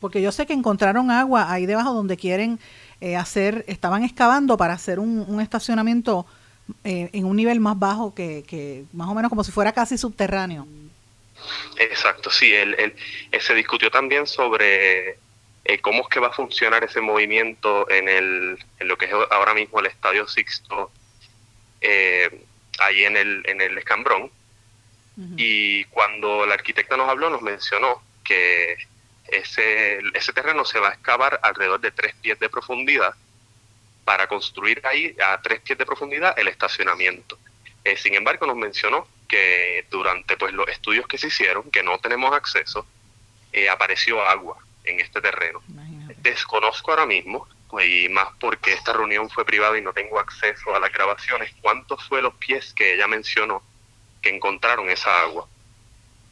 Porque 0.00 0.22
yo 0.22 0.32
sé 0.32 0.46
que 0.46 0.54
encontraron 0.54 1.10
agua 1.10 1.52
ahí 1.52 1.66
debajo 1.66 1.92
donde 1.92 2.16
quieren 2.16 2.58
eh, 3.02 3.16
hacer, 3.16 3.64
estaban 3.66 4.02
excavando 4.02 4.56
para 4.56 4.72
hacer 4.72 4.98
un, 4.98 5.40
estacionamiento 5.40 6.26
eh, 6.84 7.10
en 7.12 7.24
un 7.24 7.36
nivel 7.36 7.60
más 7.60 7.78
bajo 7.78 8.14
que, 8.14 8.44
que, 8.46 8.84
más 8.92 9.08
o 9.08 9.14
menos 9.14 9.28
como 9.28 9.42
si 9.42 9.52
fuera 9.52 9.72
casi 9.72 9.98
subterráneo. 9.98 10.66
Exacto, 11.78 12.30
sí, 12.30 12.52
él, 12.52 12.74
eh, 12.78 13.40
se 13.40 13.54
discutió 13.54 13.90
también 13.90 14.26
sobre 14.26 15.18
cómo 15.82 16.02
es 16.02 16.08
que 16.08 16.18
va 16.18 16.28
a 16.28 16.32
funcionar 16.32 16.82
ese 16.82 17.00
movimiento 17.00 17.88
en, 17.90 18.08
el, 18.08 18.58
en 18.80 18.88
lo 18.88 18.98
que 18.98 19.04
es 19.06 19.12
ahora 19.30 19.54
mismo 19.54 19.80
el 19.80 19.86
Estadio 19.86 20.26
Sixto, 20.26 20.90
ahí 21.82 23.04
en 23.04 23.16
el, 23.16 23.42
en 23.46 23.60
el 23.60 23.78
Escambrón. 23.78 24.30
Y 25.36 25.84
cuando 25.86 26.46
la 26.46 26.54
arquitecta 26.54 26.96
nos 26.96 27.08
habló, 27.08 27.28
nos 27.28 27.42
mencionó 27.42 28.02
que 28.24 28.76
ese, 29.28 30.00
ese 30.14 30.32
terreno 30.32 30.64
se 30.64 30.78
va 30.78 30.88
a 30.88 30.92
excavar 30.94 31.38
alrededor 31.42 31.80
de 31.80 31.90
tres 31.90 32.14
pies 32.22 32.38
de 32.38 32.48
profundidad 32.48 33.14
para 34.04 34.26
construir 34.26 34.80
ahí 34.84 35.14
a 35.22 35.40
tres 35.42 35.60
pies 35.60 35.78
de 35.78 35.86
profundidad 35.86 36.38
el 36.38 36.48
estacionamiento. 36.48 37.38
Eh, 37.84 37.96
sin 37.96 38.14
embargo, 38.14 38.46
nos 38.46 38.56
mencionó 38.56 39.06
que 39.28 39.86
durante 39.90 40.36
pues, 40.36 40.52
los 40.52 40.68
estudios 40.68 41.06
que 41.06 41.18
se 41.18 41.28
hicieron, 41.28 41.70
que 41.70 41.82
no 41.82 41.98
tenemos 41.98 42.34
acceso, 42.34 42.86
eh, 43.52 43.68
apareció 43.68 44.22
agua 44.26 44.58
en 44.84 45.00
este 45.00 45.20
terreno. 45.20 45.62
Desconozco 46.18 46.90
ahora 46.90 47.06
mismo, 47.06 47.48
y 47.80 48.08
más 48.08 48.28
porque 48.40 48.72
esta 48.72 48.92
reunión 48.92 49.30
fue 49.30 49.44
privada 49.44 49.78
y 49.78 49.82
no 49.82 49.92
tengo 49.92 50.18
acceso 50.18 50.74
a 50.74 50.80
las 50.80 50.92
grabaciones, 50.92 51.54
cuántos 51.60 52.06
fue 52.08 52.22
los 52.22 52.34
pies 52.34 52.72
que 52.74 52.94
ella 52.94 53.06
mencionó 53.06 53.62
que 54.22 54.30
encontraron 54.30 54.90
esa 54.90 55.22
agua. 55.22 55.46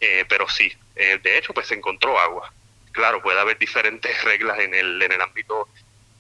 Eh, 0.01 0.25
pero 0.29 0.49
sí, 0.49 0.73
de 0.95 1.39
hecho, 1.39 1.55
pues 1.55 1.69
se 1.69 1.75
encontró 1.75 2.19
agua 2.19 2.53
claro, 2.99 3.23
puede 3.23 3.39
haber 3.39 3.57
diferentes 3.59 4.25
reglas 4.25 4.59
en 4.59 4.75
el, 4.75 5.01
en 5.01 5.13
el 5.13 5.21
ámbito 5.21 5.69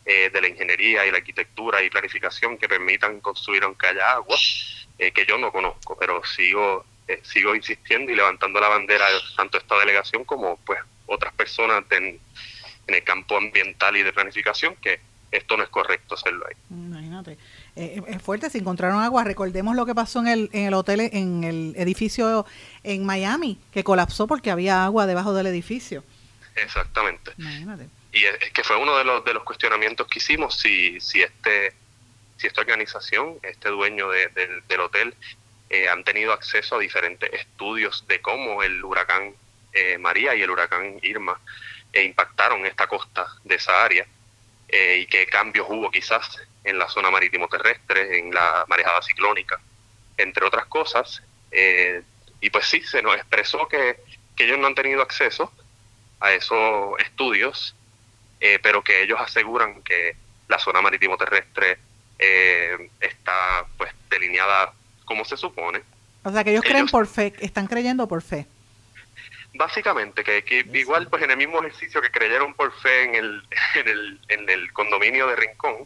eh, 0.05 0.31
de 0.33 0.41
la 0.41 0.49
ingeniería 0.49 1.05
y 1.05 1.11
la 1.11 1.19
arquitectura 1.19 1.83
y 1.83 1.91
planificación 1.91 2.57
que 2.57 2.69
permitan 2.69 3.21
construir 3.21 3.65
aunque 3.65 3.89
haya 3.89 4.13
agua, 4.13 4.37
eh, 4.99 5.11
que 5.11 5.27
yo 5.27 5.39
no 5.39 5.51
conozco, 5.51 5.97
pero 5.99 6.25
sigo, 6.25 6.85
eh, 7.09 7.21
sigo 7.25 7.55
insistiendo 7.55 8.13
y 8.13 8.15
levantando 8.15 8.61
la 8.61 8.69
bandera 8.69 9.05
tanto 9.37 9.59
esta 9.59 9.77
delegación 9.79 10.25
como 10.25 10.57
pues 10.59 10.79
otras 11.07 11.35
personas 11.35 11.85
en, 11.91 12.21
en 12.89 12.95
el 12.95 13.05
campo 13.05 13.37
ambiental 13.37 13.97
y 13.97 14.03
de 14.03 14.13
planificación 14.13 14.75
que 14.77 15.01
esto 15.31 15.57
no 15.57 15.63
es 15.63 15.69
correcto 15.69 16.15
hacerlo 16.15 16.47
ahí. 16.49 16.55
Imagínate. 16.71 17.37
eh, 17.77 18.01
es 18.07 18.23
fuerte, 18.23 18.49
se 18.49 18.59
encontraron 18.59 19.03
agua. 19.03 19.25
Recordemos 19.25 19.77
lo 19.77 19.85
que 19.85 19.95
pasó 19.95 20.21
en 20.21 20.29
el, 20.29 20.51
en 20.53 20.67
el 20.67 20.75
hotel, 20.75 21.01
en 21.01 21.45
el 21.45 21.75
edificio 21.77 22.47
en 22.83 23.05
Miami, 23.05 23.59
que 23.73 23.85
colapsó 23.85 24.27
porque 24.27 24.51
había 24.51 24.85
agua 24.85 25.07
debajo 25.07 25.35
del 25.35 25.47
edificio. 25.47 26.03
Exactamente. 26.57 27.33
Y 28.13 28.25
es, 28.25 28.53
que 28.53 28.65
fue 28.65 28.77
uno 28.77 28.97
de 28.97 29.05
los, 29.05 29.25
de 29.25 29.35
los 29.35 29.45
cuestionamientos 29.45 30.07
que 30.09 30.19
hicimos, 30.19 30.59
si, 30.59 30.99
si, 31.01 31.21
este, 31.21 31.75
si 32.39 32.47
esta 32.47 32.63
organización, 32.63 33.39
este 33.43 33.69
dueño 33.69 34.09
del 34.09 34.81
hotel, 34.81 35.15
eh, 35.69 35.89
han 35.89 36.03
tenido 36.05 36.33
acceso 36.33 36.77
a 36.77 36.79
diferentes 36.79 37.31
estudios 37.35 38.07
de 38.09 38.23
cómo 38.23 38.63
el 38.63 38.83
huracán 38.83 39.35
eh, 39.75 39.99
María 39.99 40.35
y 40.35 40.41
el 40.41 40.51
huracán 40.51 40.99
Irma 41.03 41.39
eh, 41.93 42.05
impactaron 42.05 42.65
esta 42.67 42.87
costa 42.87 43.27
de 43.45 43.55
esa 43.55 43.85
área 43.85 44.07
y 44.71 45.07
qué 45.07 45.25
cambios 45.25 45.67
hubo 45.71 45.91
quizás 45.91 46.37
en 46.63 46.79
la 46.79 46.91
zona 46.91 47.11
marítimo 47.11 47.49
terrestre, 47.49 48.19
en 48.19 48.35
la 48.35 48.67
marejada 48.69 49.01
ciclónica, 49.01 49.59
entre 50.19 50.45
otras 50.45 50.67
cosas. 50.67 51.23
y 52.41 52.51
pues 52.51 52.67
sí, 52.67 52.83
se 52.83 53.01
nos 53.01 53.17
expresó 53.17 53.67
que, 53.67 53.97
que 54.37 54.45
ellos 54.45 54.59
no 54.59 54.67
han 54.67 54.75
tenido 54.75 55.01
acceso 55.01 55.51
a 56.21 56.33
esos 56.33 57.01
estudios, 57.01 57.75
pero 58.63 58.85
que 58.85 59.03
ellos 59.05 59.19
aseguran 59.19 59.83
que 59.83 60.17
la 60.49 60.59
zona 60.59 60.83
marítimo 60.83 61.17
terrestre 61.17 61.79
está 63.01 63.65
pues 63.79 63.91
delineada 64.11 64.75
como 65.07 65.25
se 65.25 65.39
supone. 65.39 65.81
O 66.23 66.31
sea, 66.31 66.45
que 66.45 66.51
ellos, 66.51 66.63
creen 66.63 66.87
por 66.87 67.07
fe, 67.07 67.33
están 67.41 67.67
creyendo 67.67 68.07
por 68.07 68.23
fe. 68.23 68.47
Básicamente, 69.59 70.23
que, 70.23 70.65
igual 70.73 71.09
pues 71.09 71.21
en 71.25 71.33
el 71.33 71.37
mismo 71.37 71.59
ejercicio 71.59 72.01
que 72.01 72.13
creyeron 72.13 72.55
por 72.55 72.73
fe 72.81 73.03
en 73.03 73.15
el, 73.17 73.43
en 73.75 73.89
el, 73.89 74.21
en 74.29 74.49
el 74.49 74.73
condominio 74.73 75.27
de 75.27 75.35
Rincón, 75.35 75.85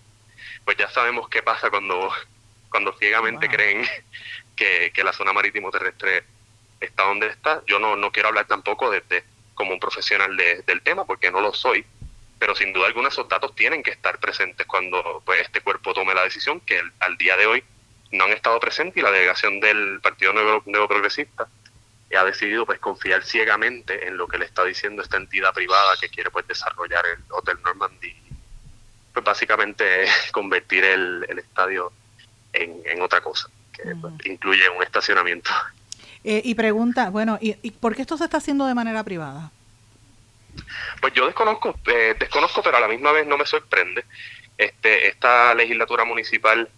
pues 0.66 0.76
ya 0.76 0.90
sabemos 0.90 1.26
qué 1.30 1.42
pasa 1.42 1.70
cuando, 1.70 2.12
cuando 2.68 2.92
ciegamente 2.98 3.48
creen 3.48 3.88
que, 4.56 4.92
la 5.02 5.14
zona 5.14 5.32
marítimo 5.32 5.70
terrestre 5.70 6.22
está 6.80 7.04
donde 7.04 7.28
está. 7.28 7.62
Yo 7.66 7.78
no, 7.78 7.96
no 7.96 8.12
quiero 8.12 8.28
hablar 8.28 8.46
tampoco 8.46 8.90
desde 8.90 9.24
como 9.54 9.72
un 9.72 9.80
profesional 9.80 10.36
del 10.36 10.82
tema, 10.82 11.06
porque 11.06 11.30
no 11.30 11.40
lo 11.40 11.54
soy, 11.54 11.86
pero 12.38 12.54
sin 12.54 12.74
duda 12.74 12.88
alguna 12.88 13.08
esos 13.08 13.26
datos 13.26 13.54
tienen 13.54 13.82
que 13.82 13.90
estar 13.90 14.18
presentes 14.18 14.66
cuando 14.66 15.22
pues, 15.24 15.40
este 15.40 15.62
cuerpo 15.62 15.94
tome 15.94 16.14
la 16.14 16.24
decisión, 16.24 16.60
que 16.60 16.78
al 17.00 17.16
día 17.16 17.38
de 17.38 17.46
hoy 17.46 17.64
no 18.10 18.24
han 18.24 18.32
estado 18.32 18.60
presentes 18.60 18.98
y 18.98 19.00
la 19.00 19.10
delegación 19.10 19.60
del 19.60 19.98
Partido 20.02 20.34
Nuevo, 20.34 20.62
Nuevo 20.66 20.88
Progresista 20.88 21.48
ha 22.16 22.24
decidido 22.24 22.66
pues 22.66 22.78
confiar 22.78 23.24
ciegamente 23.24 24.06
en 24.06 24.16
lo 24.16 24.26
que 24.26 24.38
le 24.38 24.44
está 24.44 24.64
diciendo 24.64 25.02
esta 25.02 25.16
entidad 25.16 25.52
privada 25.52 25.96
que 26.00 26.08
quiere 26.08 26.30
pues 26.30 26.46
desarrollar 26.46 27.04
el 27.06 27.22
Hotel 27.30 27.58
Normandy 27.62 28.14
pues 29.12 29.24
básicamente 29.24 30.06
convertir 30.32 30.84
el, 30.84 31.24
estadio 31.38 31.92
en, 32.52 33.00
otra 33.00 33.20
cosa 33.20 33.48
que 33.72 33.94
pues, 33.96 34.14
incluye 34.24 34.68
un 34.68 34.82
estacionamiento 34.82 35.50
eh, 36.24 36.42
y 36.44 36.54
pregunta 36.54 37.10
bueno 37.10 37.38
¿y, 37.40 37.56
¿y 37.62 37.70
por 37.70 37.96
qué 37.96 38.02
esto 38.02 38.16
se 38.16 38.24
está 38.24 38.38
haciendo 38.38 38.66
de 38.66 38.74
manera 38.74 39.02
privada? 39.02 39.50
Pues 41.00 41.14
yo 41.14 41.26
desconozco 41.26 41.78
eh, 41.86 42.14
desconozco 42.18 42.62
pero 42.62 42.76
a 42.76 42.80
la 42.80 42.88
misma 42.88 43.12
vez 43.12 43.26
no 43.26 43.38
me 43.38 43.46
sorprende 43.46 44.04
este 44.58 45.08
esta 45.08 45.54
legislatura 45.54 46.04
municipal 46.04 46.68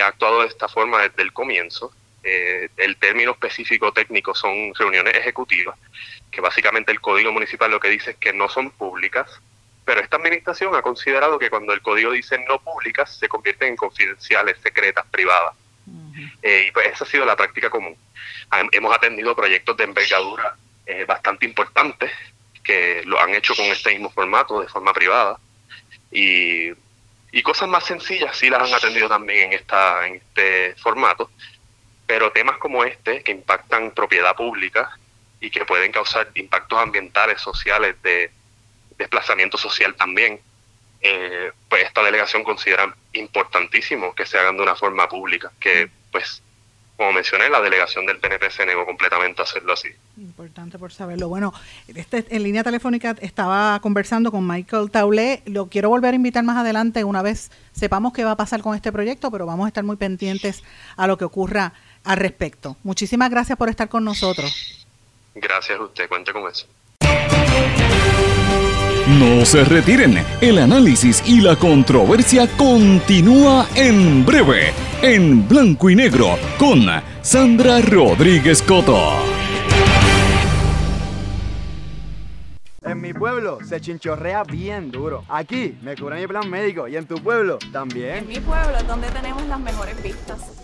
ha 0.00 0.06
actuado 0.06 0.42
de 0.42 0.48
esta 0.48 0.68
forma 0.68 1.02
desde 1.02 1.22
el 1.22 1.32
comienzo. 1.32 1.92
Eh, 2.24 2.70
el 2.78 2.96
término 2.96 3.32
específico 3.32 3.92
técnico 3.92 4.34
son 4.34 4.74
reuniones 4.74 5.14
ejecutivas, 5.14 5.78
que 6.30 6.40
básicamente 6.40 6.90
el 6.90 7.00
código 7.00 7.30
municipal 7.32 7.70
lo 7.70 7.78
que 7.78 7.88
dice 7.88 8.12
es 8.12 8.16
que 8.16 8.32
no 8.32 8.48
son 8.48 8.70
públicas, 8.70 9.30
pero 9.84 10.00
esta 10.00 10.16
administración 10.16 10.74
ha 10.74 10.80
considerado 10.80 11.38
que 11.38 11.50
cuando 11.50 11.74
el 11.74 11.82
código 11.82 12.12
dice 12.12 12.38
no 12.48 12.58
públicas, 12.60 13.18
se 13.18 13.28
convierten 13.28 13.68
en 13.68 13.76
confidenciales, 13.76 14.56
secretas, 14.62 15.04
privadas. 15.10 15.54
Eh, 16.42 16.66
y 16.68 16.70
pues 16.72 16.86
esa 16.86 17.04
ha 17.04 17.06
sido 17.06 17.26
la 17.26 17.36
práctica 17.36 17.68
común. 17.68 17.94
Hemos 18.72 18.96
atendido 18.96 19.36
proyectos 19.36 19.76
de 19.76 19.84
envergadura 19.84 20.56
eh, 20.86 21.04
bastante 21.04 21.44
importantes 21.44 22.10
que 22.62 23.02
lo 23.04 23.20
han 23.20 23.34
hecho 23.34 23.54
con 23.54 23.66
este 23.66 23.90
mismo 23.90 24.10
formato, 24.10 24.62
de 24.62 24.68
forma 24.68 24.94
privada. 24.94 25.38
Y 26.10 26.72
y 27.34 27.42
cosas 27.42 27.68
más 27.68 27.84
sencillas 27.84 28.36
sí 28.38 28.48
las 28.48 28.62
han 28.62 28.72
atendido 28.72 29.08
también 29.08 29.48
en, 29.48 29.58
esta, 29.58 30.06
en 30.06 30.14
este 30.14 30.76
formato, 30.76 31.32
pero 32.06 32.32
temas 32.32 32.58
como 32.58 32.84
este, 32.84 33.22
que 33.22 33.32
impactan 33.32 33.92
propiedad 33.92 34.34
pública 34.36 34.98
y 35.40 35.50
que 35.50 35.64
pueden 35.64 35.92
causar 35.92 36.30
impactos 36.34 36.78
ambientales, 36.78 37.40
sociales, 37.40 38.00
de 38.02 38.30
desplazamiento 38.98 39.58
social 39.58 39.94
también, 39.94 40.40
eh, 41.00 41.52
pues 41.68 41.84
esta 41.84 42.02
delegación 42.02 42.44
considera 42.44 42.94
importantísimo 43.12 44.14
que 44.14 44.26
se 44.26 44.38
hagan 44.38 44.56
de 44.56 44.62
una 44.62 44.76
forma 44.76 45.08
pública, 45.08 45.52
que 45.60 45.90
pues 46.10 46.42
como 46.96 47.12
mencioné, 47.12 47.48
la 47.48 47.60
delegación 47.60 48.06
del 48.06 48.18
PNP 48.18 48.50
se 48.52 48.64
negó 48.64 48.86
completamente 48.86 49.42
a 49.42 49.44
hacerlo 49.44 49.72
así. 49.72 49.88
Importante 50.16 50.78
por 50.78 50.92
saberlo. 50.92 51.28
Bueno, 51.28 51.52
este, 51.88 52.24
en 52.28 52.44
línea 52.44 52.62
telefónica 52.62 53.16
estaba 53.20 53.80
conversando 53.80 54.30
con 54.30 54.46
Michael 54.46 54.92
Taulé. 54.92 55.42
Lo 55.46 55.68
quiero 55.68 55.88
volver 55.88 56.12
a 56.12 56.16
invitar 56.16 56.44
más 56.44 56.56
adelante 56.56 57.02
una 57.02 57.20
vez 57.20 57.50
sepamos 57.72 58.12
qué 58.12 58.22
va 58.22 58.32
a 58.32 58.36
pasar 58.36 58.62
con 58.62 58.76
este 58.76 58.92
proyecto, 58.92 59.32
pero 59.32 59.44
vamos 59.44 59.64
a 59.64 59.68
estar 59.68 59.82
muy 59.82 59.96
pendientes 59.96 60.62
a 60.96 61.08
lo 61.08 61.18
que 61.18 61.24
ocurra 61.24 61.72
al 62.04 62.18
respecto. 62.18 62.76
Muchísimas 62.82 63.30
gracias 63.30 63.58
por 63.58 63.68
estar 63.68 63.88
con 63.88 64.04
nosotros. 64.04 64.86
Gracias 65.34 65.78
a 65.78 65.82
usted, 65.82 66.08
cuente 66.08 66.32
con 66.32 66.50
eso. 66.50 66.66
No 69.18 69.44
se 69.44 69.64
retiren, 69.64 70.24
el 70.40 70.58
análisis 70.58 71.22
y 71.26 71.40
la 71.40 71.56
controversia 71.56 72.48
continúa 72.56 73.68
en 73.74 74.24
breve, 74.24 74.72
en 75.02 75.46
blanco 75.46 75.90
y 75.90 75.96
negro, 75.96 76.38
con 76.58 76.86
Sandra 77.20 77.80
Rodríguez 77.82 78.62
Coto. 78.62 79.12
En 82.82 83.00
mi 83.00 83.12
pueblo 83.12 83.58
se 83.66 83.80
chinchorrea 83.80 84.42
bien 84.44 84.90
duro. 84.90 85.24
Aquí 85.28 85.76
me 85.82 85.96
cubre 85.96 86.20
mi 86.20 86.26
plan 86.26 86.48
médico 86.48 86.88
y 86.88 86.96
en 86.96 87.06
tu 87.06 87.16
pueblo 87.16 87.58
también. 87.72 88.16
En 88.16 88.28
mi 88.28 88.40
pueblo 88.40 88.76
es 88.76 88.86
donde 88.86 89.08
tenemos 89.10 89.42
las 89.46 89.60
mejores 89.60 90.02
vistas. 90.02 90.63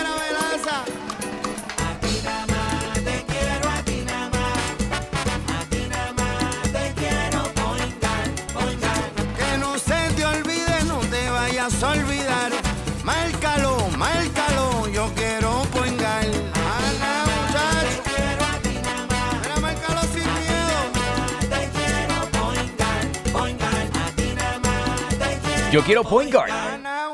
la 11.61 11.89
olvidar 11.89 12.51
Márcalo, 13.03 13.77
márcalo, 13.97 14.87
yo 14.87 15.11
quiero 15.15 15.61
poingar. 15.71 16.25
Ana, 16.25 17.23
muchacho. 17.25 18.01
Quiero 18.03 18.45
a 18.45 18.57
ti 18.61 18.79
nada 18.83 19.05
más. 19.07 19.41
Mira, 19.41 19.59
márcalo 19.59 20.01
sin 20.13 20.29
miedo. 20.39 20.77
Te 21.41 21.69
quiero 21.77 22.17
poingar, 22.39 23.31
poingar. 23.31 23.73
A 23.73 24.15
ti 24.15 24.33
nada 24.35 24.59
más. 24.59 25.71
Yo 25.71 25.83
quiero 25.83 26.03
point 26.03 26.31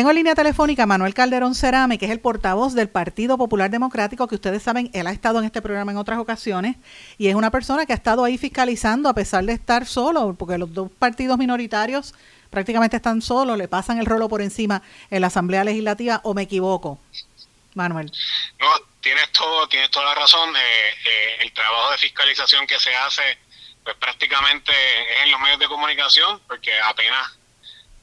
Tengo 0.00 0.12
en 0.12 0.16
línea 0.16 0.34
telefónica 0.34 0.84
a 0.84 0.86
Manuel 0.86 1.12
Calderón 1.12 1.54
Cerame, 1.54 1.98
que 1.98 2.06
es 2.06 2.10
el 2.10 2.20
portavoz 2.20 2.72
del 2.72 2.88
Partido 2.88 3.36
Popular 3.36 3.68
Democrático, 3.68 4.26
que 4.28 4.36
ustedes 4.36 4.62
saben, 4.62 4.90
él 4.94 5.06
ha 5.06 5.10
estado 5.10 5.38
en 5.38 5.44
este 5.44 5.60
programa 5.60 5.92
en 5.92 5.98
otras 5.98 6.18
ocasiones 6.18 6.76
y 7.18 7.28
es 7.28 7.34
una 7.34 7.50
persona 7.50 7.84
que 7.84 7.92
ha 7.92 7.96
estado 7.96 8.24
ahí 8.24 8.38
fiscalizando 8.38 9.10
a 9.10 9.12
pesar 9.12 9.44
de 9.44 9.52
estar 9.52 9.84
solo, 9.84 10.34
porque 10.38 10.56
los 10.56 10.72
dos 10.72 10.90
partidos 10.98 11.36
minoritarios 11.36 12.14
prácticamente 12.48 12.96
están 12.96 13.20
solos, 13.20 13.58
le 13.58 13.68
pasan 13.68 13.98
el 13.98 14.06
rolo 14.06 14.26
por 14.30 14.40
encima 14.40 14.80
en 15.10 15.20
la 15.20 15.26
Asamblea 15.26 15.64
Legislativa, 15.64 16.22
o 16.24 16.32
me 16.32 16.44
equivoco, 16.44 16.98
Manuel. 17.74 18.10
No, 18.58 18.68
tienes 19.02 19.30
todo, 19.32 19.68
tienes 19.68 19.90
toda 19.90 20.06
la 20.06 20.14
razón. 20.14 20.48
Eh, 20.56 20.60
eh, 20.60 21.36
el 21.40 21.52
trabajo 21.52 21.90
de 21.90 21.98
fiscalización 21.98 22.66
que 22.66 22.80
se 22.80 22.94
hace, 22.94 23.36
pues 23.84 23.96
prácticamente 23.96 24.72
es 24.72 25.24
en 25.26 25.30
los 25.30 25.40
medios 25.40 25.58
de 25.58 25.68
comunicación, 25.68 26.40
porque 26.48 26.72
apenas 26.80 27.38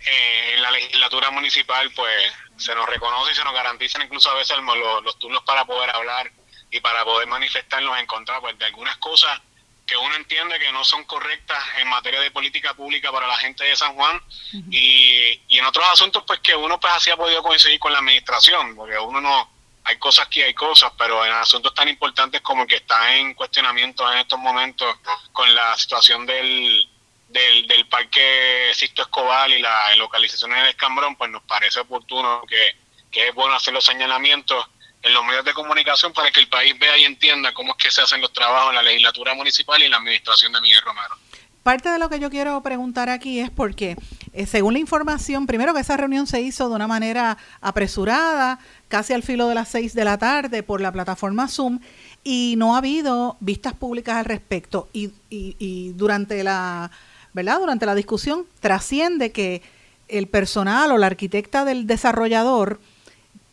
eh, 0.05 0.53
en 0.55 0.61
la 0.61 0.71
legislatura 0.71 1.29
municipal, 1.31 1.91
pues 1.91 2.31
se 2.57 2.73
nos 2.75 2.87
reconoce 2.87 3.31
y 3.31 3.35
se 3.35 3.43
nos 3.43 3.53
garantizan 3.53 4.01
incluso 4.03 4.29
a 4.31 4.35
veces 4.35 4.57
los, 4.57 5.03
los 5.03 5.19
turnos 5.19 5.43
para 5.43 5.65
poder 5.65 5.89
hablar 5.89 6.31
y 6.71 6.79
para 6.79 7.03
poder 7.03 7.27
manifestarnos 7.27 7.97
en 7.97 8.05
contra 8.05 8.39
pues, 8.39 8.57
de 8.57 8.65
algunas 8.65 8.97
cosas 8.97 9.39
que 9.85 9.95
uno 9.95 10.15
entiende 10.15 10.59
que 10.59 10.71
no 10.71 10.83
son 10.83 11.05
correctas 11.05 11.63
en 11.79 11.87
materia 11.87 12.19
de 12.19 12.29
política 12.31 12.73
pública 12.73 13.09
para 13.09 13.25
la 13.25 13.37
gente 13.37 13.63
de 13.63 13.75
San 13.75 13.95
Juan 13.95 14.21
y, 14.69 15.41
y 15.47 15.59
en 15.59 15.65
otros 15.65 15.85
asuntos 15.89 16.23
pues 16.27 16.41
que 16.41 16.53
uno 16.53 16.77
pues 16.77 16.91
así 16.93 17.09
ha 17.09 17.15
podido 17.15 17.41
coincidir 17.41 17.79
con 17.79 17.93
la 17.93 17.99
administración, 17.99 18.75
porque 18.75 18.99
uno 18.99 19.21
no, 19.21 19.49
hay 19.87 19.97
cosas 19.99 20.27
que 20.27 20.43
hay 20.43 20.53
cosas, 20.53 20.91
pero 20.97 21.25
en 21.25 21.31
asuntos 21.31 21.73
tan 21.73 21.87
importantes 21.87 22.41
como 22.41 22.63
el 22.63 22.67
que 22.67 22.75
está 22.75 23.15
en 23.15 23.33
cuestionamiento 23.33 24.11
en 24.11 24.19
estos 24.19 24.37
momentos 24.37 24.97
con 25.31 25.55
la 25.55 25.77
situación 25.77 26.25
del, 26.25 26.86
del, 27.29 27.67
del 27.67 27.87
parque 27.87 28.71
Sisto 28.73 29.01
Escobar 29.01 29.49
y 29.49 29.61
la 29.61 29.95
localización 29.95 30.53
en 30.53 30.59
el 30.59 30.67
Escambrón, 30.67 31.15
pues 31.15 31.29
nos 31.29 31.43
parece 31.43 31.79
oportuno 31.79 32.41
que, 32.47 32.75
que 33.11 33.29
es 33.29 33.35
bueno 33.35 33.55
hacer 33.55 33.73
los 33.73 33.85
señalamientos 33.85 34.65
en 35.01 35.13
los 35.13 35.23
medios 35.25 35.45
de 35.45 35.53
comunicación 35.53 36.11
para 36.13 36.31
que 36.31 36.39
el 36.39 36.47
país 36.47 36.77
vea 36.79 36.97
y 36.97 37.05
entienda 37.05 37.53
cómo 37.53 37.75
es 37.77 37.83
que 37.83 37.91
se 37.91 38.01
hacen 38.01 38.21
los 38.21 38.33
trabajos 38.33 38.69
en 38.69 38.75
la 38.75 38.83
legislatura 38.83 39.33
municipal 39.35 39.81
y 39.81 39.85
en 39.85 39.91
la 39.91 39.97
administración 39.97 40.51
de 40.53 40.61
Miguel 40.61 40.81
Romero. 40.81 41.15
Parte 41.63 41.89
de 41.89 41.99
lo 41.99 42.09
que 42.09 42.19
yo 42.19 42.29
quiero 42.29 42.63
preguntar 42.63 43.09
aquí 43.09 43.41
es 43.41 43.49
porque, 43.49 43.97
eh, 44.31 44.45
según 44.45 44.73
la 44.73 44.79
información, 44.79 45.47
primero 45.47 45.73
que 45.73 45.81
esa 45.81 45.97
reunión 45.97 46.25
se 46.25 46.39
hizo 46.39 46.69
de 46.69 46.75
una 46.75 46.87
manera 46.87 47.37
apresurada, 47.59 48.59
casi 48.87 49.13
al 49.13 49.21
filo 49.21 49.49
de 49.49 49.55
las 49.55 49.67
seis 49.67 49.93
de 49.93 50.05
la 50.05 50.17
tarde 50.17 50.63
por 50.63 50.79
la 50.79 50.93
plataforma 50.93 51.49
Zoom, 51.49 51.81
y 52.23 52.55
no 52.57 52.75
ha 52.75 52.77
habido 52.77 53.35
vistas 53.41 53.73
públicas 53.73 54.15
al 54.15 54.25
respecto. 54.25 54.87
Y, 54.93 55.07
y, 55.29 55.57
y 55.59 55.91
durante 55.91 56.41
la, 56.41 56.89
¿verdad? 57.37 57.59
Durante 57.59 57.85
la 57.85 57.93
discusión 57.93 58.45
trasciende 58.61 59.31
que 59.31 59.61
el 60.07 60.27
personal 60.27 60.91
o 60.91 60.97
la 60.97 61.05
arquitecta 61.05 61.65
del 61.65 61.85
desarrollador 61.85 62.79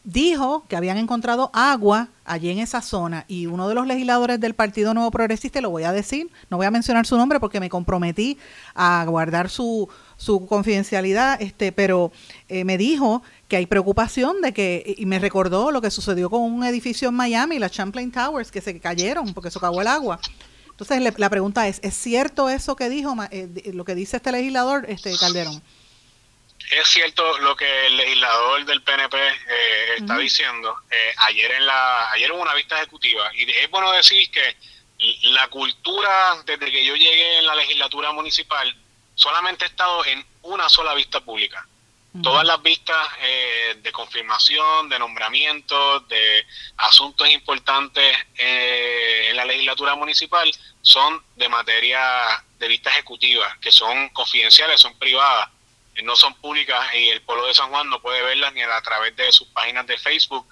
dijo 0.05 0.64
que 0.68 0.76
habían 0.76 0.97
encontrado 0.97 1.51
agua 1.53 2.09
allí 2.24 2.49
en 2.49 2.61
esa 2.61 2.80
zona 2.80 3.26
y 3.28 3.45
uno 3.45 3.68
de 3.68 3.74
los 3.74 3.87
legisladores 3.87 4.41
del 4.41 4.55
Partido 4.55 4.95
Nuevo 4.95 5.11
Progresista, 5.11 5.61
lo 5.61 5.68
voy 5.68 5.82
a 5.82 5.93
decir, 5.93 6.30
no 6.49 6.57
voy 6.57 6.64
a 6.64 6.70
mencionar 6.70 7.05
su 7.07 7.18
nombre 7.18 7.41
porque 7.41 7.61
me 7.61 7.68
comprometí 7.68 8.39
a 8.74 9.05
guardar 9.07 9.51
su, 9.51 9.87
su 10.16 10.47
confidencialidad, 10.47 11.43
este, 11.43 11.70
pero 11.70 12.11
eh, 12.49 12.64
me 12.64 12.78
dijo 12.78 13.22
que 13.49 13.57
hay 13.57 13.66
preocupación 13.66 14.41
de 14.41 14.55
que, 14.55 14.95
y 14.97 15.05
me 15.05 15.18
recordó 15.18 15.70
lo 15.70 15.82
que 15.82 15.91
sucedió 15.91 16.30
con 16.30 16.41
un 16.41 16.64
edificio 16.64 17.11
en 17.11 17.16
Miami, 17.16 17.59
las 17.59 17.72
Champlain 17.72 18.11
Towers, 18.11 18.51
que 18.51 18.62
se 18.62 18.80
cayeron 18.80 19.35
porque 19.35 19.51
se 19.51 19.59
acabó 19.59 19.82
el 19.82 19.89
agua. 19.89 20.20
Entonces 20.75 21.01
le, 21.03 21.14
la 21.18 21.31
pregunta 21.31 21.68
es, 21.68 21.79
¿es 21.85 21.95
cierto 21.95 22.51
eso 22.51 22.75
que 22.75 22.89
dijo, 22.89 23.14
eh, 23.31 23.49
lo 23.72 23.85
que 23.85 23.95
dice 23.95 24.16
este 24.16 24.33
legislador, 24.33 24.85
este 24.89 25.16
Calderón? 25.16 25.62
Es 26.70 26.89
cierto 26.89 27.39
lo 27.39 27.55
que 27.55 27.87
el 27.87 27.97
legislador 27.97 28.64
del 28.64 28.83
PNP 28.83 29.16
eh, 29.16 29.95
está 29.99 30.18
diciendo. 30.18 30.75
Eh, 30.91 31.14
ayer 31.29 31.53
en 31.53 31.66
la 31.66 32.11
ayer 32.11 32.33
hubo 32.33 32.43
una 32.43 32.55
vista 32.55 32.77
ejecutiva 32.79 33.31
y 33.37 33.49
es 33.49 33.70
bueno 33.70 33.93
decir 33.93 34.29
que 34.33 34.57
la 35.31 35.47
cultura 35.47 36.43
desde 36.45 36.72
que 36.72 36.85
yo 36.85 36.97
llegué 36.97 37.39
en 37.39 37.47
la 37.47 37.55
legislatura 37.55 38.11
municipal 38.11 38.75
solamente 39.14 39.66
he 39.66 39.68
estado 39.68 40.05
en 40.07 40.27
una 40.43 40.68
sola 40.68 40.95
vista 40.95 41.20
pública. 41.20 41.68
Todas 42.23 42.47
las 42.47 42.62
vistas 42.62 43.09
eh, 43.23 43.77
de 43.83 43.91
confirmación, 43.91 44.89
de 44.89 44.99
nombramiento, 45.01 46.01
de 46.01 46.47
asuntos 46.77 47.29
importantes 47.29 48.17
eh, 48.37 49.27
en 49.31 49.37
la 49.37 49.45
legislatura 49.45 49.97
municipal 49.97 50.49
son 50.81 51.21
de 51.35 51.49
materia 51.49 52.01
de 52.59 52.69
vista 52.69 52.91
ejecutiva, 52.91 53.59
que 53.61 53.73
son 53.73 54.11
confidenciales, 54.11 54.81
son 54.81 54.97
privadas 54.99 55.49
no 56.03 56.17
son 56.17 56.35
públicas 56.35 56.87
y 56.95 57.09
el 57.09 57.23
pueblo 57.23 57.47
de 57.47 57.55
San 57.55 57.71
Juan 57.71 57.89
no 57.89 58.01
puede 58.01 58.23
verlas 58.23 58.53
ni 58.53 58.62
a 58.62 58.81
través 58.83 59.15
de 59.17 59.31
sus 59.31 59.47
páginas 59.49 59.87
de 59.87 59.97
Facebook 59.97 60.47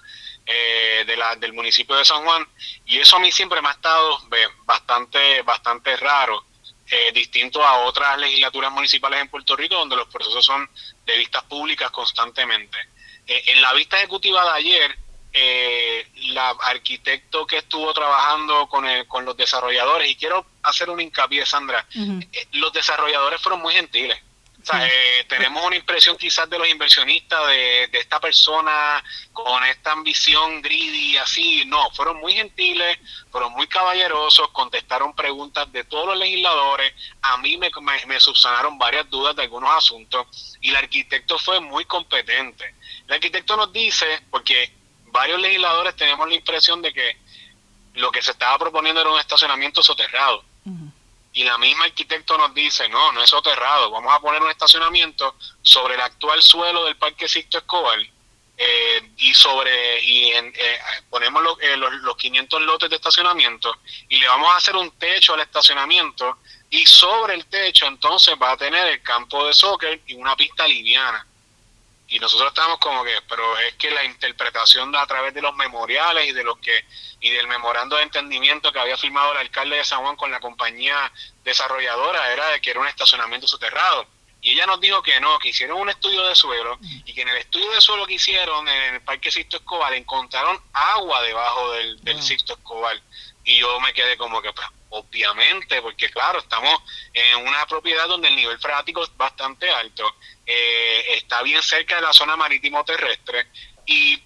eh, 0.45 1.03
de 1.05 1.17
la, 1.17 1.35
del 1.35 1.53
municipio 1.53 1.95
de 1.95 2.05
San 2.05 2.23
Juan 2.23 2.47
y 2.85 2.99
eso 2.99 3.17
a 3.17 3.19
mí 3.19 3.31
siempre 3.31 3.61
me 3.61 3.67
ha 3.67 3.73
estado 3.73 4.19
bastante 4.65 5.41
bastante 5.41 5.97
raro 5.97 6.45
eh, 6.93 7.11
distinto 7.11 7.65
a 7.65 7.85
otras 7.85 8.19
legislaturas 8.19 8.71
municipales 8.71 9.19
en 9.21 9.27
Puerto 9.27 9.55
Rico 9.55 9.75
donde 9.75 9.95
los 9.95 10.07
procesos 10.09 10.45
son 10.45 10.69
de 11.05 11.17
vistas 11.17 11.43
públicas 11.45 11.89
constantemente. 11.89 12.77
Eh, 13.25 13.43
en 13.47 13.61
la 13.61 13.73
vista 13.73 13.97
ejecutiva 13.97 14.43
de 14.43 14.51
ayer 14.51 14.97
la 16.33 16.49
arquitecto 16.49 17.47
que 17.47 17.57
estuvo 17.57 17.91
trabajando 17.91 18.67
con, 18.69 18.85
el, 18.85 19.07
con 19.07 19.25
los 19.25 19.35
desarrolladores 19.35 20.07
y 20.07 20.15
quiero 20.15 20.45
hacer 20.61 20.91
un 20.91 21.01
hincapié 21.01 21.43
Sandra 21.43 21.87
los 22.51 22.71
desarrolladores 22.71 23.41
fueron 23.41 23.59
muy 23.59 23.73
gentiles 23.73 24.21
o 24.63 24.65
sea, 24.65 24.87
eh, 24.87 25.25
tenemos 25.27 25.61
una 25.61 25.75
impresión 25.75 26.15
quizás 26.15 26.49
de 26.49 26.57
los 26.57 26.69
inversionistas 26.69 27.47
de, 27.47 27.89
de, 27.91 27.99
esta 27.99 28.21
persona 28.21 29.03
con 29.33 29.61
esta 29.65 29.91
ambición 29.91 30.61
greedy 30.61 31.17
así. 31.17 31.65
No, 31.65 31.91
fueron 31.91 32.21
muy 32.21 32.33
gentiles, 32.33 32.97
fueron 33.29 33.51
muy 33.51 33.67
caballerosos, 33.67 34.51
contestaron 34.51 35.13
preguntas 35.13 35.69
de 35.73 35.83
todos 35.83 36.07
los 36.07 36.17
legisladores. 36.17 36.93
A 37.23 37.35
mí 37.37 37.57
me, 37.57 37.69
me, 37.81 38.05
me 38.05 38.19
subsanaron 38.21 38.77
varias 38.77 39.09
dudas 39.09 39.35
de 39.35 39.43
algunos 39.43 39.69
asuntos 39.69 40.57
y 40.61 40.69
el 40.69 40.77
arquitecto 40.77 41.37
fue 41.37 41.59
muy 41.59 41.83
competente. 41.83 42.73
El 43.05 43.15
arquitecto 43.15 43.57
nos 43.57 43.73
dice, 43.73 44.21
porque 44.31 44.71
varios 45.07 45.41
legisladores 45.41 45.93
tenemos 45.97 46.25
la 46.29 46.35
impresión 46.35 46.81
de 46.81 46.93
que 46.93 47.17
lo 47.95 48.13
que 48.13 48.21
se 48.21 48.31
estaba 48.31 48.57
proponiendo 48.57 49.01
era 49.01 49.11
un 49.11 49.19
estacionamiento 49.19 49.83
soterrado 49.83 50.45
y 51.33 51.43
la 51.43 51.57
misma 51.57 51.85
arquitecto 51.85 52.37
nos 52.37 52.53
dice, 52.53 52.87
no, 52.89 53.11
no 53.11 53.23
es 53.23 53.29
soterrado, 53.29 53.89
vamos 53.89 54.13
a 54.13 54.19
poner 54.19 54.41
un 54.41 54.51
estacionamiento 54.51 55.35
sobre 55.61 55.95
el 55.95 56.01
actual 56.01 56.41
suelo 56.41 56.85
del 56.85 56.95
Parque 56.95 57.27
Sisto 57.27 57.57
Escobar 57.57 57.99
eh, 58.55 59.09
y 59.17 59.33
sobre 59.33 59.99
y 60.03 60.29
en, 60.29 60.53
eh, 60.55 60.79
ponemos 61.09 61.41
lo, 61.41 61.59
eh, 61.59 61.75
los, 61.75 61.91
los 61.91 62.15
500 62.15 62.61
lotes 62.61 62.87
de 62.87 62.97
estacionamiento 62.97 63.75
y 64.09 64.19
le 64.19 64.27
vamos 64.27 64.53
a 64.53 64.57
hacer 64.57 64.75
un 64.75 64.91
techo 64.91 65.33
al 65.33 65.39
estacionamiento 65.39 66.37
y 66.69 66.85
sobre 66.85 67.33
el 67.33 67.47
techo 67.47 67.87
entonces 67.87 68.35
va 68.39 68.51
a 68.51 68.57
tener 68.57 68.87
el 68.87 69.01
campo 69.01 69.47
de 69.47 69.53
soccer 69.53 70.01
y 70.05 70.13
una 70.13 70.35
pista 70.35 70.67
liviana. 70.67 71.25
Y 72.13 72.19
nosotros 72.19 72.49
estamos 72.49 72.77
como 72.77 73.03
que, 73.03 73.11
pero 73.27 73.57
es 73.57 73.73
que 73.73 73.89
la 73.89 74.03
interpretación 74.03 74.95
a 74.95 75.07
través 75.07 75.33
de 75.33 75.41
los 75.41 75.55
memoriales 75.55 76.27
y 76.27 76.31
de 76.31 76.43
los 76.43 76.59
que 76.59 76.85
y 77.19 77.31
del 77.31 77.47
memorando 77.47 77.95
de 77.95 78.03
entendimiento 78.03 78.71
que 78.71 78.77
había 78.77 78.97
firmado 78.97 79.31
el 79.31 79.39
alcalde 79.39 79.77
de 79.77 79.83
San 79.83 80.01
Juan 80.01 80.15
con 80.15 80.29
la 80.29 80.39
compañía 80.39 81.11
desarrolladora 81.43 82.31
era 82.31 82.49
de 82.49 82.61
que 82.61 82.69
era 82.69 82.81
un 82.81 82.87
estacionamiento 82.87 83.47
soterrado. 83.47 84.05
Y 84.41 84.51
ella 84.51 84.67
nos 84.67 84.79
dijo 84.79 85.01
que 85.01 85.19
no, 85.21 85.39
que 85.39 85.49
hicieron 85.49 85.81
un 85.81 85.89
estudio 85.89 86.27
de 86.27 86.35
suelo 86.35 86.77
y 86.81 87.13
que 87.15 87.23
en 87.23 87.29
el 87.29 87.37
estudio 87.37 87.71
de 87.71 87.81
suelo 87.81 88.05
que 88.05 88.13
hicieron 88.13 88.67
en 88.67 88.93
el 88.93 89.01
Parque 89.01 89.31
Sisto 89.31 89.57
Escobar 89.57 89.91
encontraron 89.95 90.61
agua 90.71 91.19
debajo 91.23 91.71
del, 91.71 91.99
del 92.03 92.21
Sisto 92.21 92.53
Escobar. 92.53 93.01
Y 93.45 93.57
yo 93.57 93.79
me 93.79 93.93
quedé 93.93 94.17
como 94.17 94.41
que, 94.41 94.53
pues, 94.53 94.67
obviamente, 94.89 95.81
porque 95.81 96.09
claro, 96.09 96.39
estamos 96.39 96.81
en 97.13 97.47
una 97.47 97.65
propiedad 97.65 98.07
donde 98.07 98.27
el 98.27 98.35
nivel 98.35 98.59
freático 98.59 99.03
es 99.03 99.15
bastante 99.17 99.69
alto, 99.69 100.15
eh, 100.45 101.05
está 101.15 101.41
bien 101.41 101.61
cerca 101.63 101.95
de 101.95 102.03
la 102.03 102.13
zona 102.13 102.35
marítimo 102.35 102.83
terrestre 102.85 103.47
y 103.85 104.21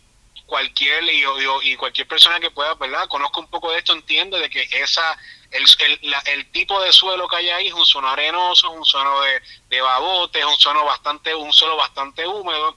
cualquier 0.46 1.04
y, 1.04 1.76
cualquier 1.76 2.08
persona 2.08 2.40
que 2.40 2.52
pueda, 2.52 2.74
¿verdad? 2.76 3.08
Conozca 3.08 3.40
un 3.40 3.50
poco 3.50 3.72
de 3.72 3.80
esto, 3.80 3.94
entiende 3.94 4.40
de 4.40 4.50
que 4.50 4.68
esa 4.72 5.18
el, 5.52 5.66
el, 6.26 6.52
tipo 6.52 6.82
de 6.82 6.92
suelo 6.92 7.28
que 7.28 7.38
hay 7.38 7.50
ahí 7.50 7.68
es 7.68 7.74
un 7.74 7.86
suelo 7.86 8.10
arenoso, 8.10 8.70
un 8.72 8.86
suelo 8.86 9.22
de, 9.22 9.42
de 9.70 9.82
babote, 9.82 10.40
es 10.40 10.46
un 10.46 10.58
suelo 10.58 10.84
bastante, 10.86 11.34
un 11.34 11.54
suelo 11.54 11.78
bastante 11.78 12.26
húmedo 12.26 12.76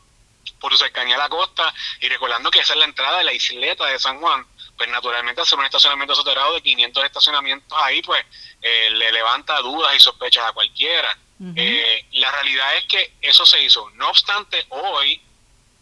por 0.60 0.72
su 0.72 0.78
cercanía 0.78 1.16
a 1.16 1.18
la 1.18 1.28
costa 1.28 1.72
y 2.00 2.08
recordando 2.08 2.50
que 2.50 2.60
esa 2.60 2.74
es 2.74 2.78
la 2.78 2.84
entrada 2.84 3.18
de 3.18 3.24
la 3.24 3.32
isleta 3.32 3.86
de 3.86 3.98
San 3.98 4.20
Juan, 4.20 4.46
pues 4.80 4.88
naturalmente 4.88 5.42
hacer 5.42 5.58
un 5.58 5.66
estacionamiento 5.66 6.14
soterrado 6.14 6.54
de 6.54 6.62
500 6.62 7.04
estacionamientos 7.04 7.78
ahí, 7.84 8.00
pues 8.00 8.24
eh, 8.62 8.88
le 8.92 9.12
levanta 9.12 9.58
dudas 9.58 9.94
y 9.94 10.00
sospechas 10.00 10.42
a 10.46 10.52
cualquiera. 10.52 11.18
Uh 11.38 11.44
-huh. 11.48 11.54
eh, 11.54 12.06
la 12.12 12.32
realidad 12.32 12.76
es 12.78 12.86
que 12.86 13.12
eso 13.20 13.44
se 13.44 13.62
hizo. 13.62 13.90
No 13.90 14.08
obstante, 14.08 14.64
hoy 14.70 15.20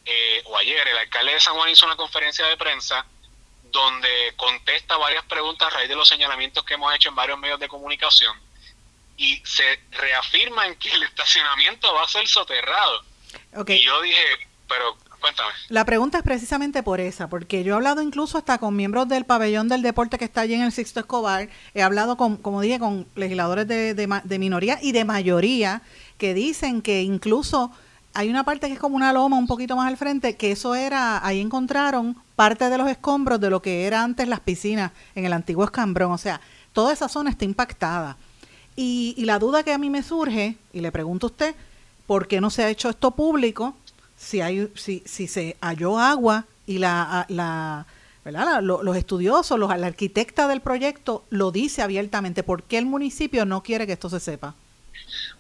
eh, 0.05 0.43
o 0.47 0.59
ayer 0.59 0.89
el 0.89 0.99
alcalde 0.99 1.33
de 1.33 1.39
San 1.39 1.55
Juan 1.55 1.71
hizo 1.71 1.87
una 1.87 1.95
conferencia 1.95 2.45
de 2.47 2.57
prensa 2.57 3.07
donde 3.71 4.35
contesta 4.35 4.97
varias 4.97 5.25
preguntas 5.27 5.69
a 5.69 5.77
raíz 5.77 5.89
de 5.89 5.95
los 5.95 6.09
señalamientos 6.09 6.65
que 6.65 6.75
hemos 6.75 6.93
hecho 6.93 7.11
en 7.11 7.15
varios 7.15 7.39
medios 7.39 7.61
de 7.61 7.69
comunicación 7.69 8.37
y 9.17 9.41
se 9.47 9.81
reafirma 9.93 10.67
en 10.67 10.75
que 10.75 10.91
el 10.91 11.05
estacionamiento 11.05 11.95
va 11.95 12.03
a 12.03 12.09
ser 12.09 12.27
soterrado. 12.27 13.05
Okay. 13.55 13.79
Y 13.79 13.85
yo 13.85 14.03
dije, 14.03 14.49
pero 14.67 14.99
cuéntame. 15.21 15.51
La 15.69 15.85
pregunta 15.85 16.19
es 16.19 16.25
precisamente 16.25 16.83
por 16.83 17.01
esa, 17.01 17.29
porque 17.29 17.65
yo 17.65 17.75
he 17.75 17.77
hablado 17.77 18.03
incluso 18.03 18.39
hasta 18.39 18.59
con 18.59 18.77
miembros 18.77 19.09
del 19.09 19.25
pabellón 19.25 19.69
del 19.69 19.83
deporte 19.83 20.19
que 20.19 20.25
está 20.25 20.43
allí 20.43 20.55
en 20.55 20.63
el 20.63 20.73
Sixto 20.73 21.01
Escobar, 21.01 21.49
he 21.75 21.83
hablado 21.83 22.17
con, 22.17 22.37
como 22.37 22.61
dije, 22.61 22.79
con 22.79 23.07
legisladores 23.15 23.67
de, 23.67 24.39
minoría 24.39 24.79
y 24.81 24.93
de 24.93 25.05
mayoría 25.05 25.83
que 26.17 26.35
dicen 26.35 26.83
que 26.83 27.03
incluso 27.03 27.71
hay 28.15 28.29
una 28.31 28.45
parte 28.45 28.69
que 28.69 28.75
es 28.75 28.79
como 28.79 28.97
una 28.97 29.13
loma 29.13 29.37
un 29.37 29.47
poquito 29.47 29.77
más 29.77 29.89
al 29.89 29.97
frente, 29.97 30.37
que 30.37 30.53
eso 30.53 30.75
era, 30.75 31.25
ahí 31.25 31.41
encontraron 31.41 32.17
parte 32.35 32.71
de 32.71 32.79
los 32.79 32.89
escombros 32.89 33.41
de 33.41 33.51
lo 33.51 33.63
que 33.63 33.87
era 33.87 34.03
antes 34.03 34.27
las 34.29 34.41
piscinas 34.41 34.93
en 35.15 35.25
el 35.25 35.33
antiguo 35.33 35.65
escambrón, 35.65 36.13
o 36.13 36.19
sea, 36.19 36.41
toda 36.73 36.93
esa 36.93 37.09
zona 37.09 37.31
está 37.31 37.45
impactada. 37.45 38.17
Y, 38.75 39.15
y 39.17 39.25
la 39.25 39.41
duda 39.41 39.65
que 39.65 39.73
a 39.73 39.79
mí 39.79 39.91
me 39.91 40.05
surge, 40.05 40.57
y 40.73 40.81
le 40.81 40.93
pregunto 40.93 41.27
a 41.27 41.31
usted, 41.31 41.55
¿por 42.07 42.27
qué 42.27 42.41
no 42.41 42.49
se 42.51 42.65
ha 42.65 42.71
hecho 42.71 42.89
esto 42.89 43.11
público? 43.11 43.75
Si, 44.19 44.41
hay, 44.41 44.71
si, 44.75 45.03
si 45.07 45.29
se 45.29 45.57
halló 45.61 45.99
agua 45.99 46.45
y 46.67 46.79
la, 46.79 47.25
la, 47.29 47.87
¿verdad? 48.25 48.61
los 48.63 48.97
estudiosos, 48.97 49.59
los, 49.59 49.75
la 49.77 49.87
arquitecta 49.87 50.49
del 50.49 50.61
proyecto 50.61 51.25
lo 51.31 51.51
dice 51.51 51.83
abiertamente, 51.83 52.43
¿por 52.43 52.63
qué 52.63 52.79
el 52.79 52.87
municipio 52.87 53.45
no 53.45 53.63
quiere 53.63 53.87
que 53.87 53.95
esto 53.95 54.11
se 54.11 54.21
sepa? 54.21 54.55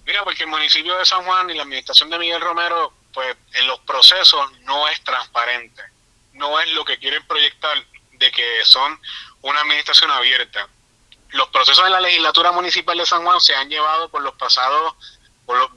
Mira, 0.06 0.24
porque 0.24 0.44
el 0.44 0.48
municipio 0.48 0.96
de 0.96 1.04
San 1.04 1.22
Juan 1.24 1.50
y 1.50 1.54
la 1.54 1.64
administración 1.64 2.08
de 2.08 2.18
Miguel 2.18 2.40
Romero, 2.40 2.92
pues 3.12 3.36
en 3.54 3.66
los 3.66 3.78
procesos 3.80 4.40
no 4.62 4.88
es 4.88 5.02
transparente. 5.02 5.82
No 6.32 6.58
es 6.60 6.70
lo 6.70 6.84
que 6.84 6.98
quieren 6.98 7.26
proyectar 7.26 7.76
de 8.12 8.30
que 8.30 8.64
son 8.64 8.98
una 9.42 9.60
administración 9.60 10.10
abierta. 10.10 10.68
Los 11.30 11.48
procesos 11.48 11.84
de 11.84 11.90
la 11.90 12.00
legislatura 12.00 12.52
municipal 12.52 12.96
de 12.96 13.04
San 13.04 13.22
Juan 13.22 13.40
se 13.40 13.54
han 13.54 13.68
llevado 13.68 14.08
por 14.08 14.22
los 14.22 14.34
pasados, 14.36 14.94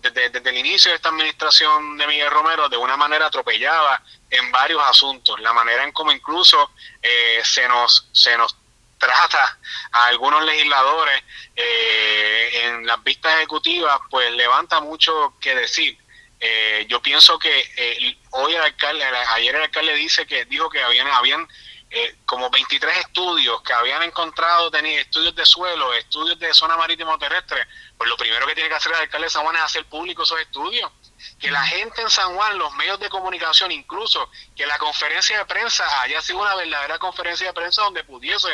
desde, 0.02 0.30
desde, 0.30 0.50
el 0.50 0.58
inicio 0.58 0.92
de 0.92 0.98
esta 0.98 1.10
administración 1.10 1.98
de 1.98 2.08
Miguel 2.08 2.30
Romero, 2.30 2.70
de 2.70 2.78
una 2.78 2.98
manera 2.98 3.28
atropellada 3.28 4.04
en 4.30 4.52
varios 4.52 4.82
asuntos. 4.84 5.40
La 5.40 5.54
manera 5.54 5.84
en 5.84 5.92
cómo 5.92 6.12
incluso 6.12 6.72
eh, 7.02 7.42
se 7.44 7.68
nos 7.68 8.08
se 8.12 8.38
nos 8.38 8.56
trata 9.02 9.58
a 9.92 10.06
algunos 10.06 10.44
legisladores 10.46 11.24
eh, 11.56 12.62
en 12.64 12.86
las 12.86 13.04
vistas 13.04 13.36
ejecutivas, 13.38 14.00
pues 14.10 14.32
levanta 14.34 14.80
mucho 14.80 15.34
que 15.42 15.56
decir. 15.56 15.98
Eh, 16.40 16.86
yo 16.88 17.02
pienso 17.02 17.38
que 17.38 17.72
eh, 17.78 18.18
hoy 18.32 18.54
el 18.54 18.62
alcalde, 18.62 19.04
ayer 19.04 19.56
el 19.56 19.64
alcalde 19.64 19.96
dice 19.96 20.26
que 20.26 20.46
dijo 20.46 20.70
que 20.70 20.82
habían, 20.82 21.08
habían 21.08 21.48
eh, 21.94 22.16
como 22.26 22.50
23 22.50 22.98
estudios 23.00 23.62
que 23.64 23.74
habían 23.74 24.02
encontrado, 24.04 24.72
tenía 24.72 25.02
estudios 25.02 25.36
de 25.36 25.46
suelo, 25.46 25.94
estudios 25.94 26.40
de 26.40 26.54
zona 26.54 26.78
marítimo 26.78 27.18
terrestre. 27.18 27.68
Pues 27.98 28.10
lo 28.10 28.16
primero 28.16 28.48
que 28.48 28.56
tiene 28.56 28.70
que 28.70 28.76
hacer 28.76 28.94
el 28.94 29.00
alcalde 29.00 29.26
de 29.26 29.30
San 29.30 29.44
Juan 29.44 29.58
es 29.58 29.62
hacer 29.64 29.86
público 29.86 30.24
esos 30.24 30.40
estudios. 30.40 30.90
Que 31.38 31.52
la 31.52 31.64
gente 31.66 32.02
en 32.02 32.10
San 32.10 32.34
Juan, 32.34 32.58
los 32.58 32.74
medios 32.76 32.98
de 33.02 33.10
comunicación, 33.10 33.74
incluso 33.74 34.30
que 34.56 34.66
la 34.66 34.78
conferencia 34.78 35.38
de 35.40 35.46
prensa 35.46 36.02
haya 36.02 36.22
sido 36.22 36.40
una 36.40 36.56
verdadera 36.56 36.98
conferencia 36.98 37.48
de 37.48 37.54
prensa 37.54 37.82
donde 37.82 38.06
pudiese 38.06 38.48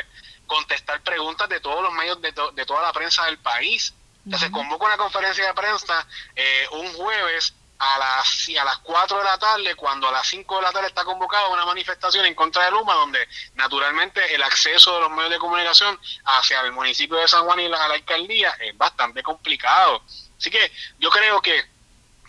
contestar 0.48 1.04
preguntas 1.04 1.48
de 1.48 1.60
todos 1.60 1.84
los 1.84 1.94
medios 1.94 2.20
de, 2.20 2.32
to 2.32 2.52
de 2.54 2.66
toda 2.66 2.82
la 2.82 2.92
prensa 2.92 3.26
del 3.26 3.38
país. 3.38 3.94
Uh 4.26 4.32
-huh. 4.32 4.40
se 4.40 4.50
convoca 4.50 4.88
una 4.88 4.98
conferencia 4.98 5.46
de 5.46 5.54
prensa 5.54 6.08
eh, 6.36 6.68
un 6.72 6.92
jueves 6.94 7.54
a 7.80 7.98
las 8.00 8.48
a 8.60 8.64
las 8.66 8.78
4 8.80 9.18
de 9.18 9.24
la 9.24 9.38
tarde, 9.38 9.76
cuando 9.76 10.08
a 10.08 10.12
las 10.12 10.28
5 10.28 10.56
de 10.56 10.62
la 10.62 10.72
tarde 10.72 10.88
está 10.88 11.04
convocada 11.04 11.48
una 11.50 11.66
manifestación 11.66 12.26
en 12.26 12.34
contra 12.36 12.66
de 12.66 12.72
Luma, 12.72 12.94
donde 12.96 13.28
naturalmente 13.56 14.34
el 14.34 14.42
acceso 14.44 14.96
de 14.96 15.02
los 15.02 15.12
medios 15.12 15.32
de 15.32 15.38
comunicación 15.40 16.00
hacia 16.26 16.62
el 16.62 16.72
municipio 16.72 17.18
de 17.18 17.28
San 17.28 17.44
Juan 17.46 17.60
y 17.60 17.68
la, 17.68 17.84
a 17.84 17.88
la 17.88 17.96
alcaldía 17.96 18.52
es 18.60 18.76
bastante 18.78 19.22
complicado. 19.22 20.02
Así 20.38 20.50
que 20.50 20.72
yo 21.00 21.10
creo 21.10 21.42
que 21.42 21.66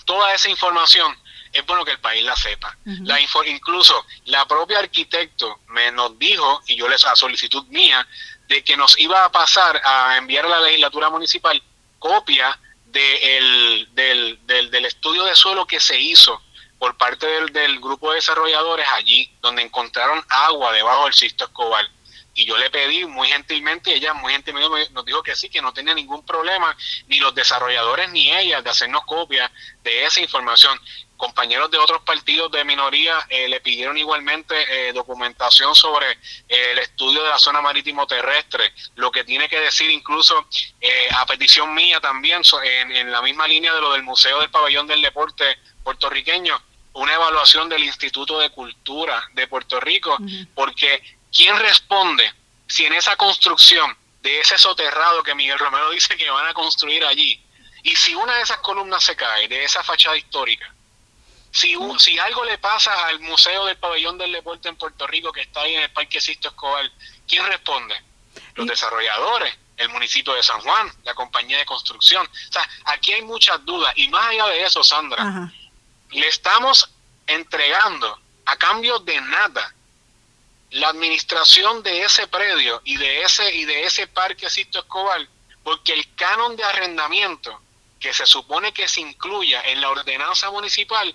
toda 0.04 0.32
esa 0.34 0.48
información 0.48 1.16
es 1.52 1.64
bueno 1.66 1.84
que 1.84 1.92
el 1.92 2.00
país 2.00 2.24
la 2.24 2.36
sepa. 2.36 2.76
Uh 2.84 2.90
-huh. 2.90 3.06
la 3.06 3.20
info, 3.20 3.42
incluso 3.44 4.06
la 4.26 4.46
propia 4.46 4.78
arquitecto 4.78 5.60
me 5.68 5.90
nos 5.92 6.18
dijo, 6.18 6.62
y 6.66 6.76
yo 6.76 6.88
les 6.88 7.04
a 7.04 7.16
solicitud 7.16 7.66
mía, 7.68 8.06
de 8.48 8.64
que 8.64 8.76
nos 8.76 8.98
iba 8.98 9.24
a 9.24 9.30
pasar 9.30 9.80
a 9.84 10.16
enviar 10.16 10.46
a 10.46 10.48
la 10.48 10.60
legislatura 10.60 11.10
municipal 11.10 11.62
copia 11.98 12.58
de 12.92 13.36
el, 13.36 13.88
del, 13.94 14.46
del, 14.46 14.70
del, 14.70 14.84
estudio 14.86 15.24
de 15.24 15.34
suelo 15.34 15.66
que 15.66 15.80
se 15.80 15.98
hizo 15.98 16.42
por 16.78 16.96
parte 16.96 17.26
del, 17.26 17.52
del, 17.52 17.80
grupo 17.80 18.10
de 18.10 18.16
desarrolladores 18.16 18.86
allí, 18.94 19.30
donde 19.40 19.62
encontraron 19.62 20.24
agua 20.28 20.72
debajo 20.72 21.04
del 21.04 21.14
Sisto 21.14 21.44
Escobar. 21.44 21.84
Y 22.34 22.44
yo 22.44 22.56
le 22.56 22.70
pedí 22.70 23.04
muy 23.04 23.28
gentilmente, 23.28 23.92
ella 23.92 24.14
muy 24.14 24.32
gentilmente 24.32 24.90
nos 24.92 25.04
dijo 25.04 25.22
que 25.24 25.34
sí, 25.34 25.48
que 25.48 25.60
no 25.60 25.72
tenía 25.72 25.92
ningún 25.92 26.24
problema, 26.24 26.76
ni 27.08 27.18
los 27.18 27.34
desarrolladores 27.34 28.10
ni 28.10 28.30
ella, 28.32 28.62
de 28.62 28.70
hacernos 28.70 29.04
copia 29.06 29.50
de 29.82 30.04
esa 30.04 30.20
información 30.20 30.78
compañeros 31.18 31.70
de 31.70 31.76
otros 31.76 32.00
partidos 32.02 32.50
de 32.52 32.64
minoría 32.64 33.26
eh, 33.28 33.48
le 33.48 33.60
pidieron 33.60 33.98
igualmente 33.98 34.54
eh, 34.88 34.92
documentación 34.92 35.74
sobre 35.74 36.12
eh, 36.12 36.70
el 36.72 36.78
estudio 36.78 37.22
de 37.22 37.28
la 37.28 37.38
zona 37.38 37.60
marítimo 37.60 38.06
terrestre, 38.06 38.72
lo 38.94 39.10
que 39.10 39.24
tiene 39.24 39.48
que 39.48 39.60
decir 39.60 39.90
incluso 39.90 40.46
a 41.18 41.26
petición 41.26 41.74
mía 41.74 42.00
también 42.00 42.42
en, 42.62 42.92
en, 42.92 43.10
la 43.10 43.20
misma 43.20 43.48
línea 43.48 43.74
de 43.74 43.80
lo 43.80 43.92
del 43.92 44.04
Museo 44.04 44.40
del 44.40 44.50
Pabellón 44.50 44.86
del 44.86 45.02
Deporte 45.02 45.58
puertorriqueño, 45.82 46.62
una 46.92 47.14
evaluación 47.14 47.68
del 47.68 47.82
Instituto 47.82 48.38
de 48.38 48.50
Cultura 48.50 49.28
de 49.34 49.48
Puerto 49.48 49.80
Rico, 49.80 50.16
uh 50.18 50.22
-huh. 50.22 50.48
porque 50.54 51.02
¿quién 51.32 51.58
responde 51.58 52.32
si 52.68 52.86
en 52.86 52.92
esa 52.92 53.16
construcción 53.16 53.96
de 54.22 54.40
ese 54.40 54.56
soterrado 54.56 55.22
que 55.24 55.34
Miguel 55.34 55.58
Romero 55.58 55.90
dice 55.98 56.16
que 56.16 56.30
van 56.30 56.46
a 56.46 56.54
construir 56.54 57.04
allí, 57.04 57.44
y 57.82 57.96
si 57.96 58.14
una 58.14 58.36
de 58.36 58.42
esas 58.42 58.58
columnas 58.58 59.02
se 59.02 59.16
cae 59.16 59.48
de 59.48 59.64
esa 59.64 59.82
fachada 59.82 60.16
histórica, 60.16 60.72
si, 61.58 61.76
si 61.98 62.18
algo 62.18 62.44
le 62.44 62.58
pasa 62.58 63.06
al 63.06 63.18
Museo 63.20 63.66
del 63.66 63.76
Pabellón 63.76 64.16
del 64.16 64.32
Deporte 64.32 64.68
en 64.68 64.76
Puerto 64.76 65.06
Rico, 65.06 65.32
que 65.32 65.42
está 65.42 65.62
ahí 65.62 65.74
en 65.74 65.82
el 65.82 65.90
Parque 65.90 66.20
Sisto 66.20 66.48
Escobar, 66.48 66.88
¿quién 67.26 67.44
responde? 67.46 68.00
Los 68.54 68.66
desarrolladores, 68.66 69.56
el 69.76 69.88
municipio 69.88 70.34
de 70.34 70.42
San 70.42 70.60
Juan, 70.60 70.92
la 71.02 71.14
compañía 71.14 71.58
de 71.58 71.66
construcción. 71.66 72.24
O 72.26 72.52
sea, 72.52 72.68
aquí 72.84 73.12
hay 73.12 73.22
muchas 73.22 73.64
dudas. 73.64 73.92
Y 73.96 74.08
más 74.08 74.28
allá 74.28 74.46
de 74.46 74.62
eso, 74.62 74.84
Sandra, 74.84 75.20
Ajá. 75.20 75.52
le 76.10 76.28
estamos 76.28 76.88
entregando 77.26 78.20
a 78.46 78.56
cambio 78.56 79.00
de 79.00 79.20
nada 79.20 79.74
la 80.70 80.88
administración 80.88 81.82
de 81.82 82.04
ese 82.04 82.28
predio 82.28 82.80
y 82.84 82.96
de 82.96 83.22
ese 83.22 83.52
y 83.52 83.64
de 83.64 83.84
ese 83.84 84.06
parque 84.06 84.48
Sisto 84.48 84.78
Escobar, 84.78 85.26
porque 85.64 85.92
el 85.92 86.14
canon 86.14 86.56
de 86.56 86.62
arrendamiento 86.62 87.60
que 87.98 88.14
se 88.14 88.26
supone 88.26 88.72
que 88.72 88.86
se 88.86 89.00
incluya 89.00 89.60
en 89.62 89.80
la 89.80 89.90
ordenanza 89.90 90.50
municipal 90.52 91.14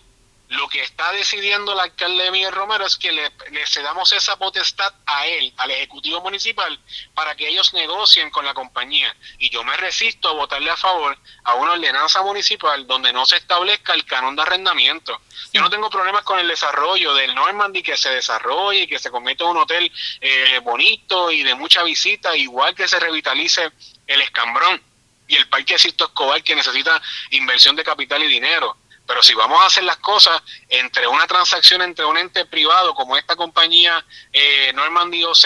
lo 0.54 0.68
que 0.70 0.82
está 0.82 1.12
decidiendo 1.12 1.74
el 1.74 1.80
alcalde 1.80 2.32
Miguel 2.32 2.52
Romero 2.52 2.86
es 2.86 2.98
que 2.98 3.12
le, 3.12 3.32
le, 3.52 3.66
cedamos 3.66 4.12
esa 4.14 4.38
potestad 4.38 4.94
a 5.06 5.26
él, 5.26 5.54
al 5.58 5.72
Ejecutivo 5.72 6.22
Municipal, 6.22 6.80
para 7.14 7.36
que 7.36 7.48
ellos 7.48 7.74
negocien 7.74 8.30
con 8.30 8.46
la 8.46 8.54
compañía. 8.54 9.16
Y 9.40 9.50
yo 9.50 9.64
me 9.64 9.76
resisto 9.78 10.30
a 10.30 10.34
votarle 10.34 10.70
a 10.70 10.78
favor 10.78 11.18
a 11.44 11.56
una 11.56 11.72
ordenanza 11.72 12.22
municipal 12.22 12.86
donde 12.86 13.12
no 13.12 13.26
se 13.26 13.38
establezca 13.38 13.94
el 13.94 14.06
canon 14.06 14.36
de 14.36 14.44
arrendamiento. 14.44 15.20
Yo 15.52 15.62
no 15.62 15.70
tengo 15.70 15.90
problemas 15.90 16.24
con 16.24 16.40
el 16.40 16.48
desarrollo 16.48 17.14
del 17.14 17.34
Normandy, 17.34 17.82
que 17.82 17.98
se 17.98 18.10
desarrolle 18.10 18.82
y 18.82 18.88
que 18.88 19.00
se 19.00 19.10
convierta 19.10 19.44
en 19.46 19.52
un 19.52 19.58
hotel 19.58 19.92
eh, 20.22 20.60
bonito 20.60 21.32
y 21.32 21.44
de 21.44 21.56
mucha 21.56 21.84
visita, 21.84 22.36
igual 22.38 22.76
que 22.76 22.88
se 22.88 23.00
revitalice 23.00 23.72
el 24.06 24.22
escambrón 24.22 24.82
y 25.28 25.36
el 25.36 25.48
Parque 25.48 25.80
Sisto 25.80 26.06
Escobar, 26.06 26.44
que 26.44 26.56
necesita 26.56 27.02
inversión 27.32 27.76
de 27.76 27.84
capital 27.84 28.22
y 28.24 28.28
dinero 28.28 28.78
pero 29.06 29.22
si 29.22 29.34
vamos 29.34 29.62
a 29.62 29.66
hacer 29.66 29.84
las 29.84 29.98
cosas 29.98 30.42
entre 30.70 31.08
una 31.08 31.28
transacción 31.28 31.82
entre 31.82 32.06
un 32.06 32.18
ente 32.18 32.46
privado 32.46 32.94
como 32.94 33.18
esta 33.18 33.36
compañía 33.36 34.04
eh, 34.32 34.72
Normandy 34.74 35.24
OZ 35.24 35.46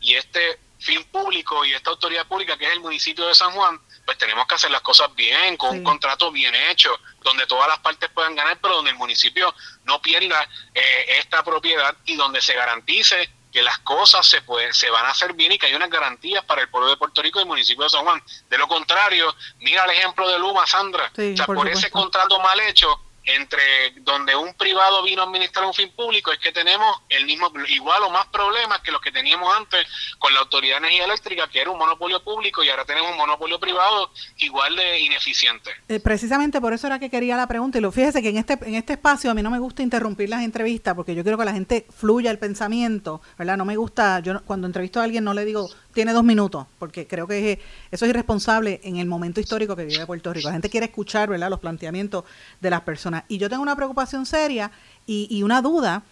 y 0.00 0.14
este 0.14 0.58
fin 0.78 1.04
público 1.04 1.64
y 1.64 1.72
esta 1.72 1.90
autoridad 1.90 2.26
pública 2.26 2.56
que 2.56 2.66
es 2.66 2.72
el 2.72 2.80
municipio 2.80 3.26
de 3.26 3.34
San 3.34 3.52
Juan, 3.52 3.78
pues 4.04 4.16
tenemos 4.18 4.46
que 4.46 4.54
hacer 4.54 4.70
las 4.70 4.80
cosas 4.80 5.14
bien, 5.14 5.56
con 5.56 5.72
sí. 5.72 5.78
un 5.78 5.84
contrato 5.84 6.32
bien 6.32 6.54
hecho, 6.54 6.98
donde 7.22 7.46
todas 7.46 7.68
las 7.68 7.78
partes 7.80 8.08
puedan 8.10 8.34
ganar, 8.34 8.58
pero 8.60 8.76
donde 8.76 8.90
el 8.90 8.96
municipio 8.96 9.54
no 9.84 10.00
pierda 10.00 10.48
eh, 10.74 11.18
esta 11.18 11.44
propiedad 11.44 11.94
y 12.06 12.16
donde 12.16 12.40
se 12.40 12.54
garantice 12.54 13.30
que 13.50 13.62
las 13.62 13.78
cosas 13.80 14.26
se 14.26 14.42
pueden, 14.42 14.72
se 14.72 14.90
van 14.90 15.06
a 15.06 15.10
hacer 15.10 15.32
bien 15.34 15.52
y 15.52 15.58
que 15.58 15.66
hay 15.66 15.74
unas 15.74 15.90
garantías 15.90 16.44
para 16.44 16.62
el 16.62 16.68
pueblo 16.68 16.88
de 16.88 16.96
Puerto 16.96 17.22
Rico 17.22 17.38
y 17.38 17.42
el 17.42 17.48
municipio 17.48 17.84
de 17.84 17.90
San 17.90 18.04
Juan. 18.04 18.22
De 18.48 18.58
lo 18.58 18.68
contrario, 18.68 19.34
mira 19.58 19.84
el 19.84 19.90
ejemplo 19.90 20.28
de 20.28 20.38
Luma, 20.38 20.66
Sandra. 20.66 21.10
Sí, 21.14 21.32
o 21.32 21.36
sea, 21.36 21.46
por, 21.46 21.56
por 21.56 21.68
ese 21.68 21.90
contrato 21.90 22.38
mal 22.40 22.60
hecho, 22.60 23.00
entre 23.24 23.62
donde 24.00 24.34
un 24.34 24.54
privado 24.54 25.02
vino 25.02 25.22
a 25.22 25.26
administrar 25.26 25.66
un 25.66 25.74
fin 25.74 25.90
público 25.94 26.32
es 26.32 26.38
que 26.38 26.52
tenemos 26.52 27.02
el 27.08 27.26
mismo 27.26 27.52
igual 27.68 28.02
o 28.04 28.10
más 28.10 28.26
problemas 28.28 28.80
que 28.80 28.90
los 28.90 29.00
que 29.00 29.12
teníamos 29.12 29.54
antes 29.54 29.86
con 30.18 30.32
la 30.32 30.40
autoridad 30.40 30.74
de 30.74 30.86
energía 30.86 31.04
eléctrica 31.04 31.48
que 31.48 31.60
era 31.60 31.70
un 31.70 31.78
monopolio 31.78 32.22
público 32.22 32.62
y 32.62 32.70
ahora 32.70 32.84
tenemos 32.84 33.10
un 33.12 33.18
monopolio 33.18 33.60
privado 33.60 34.10
igual 34.38 34.74
de 34.74 35.00
ineficiente. 35.00 35.70
Eh, 35.88 36.00
precisamente 36.00 36.60
por 36.60 36.72
eso 36.72 36.86
era 36.86 36.98
que 36.98 37.10
quería 37.10 37.36
la 37.36 37.46
pregunta 37.46 37.78
y 37.78 37.80
lo 37.80 37.92
fíjese 37.92 38.22
que 38.22 38.30
en 38.30 38.38
este 38.38 38.58
en 38.62 38.74
este 38.74 38.94
espacio 38.94 39.30
a 39.30 39.34
mí 39.34 39.42
no 39.42 39.50
me 39.50 39.58
gusta 39.58 39.82
interrumpir 39.82 40.28
las 40.28 40.42
entrevistas 40.42 40.94
porque 40.94 41.14
yo 41.14 41.22
quiero 41.22 41.36
que 41.36 41.44
la 41.44 41.52
gente 41.52 41.86
fluya 41.90 42.30
el 42.30 42.38
pensamiento 42.38 43.20
verdad 43.36 43.56
no 43.56 43.64
me 43.64 43.76
gusta 43.76 44.20
yo 44.20 44.42
cuando 44.44 44.66
entrevisto 44.66 45.00
a 45.00 45.04
alguien 45.04 45.24
no 45.24 45.34
le 45.34 45.44
digo 45.44 45.68
tiene 45.92 46.12
dos 46.12 46.24
minutos, 46.24 46.66
porque 46.78 47.06
creo 47.06 47.26
que 47.26 47.60
eso 47.90 48.04
es 48.04 48.10
irresponsable 48.10 48.80
en 48.84 48.96
el 48.96 49.06
momento 49.06 49.40
histórico 49.40 49.76
que 49.76 49.84
vive 49.84 50.06
Puerto 50.06 50.32
Rico. 50.32 50.48
La 50.48 50.52
gente 50.52 50.70
quiere 50.70 50.86
escuchar, 50.86 51.28
¿verdad?, 51.28 51.50
los 51.50 51.60
planteamientos 51.60 52.24
de 52.60 52.70
las 52.70 52.82
personas. 52.82 53.24
Y 53.28 53.38
yo 53.38 53.48
tengo 53.48 53.62
una 53.62 53.76
preocupación 53.76 54.26
seria 54.26 54.70
y, 55.06 55.42
una 55.42 55.62
duda, 55.62 56.02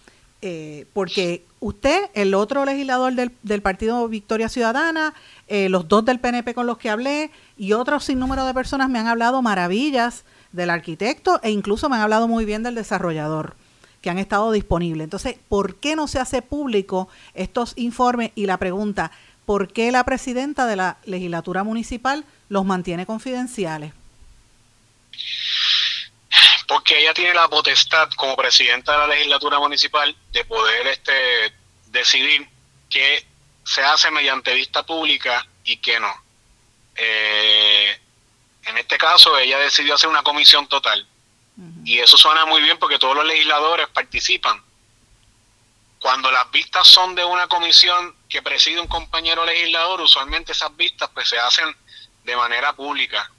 eh, 0.42 0.86
porque 0.92 1.44
usted, 1.60 2.10
el 2.14 2.34
otro 2.34 2.64
legislador 2.64 3.14
del, 3.14 3.32
del 3.42 3.62
Partido 3.62 4.08
Victoria 4.08 4.48
Ciudadana, 4.48 5.14
eh, 5.46 5.68
los 5.68 5.88
dos 5.88 6.04
del 6.04 6.20
PNP 6.20 6.54
con 6.54 6.66
los 6.66 6.78
que 6.78 6.90
hablé 6.90 7.30
y 7.56 7.72
otros 7.72 8.04
sin 8.04 8.18
número 8.18 8.44
de 8.44 8.54
personas 8.54 8.88
me 8.88 8.98
han 8.98 9.06
hablado 9.06 9.42
maravillas 9.42 10.24
del 10.52 10.70
arquitecto 10.70 11.40
e 11.42 11.50
incluso 11.50 11.88
me 11.88 11.96
han 11.96 12.02
hablado 12.02 12.26
muy 12.26 12.44
bien 12.44 12.62
del 12.62 12.74
desarrollador 12.74 13.54
que 14.00 14.10
han 14.10 14.18
estado 14.18 14.52
disponibles. 14.52 15.04
Entonces, 15.04 15.36
¿por 15.48 15.76
qué 15.76 15.96
no 15.96 16.06
se 16.06 16.18
hace 16.18 16.42
público 16.42 17.08
estos 17.34 17.72
informes? 17.76 18.30
Y 18.34 18.46
la 18.46 18.56
pregunta, 18.56 19.10
¿por 19.48 19.72
qué 19.72 19.90
la 19.90 20.04
presidenta 20.04 20.66
de 20.66 20.76
la 20.76 20.98
legislatura 21.06 21.64
municipal 21.64 22.22
los 22.50 22.66
mantiene 22.66 23.06
confidenciales? 23.06 23.94
Porque 26.66 26.98
ella 26.98 27.14
tiene 27.14 27.32
la 27.32 27.48
potestad 27.48 28.10
como 28.10 28.36
presidenta 28.36 28.92
de 28.92 28.98
la 28.98 29.06
legislatura 29.06 29.58
municipal 29.58 30.14
de 30.32 30.44
poder 30.44 30.88
este 30.88 31.14
decidir 31.86 32.46
qué 32.90 33.26
se 33.64 33.82
hace 33.82 34.10
mediante 34.10 34.52
vista 34.52 34.84
pública 34.84 35.46
y 35.64 35.78
qué 35.78 35.98
no. 35.98 36.12
Eh, 36.94 37.98
en 38.66 38.76
este 38.76 38.98
caso, 38.98 39.38
ella 39.38 39.56
decidió 39.60 39.94
hacer 39.94 40.10
una 40.10 40.22
comisión 40.22 40.68
total. 40.68 41.08
Y 41.86 42.00
eso 42.00 42.18
suena 42.18 42.44
muy 42.44 42.60
bien 42.60 42.78
porque 42.78 42.98
todos 42.98 43.16
los 43.16 43.24
legisladores 43.24 43.88
participan. 43.94 44.62
Cuando 46.00 46.30
las 46.30 46.50
vistas 46.50 46.86
son 46.86 47.14
de 47.14 47.24
una 47.24 47.48
comisión 47.48 48.14
que 48.28 48.42
preside 48.42 48.80
un 48.80 48.86
compañero 48.86 49.44
legislador, 49.44 50.00
usualmente 50.00 50.52
esas 50.52 50.74
vistas 50.76 51.10
pues 51.12 51.28
se 51.28 51.38
hacen 51.38 51.74
de 52.24 52.36
manera 52.36 52.72
pública. 52.74 53.30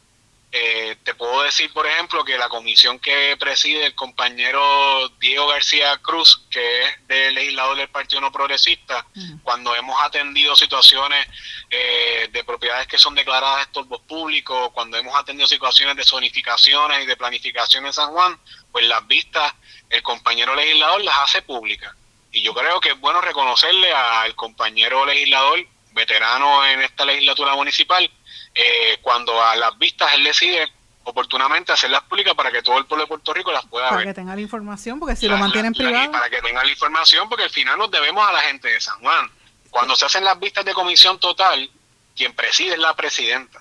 Eh, 0.52 0.98
te 1.04 1.14
puedo 1.14 1.44
decir, 1.44 1.72
por 1.72 1.86
ejemplo, 1.86 2.26
que 2.26 2.36
la 2.36 2.50
comisión 2.50 2.98
que 2.98 3.38
preside 3.40 3.86
el 3.86 3.94
compañero 3.94 5.08
Diego 5.20 5.48
García 5.48 5.96
Cruz, 6.00 6.48
que 6.50 6.86
es 6.86 7.08
del 7.08 7.36
legislador 7.36 7.78
del 7.78 7.90
Partido 7.90 8.20
No 8.20 8.32
Progresista, 8.32 9.06
cuando 9.44 9.76
hemos 9.76 10.02
atendido 10.02 10.56
situaciones 10.56 11.28
eh, 11.70 12.30
de 12.32 12.44
propiedades 12.44 12.88
que 12.88 12.98
son 12.98 13.14
declaradas 13.14 13.68
estorbos 13.68 14.02
públicos, 14.02 14.72
cuando 14.74 14.98
hemos 14.98 15.16
atendido 15.16 15.48
situaciones 15.48 15.96
de 15.96 16.04
zonificaciones 16.04 17.04
y 17.04 17.06
de 17.06 17.16
planificación 17.16 17.86
en 17.86 17.94
San 17.94 18.10
Juan, 18.10 18.40
pues 18.72 18.88
las 18.88 19.06
vistas, 19.06 19.54
el 19.88 20.02
compañero 20.02 20.56
legislador 20.56 21.04
las 21.04 21.20
hace 21.20 21.44
públicas. 21.44 21.94
Y 22.32 22.42
yo 22.44 22.54
creo 22.54 22.80
que 22.80 22.90
es 22.90 23.00
bueno 23.00 23.22
reconocerle 23.22 23.92
al 23.94 24.36
compañero 24.36 25.06
legislador, 25.06 25.60
veterano 25.94 26.66
en 26.66 26.82
esta 26.84 27.04
legislatura 27.06 27.56
municipal, 27.56 28.10
eh, 28.54 28.98
cuando 29.02 29.42
a 29.44 29.56
las 29.56 29.78
vistas 29.78 30.14
él 30.14 30.24
decide 30.24 30.72
oportunamente 31.04 31.72
hacerlas 31.72 32.04
públicas 32.04 32.36
para 32.36 32.52
que 32.52 32.62
todo 32.62 32.78
el 32.78 32.86
pueblo 32.86 33.06
de 33.06 33.08
Puerto 33.08 33.34
Rico 33.34 33.52
las 33.52 33.66
pueda 33.66 33.86
para 33.90 33.98
ver. 33.98 34.08
que 34.08 34.14
tenga 34.14 34.36
la 34.36 34.42
información, 34.42 35.00
porque 35.00 35.16
si 35.16 35.28
lo 35.28 35.38
mantienen 35.38 35.74
La- 35.76 35.84
la- 35.84 35.90
privado... 35.90 36.12
para 36.12 36.30
que 36.30 36.42
tenga 36.42 36.64
la 36.64 36.70
información, 36.70 37.28
porque 37.30 37.46
al 37.46 37.50
final 37.50 37.78
nos 37.80 37.90
debemos 37.90 38.28
a 38.28 38.32
la 38.32 38.42
gente 38.42 38.68
de 38.68 38.80
San 38.80 39.00
Juan. 39.00 39.32
Cuando 39.72 39.96
se 39.96 40.06
hacen 40.06 40.24
las 40.24 40.40
vistas 40.40 40.64
de 40.66 40.74
comisión 40.74 41.20
total, 41.20 41.70
quien 42.16 42.34
preside 42.36 42.74
es 42.74 42.80
la 42.80 42.96
presidenta. 42.96 43.60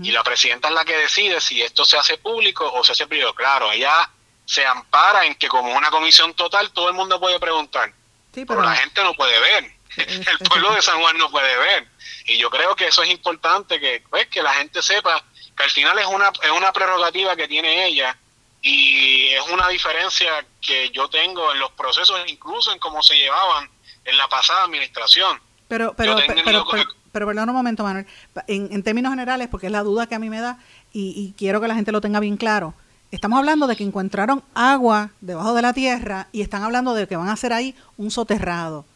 Y 0.00 0.12
la 0.12 0.22
presidenta 0.22 0.68
es 0.68 0.74
la 0.74 0.84
que 0.84 0.96
decide 0.96 1.40
si 1.40 1.60
esto 1.60 1.84
se 1.84 1.96
hace 1.98 2.16
público 2.16 2.70
o 2.72 2.84
se 2.84 2.92
hace 2.92 3.08
privado. 3.08 3.34
Claro, 3.34 3.72
ella 3.72 4.08
se 4.52 4.66
ampara 4.66 5.24
en 5.24 5.34
que 5.36 5.48
como 5.48 5.74
una 5.74 5.88
comisión 5.88 6.34
total 6.34 6.72
todo 6.72 6.90
el 6.90 6.94
mundo 6.94 7.18
puede 7.18 7.40
preguntar. 7.40 7.90
Sí, 8.34 8.44
pero 8.44 8.60
la 8.60 8.76
gente 8.76 9.02
no 9.02 9.14
puede 9.14 9.40
ver. 9.40 9.72
El 9.96 10.38
pueblo 10.46 10.74
de 10.74 10.82
San 10.82 11.00
Juan 11.00 11.16
no 11.16 11.30
puede 11.30 11.56
ver. 11.56 11.88
Y 12.26 12.36
yo 12.36 12.50
creo 12.50 12.76
que 12.76 12.88
eso 12.88 13.02
es 13.02 13.08
importante 13.08 13.80
que 13.80 14.04
pues, 14.10 14.26
que 14.26 14.42
la 14.42 14.52
gente 14.52 14.82
sepa 14.82 15.24
que 15.56 15.62
al 15.62 15.70
final 15.70 15.98
es 15.98 16.06
una 16.06 16.30
es 16.42 16.50
una 16.50 16.70
prerrogativa 16.70 17.34
que 17.34 17.48
tiene 17.48 17.86
ella 17.86 18.14
y 18.60 19.28
es 19.28 19.42
una 19.48 19.68
diferencia 19.68 20.44
que 20.60 20.90
yo 20.90 21.08
tengo 21.08 21.50
en 21.52 21.58
los 21.58 21.70
procesos 21.70 22.20
incluso 22.26 22.72
en 22.72 22.78
cómo 22.78 23.02
se 23.02 23.16
llevaban 23.16 23.70
en 24.04 24.18
la 24.18 24.28
pasada 24.28 24.64
administración. 24.64 25.40
Pero, 25.66 25.94
pero, 25.96 26.16
pero, 26.44 26.66
pero, 27.10 27.26
perdón 27.26 27.48
un 27.48 27.54
momento, 27.54 27.84
Manuel. 27.84 28.06
En, 28.48 28.70
en 28.70 28.82
términos 28.82 29.12
generales, 29.12 29.48
porque 29.50 29.66
es 29.66 29.72
la 29.72 29.82
duda 29.82 30.06
que 30.06 30.14
a 30.14 30.18
mí 30.18 30.28
me 30.28 30.40
da 30.40 30.58
y, 30.92 31.14
y 31.16 31.32
quiero 31.38 31.62
que 31.62 31.68
la 31.68 31.74
gente 31.74 31.90
lo 31.90 32.02
tenga 32.02 32.20
bien 32.20 32.36
claro. 32.36 32.74
Estamos 33.12 33.38
hablando 33.38 33.66
de 33.66 33.76
que 33.76 33.84
encontraron 33.84 34.42
agua 34.54 35.10
debajo 35.20 35.52
de 35.54 35.60
la 35.62 35.72
tierra 35.74 36.28
y 36.32 36.40
están 36.40 36.62
hablando 36.62 36.94
de 36.94 37.06
que 37.06 37.14
van 37.14 37.28
a 37.28 37.32
hacer 37.34 37.52
ahí 37.52 37.76
un 37.98 38.10
soterrado. 38.10 38.86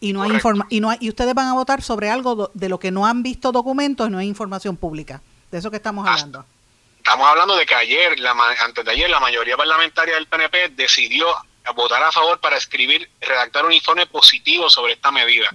Y 0.00 0.12
no 0.14 0.22
hay 0.22 0.30
informa 0.32 0.66
y 0.70 0.80
no 0.80 0.90
hay, 0.90 0.98
y 1.00 1.08
ustedes 1.10 1.34
van 1.34 1.46
a 1.48 1.52
votar 1.54 1.82
sobre 1.82 2.10
algo 2.10 2.50
de 2.54 2.68
lo 2.70 2.78
que 2.78 2.90
no 2.90 3.06
han 3.06 3.22
visto 3.22 3.52
documentos, 3.52 4.10
no 4.10 4.18
hay 4.18 4.26
información 4.28 4.76
pública. 4.78 5.20
De 5.50 5.58
eso 5.58 5.70
que 5.70 5.76
estamos 5.76 6.06
hablando. 6.08 6.44
Estamos 6.98 7.28
hablando 7.28 7.54
de 7.56 7.66
que 7.66 7.74
ayer, 7.74 8.18
la, 8.18 8.34
ma- 8.34 8.50
antes 8.64 8.84
de 8.84 8.90
ayer, 8.90 9.08
la 9.10 9.20
mayoría 9.20 9.56
parlamentaria 9.56 10.14
del 10.14 10.26
PNP 10.26 10.70
decidió 10.70 11.26
votar 11.74 12.02
a 12.02 12.10
favor 12.12 12.40
para 12.40 12.56
escribir, 12.56 13.08
redactar 13.20 13.64
un 13.64 13.72
informe 13.72 14.06
positivo 14.06 14.68
sobre 14.70 14.94
esta 14.94 15.10
medida. 15.10 15.48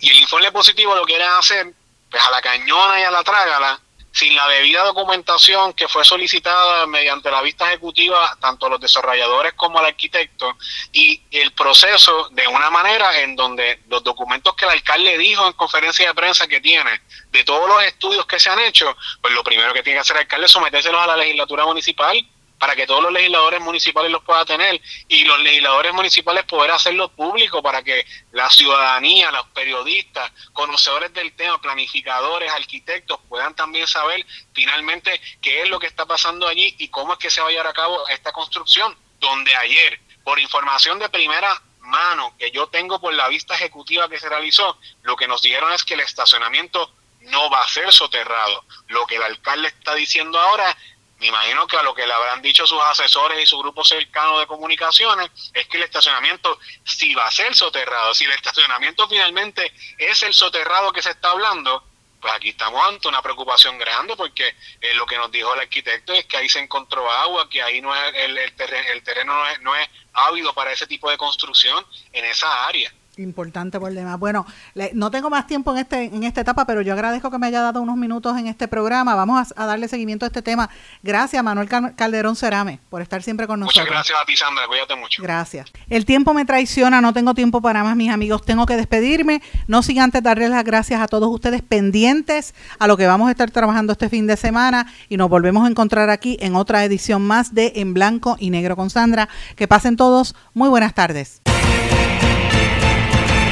Y 0.00 0.10
el 0.10 0.16
informe 0.20 0.52
positivo 0.52 0.94
lo 0.94 1.04
quieren 1.04 1.28
hacer 1.38 1.72
pues 2.10 2.22
a 2.22 2.30
la 2.30 2.40
cañona 2.42 3.00
y 3.00 3.04
a 3.04 3.10
la 3.10 3.22
trágala, 3.24 3.80
sin 4.12 4.34
la 4.36 4.46
debida 4.48 4.84
documentación 4.84 5.72
que 5.72 5.88
fue 5.88 6.04
solicitada 6.04 6.86
mediante 6.86 7.30
la 7.30 7.40
vista 7.42 7.68
ejecutiva 7.68 8.36
tanto 8.40 8.66
a 8.66 8.70
los 8.70 8.80
desarrolladores 8.80 9.54
como 9.54 9.78
al 9.78 9.86
arquitecto 9.86 10.56
y 10.92 11.22
el 11.30 11.52
proceso 11.52 12.28
de 12.30 12.46
una 12.46 12.70
manera 12.70 13.20
en 13.20 13.34
donde 13.34 13.80
los 13.88 14.04
documentos 14.04 14.54
que 14.54 14.66
el 14.66 14.72
alcalde 14.72 15.16
dijo 15.18 15.46
en 15.46 15.54
conferencia 15.54 16.08
de 16.08 16.14
prensa 16.14 16.46
que 16.46 16.60
tiene 16.60 17.00
de 17.30 17.44
todos 17.44 17.68
los 17.68 17.82
estudios 17.84 18.26
que 18.26 18.38
se 18.38 18.50
han 18.50 18.60
hecho, 18.60 18.94
pues 19.20 19.32
lo 19.32 19.42
primero 19.42 19.72
que 19.72 19.82
tiene 19.82 19.96
que 19.96 20.02
hacer 20.02 20.16
el 20.16 20.22
alcalde 20.22 20.46
es 20.46 20.52
sometérselos 20.52 21.00
a 21.00 21.06
la 21.06 21.16
legislatura 21.16 21.64
municipal 21.64 22.24
para 22.62 22.76
que 22.76 22.86
todos 22.86 23.02
los 23.02 23.12
legisladores 23.12 23.60
municipales 23.60 24.08
los 24.12 24.22
puedan 24.22 24.46
tener 24.46 24.80
y 25.08 25.24
los 25.24 25.40
legisladores 25.40 25.92
municipales 25.92 26.44
poder 26.44 26.70
hacerlo 26.70 27.08
público 27.08 27.60
para 27.60 27.82
que 27.82 28.06
la 28.30 28.48
ciudadanía, 28.50 29.32
los 29.32 29.48
periodistas, 29.48 30.30
conocedores 30.52 31.12
del 31.12 31.32
tema, 31.32 31.60
planificadores, 31.60 32.52
arquitectos 32.52 33.18
puedan 33.28 33.56
también 33.56 33.88
saber 33.88 34.24
finalmente 34.52 35.20
qué 35.40 35.62
es 35.62 35.70
lo 35.70 35.80
que 35.80 35.88
está 35.88 36.06
pasando 36.06 36.46
allí 36.46 36.76
y 36.78 36.86
cómo 36.86 37.14
es 37.14 37.18
que 37.18 37.30
se 37.30 37.40
va 37.40 37.48
a 37.48 37.50
llevar 37.50 37.66
a 37.66 37.72
cabo 37.72 38.06
esta 38.10 38.30
construcción, 38.30 38.96
donde 39.18 39.52
ayer, 39.56 39.98
por 40.22 40.38
información 40.38 41.00
de 41.00 41.08
primera 41.08 41.60
mano 41.80 42.36
que 42.38 42.52
yo 42.52 42.68
tengo 42.68 43.00
por 43.00 43.12
la 43.12 43.26
vista 43.26 43.56
ejecutiva 43.56 44.08
que 44.08 44.20
se 44.20 44.28
realizó, 44.28 44.78
lo 45.02 45.16
que 45.16 45.26
nos 45.26 45.42
dijeron 45.42 45.72
es 45.72 45.82
que 45.82 45.94
el 45.94 46.00
estacionamiento 46.00 46.94
no 47.22 47.50
va 47.50 47.62
a 47.62 47.68
ser 47.68 47.92
soterrado. 47.92 48.64
Lo 48.88 49.06
que 49.06 49.16
el 49.16 49.22
alcalde 49.22 49.68
está 49.68 49.94
diciendo 49.94 50.38
ahora 50.38 50.76
me 51.22 51.28
imagino 51.28 51.68
que 51.68 51.76
a 51.76 51.84
lo 51.84 51.94
que 51.94 52.04
le 52.04 52.12
habrán 52.12 52.42
dicho 52.42 52.66
sus 52.66 52.82
asesores 52.82 53.40
y 53.40 53.46
su 53.46 53.56
grupo 53.56 53.84
cercano 53.84 54.40
de 54.40 54.46
comunicaciones 54.48 55.30
es 55.54 55.68
que 55.68 55.76
el 55.76 55.84
estacionamiento 55.84 56.58
sí 56.84 57.14
va 57.14 57.28
a 57.28 57.30
ser 57.30 57.54
soterrado. 57.54 58.12
Si 58.12 58.24
el 58.24 58.32
estacionamiento 58.32 59.08
finalmente 59.08 59.72
es 59.98 60.20
el 60.24 60.34
soterrado 60.34 60.92
que 60.92 61.00
se 61.00 61.10
está 61.10 61.30
hablando, 61.30 61.84
pues 62.20 62.34
aquí 62.34 62.48
estamos 62.48 62.84
ante 62.88 63.06
una 63.06 63.22
preocupación 63.22 63.78
grande 63.78 64.16
porque 64.16 64.48
eh, 64.80 64.94
lo 64.94 65.06
que 65.06 65.16
nos 65.16 65.30
dijo 65.30 65.54
el 65.54 65.60
arquitecto 65.60 66.12
es 66.12 66.24
que 66.24 66.38
ahí 66.38 66.48
se 66.48 66.58
encontró 66.58 67.08
agua, 67.08 67.48
que 67.48 67.62
ahí 67.62 67.80
no 67.80 67.94
es 67.94 68.14
el, 68.16 68.36
el 68.36 68.56
terreno, 68.56 68.88
el 68.92 69.04
terreno 69.04 69.34
no 69.60 69.76
es 69.76 69.88
ávido 70.14 70.52
para 70.52 70.72
ese 70.72 70.88
tipo 70.88 71.08
de 71.08 71.18
construcción 71.18 71.86
en 72.12 72.24
esa 72.24 72.66
área. 72.66 72.92
Importante 73.22 73.78
por 73.80 73.92
demás. 73.92 74.18
Bueno, 74.18 74.44
le- 74.74 74.90
no 74.94 75.10
tengo 75.10 75.30
más 75.30 75.46
tiempo 75.46 75.72
en 75.72 75.78
este 75.78 76.04
en 76.04 76.24
esta 76.24 76.40
etapa, 76.40 76.66
pero 76.66 76.82
yo 76.82 76.92
agradezco 76.92 77.30
que 77.30 77.38
me 77.38 77.46
haya 77.46 77.60
dado 77.62 77.80
unos 77.82 77.96
minutos 77.96 78.36
en 78.38 78.46
este 78.46 78.68
programa. 78.68 79.14
Vamos 79.14 79.52
a, 79.56 79.62
a 79.62 79.66
darle 79.66 79.88
seguimiento 79.88 80.26
a 80.26 80.28
este 80.28 80.42
tema. 80.42 80.68
Gracias, 81.02 81.42
Manuel 81.42 81.68
Cal- 81.68 81.94
Calderón 81.96 82.36
Cerame, 82.36 82.80
por 82.90 83.02
estar 83.02 83.22
siempre 83.22 83.46
con 83.46 83.60
nosotros. 83.60 83.82
Muchas 83.84 83.92
gracias 83.94 84.18
a 84.20 84.24
ti, 84.24 84.36
Sandra. 84.36 84.66
Cuídate 84.66 84.96
mucho. 84.96 85.22
Gracias. 85.22 85.70
El 85.88 86.04
tiempo 86.04 86.34
me 86.34 86.44
traiciona, 86.44 87.00
no 87.00 87.12
tengo 87.12 87.34
tiempo 87.34 87.60
para 87.60 87.84
más, 87.84 87.96
mis 87.96 88.10
amigos. 88.10 88.42
Tengo 88.44 88.66
que 88.66 88.76
despedirme. 88.76 89.42
No 89.68 89.82
sin 89.82 90.00
antes 90.00 90.22
darles 90.22 90.50
las 90.50 90.64
gracias 90.64 91.00
a 91.00 91.06
todos 91.06 91.28
ustedes 91.30 91.62
pendientes 91.62 92.54
a 92.78 92.86
lo 92.86 92.96
que 92.96 93.06
vamos 93.06 93.28
a 93.28 93.30
estar 93.32 93.50
trabajando 93.50 93.92
este 93.92 94.08
fin 94.08 94.26
de 94.26 94.36
semana 94.36 94.86
y 95.08 95.16
nos 95.18 95.28
volvemos 95.28 95.64
a 95.66 95.68
encontrar 95.70 96.10
aquí 96.10 96.36
en 96.40 96.56
otra 96.56 96.84
edición 96.84 97.22
más 97.26 97.54
de 97.54 97.72
En 97.76 97.94
Blanco 97.94 98.36
y 98.40 98.50
Negro 98.50 98.76
con 98.76 98.88
Sandra. 98.90 99.28
Que 99.56 99.68
pasen 99.68 99.96
todos 99.96 100.34
muy 100.54 100.68
buenas 100.70 100.94
tardes. 100.94 101.41